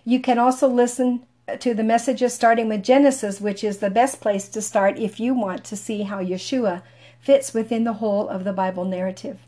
You 0.04 0.20
can 0.20 0.38
also 0.38 0.68
listen 0.68 1.22
to 1.58 1.74
the 1.74 1.84
messages 1.84 2.34
starting 2.34 2.70
with 2.70 2.84
Genesis, 2.84 3.42
which 3.42 3.64
is 3.64 3.78
the 3.78 3.90
best 3.90 4.22
place 4.22 4.48
to 4.50 4.62
start 4.62 4.98
if 4.98 5.20
you 5.20 5.34
want 5.34 5.64
to 5.66 5.76
see 5.76 6.04
how 6.04 6.24
Yeshua 6.24 6.82
fits 7.20 7.54
within 7.54 7.84
the 7.84 7.94
whole 7.94 8.28
of 8.30 8.44
the 8.44 8.54
Bible 8.54 8.86
narrative. 8.86 9.40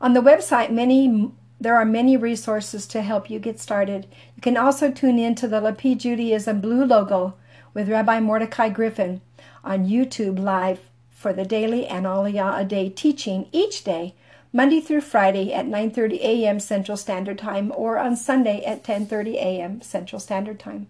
On 0.00 0.14
the 0.14 0.20
website, 0.20 0.70
many 0.70 1.30
there 1.60 1.76
are 1.76 1.84
many 1.84 2.16
resources 2.16 2.88
to 2.88 3.02
help 3.02 3.30
you 3.30 3.38
get 3.38 3.60
started. 3.60 4.08
You 4.34 4.42
can 4.42 4.56
also 4.56 4.90
tune 4.90 5.16
in 5.16 5.36
to 5.36 5.46
the 5.46 5.60
Lapid 5.60 5.98
Judaism 5.98 6.60
blue 6.60 6.84
logo 6.84 7.34
with 7.72 7.88
Rabbi 7.88 8.18
Mordecai 8.18 8.68
Griffin 8.68 9.20
on 9.62 9.86
YouTube 9.86 10.40
live 10.40 10.80
for 11.12 11.32
the 11.32 11.44
daily 11.44 11.86
and 11.86 12.04
Aliyah 12.04 12.58
a 12.58 12.64
day 12.64 12.88
teaching 12.88 13.46
each 13.52 13.84
day, 13.84 14.14
Monday 14.52 14.80
through 14.80 15.02
Friday 15.02 15.54
at 15.54 15.66
9:30 15.66 16.18
a.m. 16.20 16.58
Central 16.58 16.96
Standard 16.96 17.38
Time 17.38 17.72
or 17.76 17.96
on 17.96 18.16
Sunday 18.16 18.64
at 18.64 18.82
10:30 18.82 19.34
a.m. 19.34 19.80
Central 19.82 20.18
Standard 20.18 20.58
Time. 20.58 20.88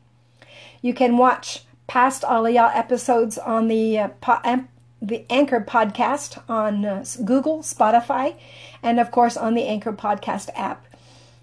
You 0.83 0.93
can 0.93 1.17
watch 1.17 1.65
past 1.87 2.23
Aliyah 2.23 2.77
episodes 2.77 3.39
on 3.39 3.69
the 3.69 3.99
uh, 3.99 4.09
po- 4.21 4.67
the 5.01 5.25
Anchor 5.31 5.61
podcast 5.61 6.43
on 6.49 6.85
uh, 6.85 7.05
Google, 7.25 7.61
Spotify, 7.61 8.35
and 8.83 9.01
of 9.01 9.11
course 9.11 9.37
on 9.37 9.55
the 9.55 9.67
Anchor 9.67 9.93
podcast 9.93 10.51
app. 10.57 10.87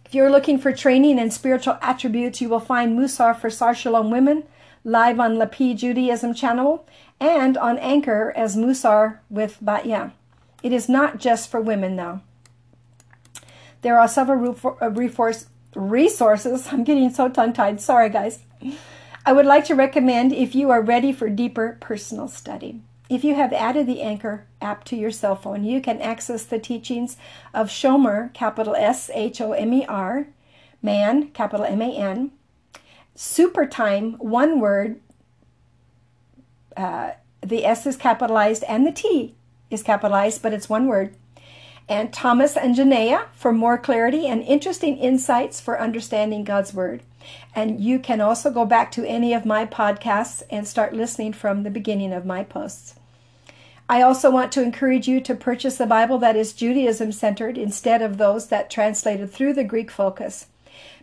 If 0.05 0.13
you're 0.13 0.29
looking 0.29 0.57
for 0.57 0.73
training 0.73 1.19
and 1.19 1.31
spiritual 1.31 1.77
attributes, 1.81 2.41
you 2.41 2.49
will 2.49 2.59
find 2.59 2.97
Musar 2.97 3.35
for 3.35 3.49
Sar 3.49 3.73
Shalom 3.73 4.11
Women 4.11 4.43
live 4.83 5.19
on 5.19 5.35
Lapid 5.35 5.77
Judaism 5.77 6.33
channel 6.33 6.85
and 7.19 7.57
on 7.57 7.77
Anchor 7.77 8.33
as 8.35 8.55
Musar 8.55 9.19
with 9.29 9.57
Batya. 9.63 10.11
It 10.63 10.73
is 10.73 10.89
not 10.89 11.19
just 11.19 11.49
for 11.49 11.61
women, 11.61 11.95
though. 11.95 12.21
There 13.81 13.99
are 13.99 14.07
several 14.07 14.57
uh, 14.81 14.89
resources. 15.75 16.67
I'm 16.71 16.83
getting 16.83 17.09
so 17.09 17.29
tongue 17.29 17.53
tied. 17.53 17.79
Sorry, 17.79 18.09
guys. 18.09 18.39
I 19.29 19.31
would 19.31 19.45
like 19.45 19.65
to 19.65 19.75
recommend 19.75 20.33
if 20.33 20.55
you 20.55 20.71
are 20.71 20.81
ready 20.81 21.13
for 21.13 21.29
deeper 21.29 21.77
personal 21.79 22.27
study. 22.27 22.81
If 23.09 23.23
you 23.23 23.35
have 23.35 23.53
added 23.53 23.85
the 23.85 24.01
Anchor 24.01 24.47
app 24.59 24.83
to 24.85 24.95
your 24.95 25.11
cell 25.11 25.35
phone, 25.35 25.63
you 25.63 25.81
can 25.81 26.01
access 26.01 26.43
the 26.43 26.57
teachings 26.57 27.15
of 27.53 27.69
Shomer, 27.69 28.33
capital 28.33 28.75
S 28.75 29.11
H 29.13 29.39
O 29.39 29.51
M 29.51 29.71
E 29.71 29.85
R, 29.85 30.29
man, 30.81 31.27
capital 31.27 31.63
M 31.63 31.79
A 31.79 31.95
N, 31.95 32.31
Super 33.13 33.67
Time, 33.67 34.13
one 34.13 34.59
word, 34.59 34.99
uh, 36.75 37.11
the 37.39 37.67
S 37.67 37.85
is 37.85 37.97
capitalized 37.97 38.63
and 38.63 38.83
the 38.83 38.91
T 38.91 39.35
is 39.69 39.83
capitalized, 39.83 40.41
but 40.41 40.53
it's 40.53 40.69
one 40.69 40.87
word. 40.87 41.15
And 41.87 42.11
Thomas 42.11 42.57
and 42.57 42.75
Janaea 42.75 43.27
for 43.35 43.51
more 43.51 43.77
clarity 43.77 44.25
and 44.25 44.41
interesting 44.41 44.97
insights 44.97 45.61
for 45.61 45.79
understanding 45.79 46.43
God's 46.43 46.73
Word. 46.73 47.03
And 47.55 47.79
you 47.79 47.99
can 47.99 48.21
also 48.21 48.51
go 48.51 48.65
back 48.65 48.91
to 48.93 49.07
any 49.07 49.33
of 49.33 49.45
my 49.45 49.65
podcasts 49.65 50.43
and 50.49 50.67
start 50.67 50.93
listening 50.93 51.33
from 51.33 51.63
the 51.63 51.69
beginning 51.69 52.13
of 52.13 52.25
my 52.25 52.43
posts. 52.43 52.95
I 53.87 54.03
also 54.03 54.29
want 54.29 54.51
to 54.51 54.61
encourage 54.61 55.07
you 55.07 55.19
to 55.21 55.33
purchase 55.33 55.79
a 55.79 55.85
Bible 55.87 56.19
that 56.19 56.35
is 56.35 56.53
Judaism 56.53 57.11
centered 57.11 57.57
instead 57.57 58.03
of 58.03 58.17
those 58.17 58.47
that 58.47 58.69
translated 58.69 59.31
through 59.31 59.53
the 59.53 59.63
Greek 59.63 59.89
focus. 59.89 60.45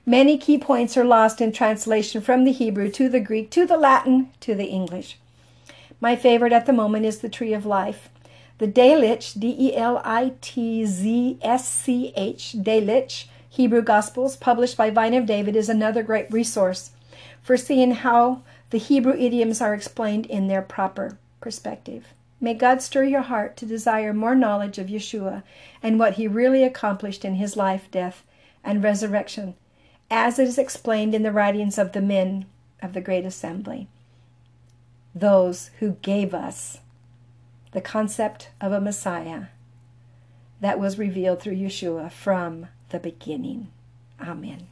Many 0.06 0.38
key 0.38 0.56
points 0.56 0.96
are 0.96 1.04
lost 1.04 1.40
in 1.40 1.50
translation 1.50 2.20
from 2.20 2.44
the 2.44 2.52
Hebrew 2.52 2.88
to 2.92 3.08
the 3.08 3.18
Greek 3.18 3.50
to 3.50 3.66
the 3.66 3.76
Latin 3.76 4.30
to 4.38 4.54
the 4.54 4.66
English. 4.66 5.18
My 6.00 6.14
favorite 6.14 6.52
at 6.52 6.66
the 6.66 6.72
moment 6.72 7.06
is 7.06 7.18
the 7.18 7.28
Tree 7.28 7.52
of 7.52 7.66
Life. 7.66 8.08
The 8.58 8.68
Delitzsch, 8.68 9.38
D 9.38 9.54
E 9.58 9.74
L 9.74 10.00
I 10.04 10.34
T 10.40 10.86
Z 10.86 11.38
S 11.42 11.68
C 11.68 12.12
H, 12.16 12.54
Delitzsch, 12.56 13.24
Hebrew 13.56 13.80
Gospels, 13.80 14.36
published 14.36 14.76
by 14.76 14.90
Vine 14.90 15.14
of 15.14 15.24
David, 15.24 15.56
is 15.56 15.70
another 15.70 16.02
great 16.02 16.30
resource 16.30 16.90
for 17.40 17.56
seeing 17.56 17.92
how 17.92 18.42
the 18.68 18.76
Hebrew 18.76 19.14
idioms 19.14 19.62
are 19.62 19.72
explained 19.72 20.26
in 20.26 20.46
their 20.46 20.60
proper 20.60 21.16
perspective. 21.40 22.08
May 22.38 22.52
God 22.52 22.82
stir 22.82 23.04
your 23.04 23.22
heart 23.22 23.56
to 23.56 23.64
desire 23.64 24.12
more 24.12 24.34
knowledge 24.34 24.76
of 24.76 24.88
Yeshua 24.88 25.42
and 25.82 25.98
what 25.98 26.16
he 26.16 26.28
really 26.28 26.64
accomplished 26.64 27.24
in 27.24 27.36
his 27.36 27.56
life, 27.56 27.90
death, 27.90 28.24
and 28.62 28.84
resurrection, 28.84 29.54
as 30.10 30.38
it 30.38 30.48
is 30.48 30.58
explained 30.58 31.14
in 31.14 31.22
the 31.22 31.32
writings 31.32 31.78
of 31.78 31.92
the 31.92 32.02
men 32.02 32.44
of 32.82 32.92
the 32.92 33.00
Great 33.00 33.24
Assembly 33.24 33.88
those 35.14 35.70
who 35.78 35.92
gave 36.02 36.34
us 36.34 36.80
the 37.72 37.80
concept 37.80 38.50
of 38.60 38.70
a 38.70 38.82
Messiah 38.82 39.44
that 40.60 40.78
was 40.78 40.98
revealed 40.98 41.40
through 41.40 41.56
Yeshua 41.56 42.12
from 42.12 42.66
the 42.90 42.98
beginning. 42.98 43.68
Amen. 44.20 44.68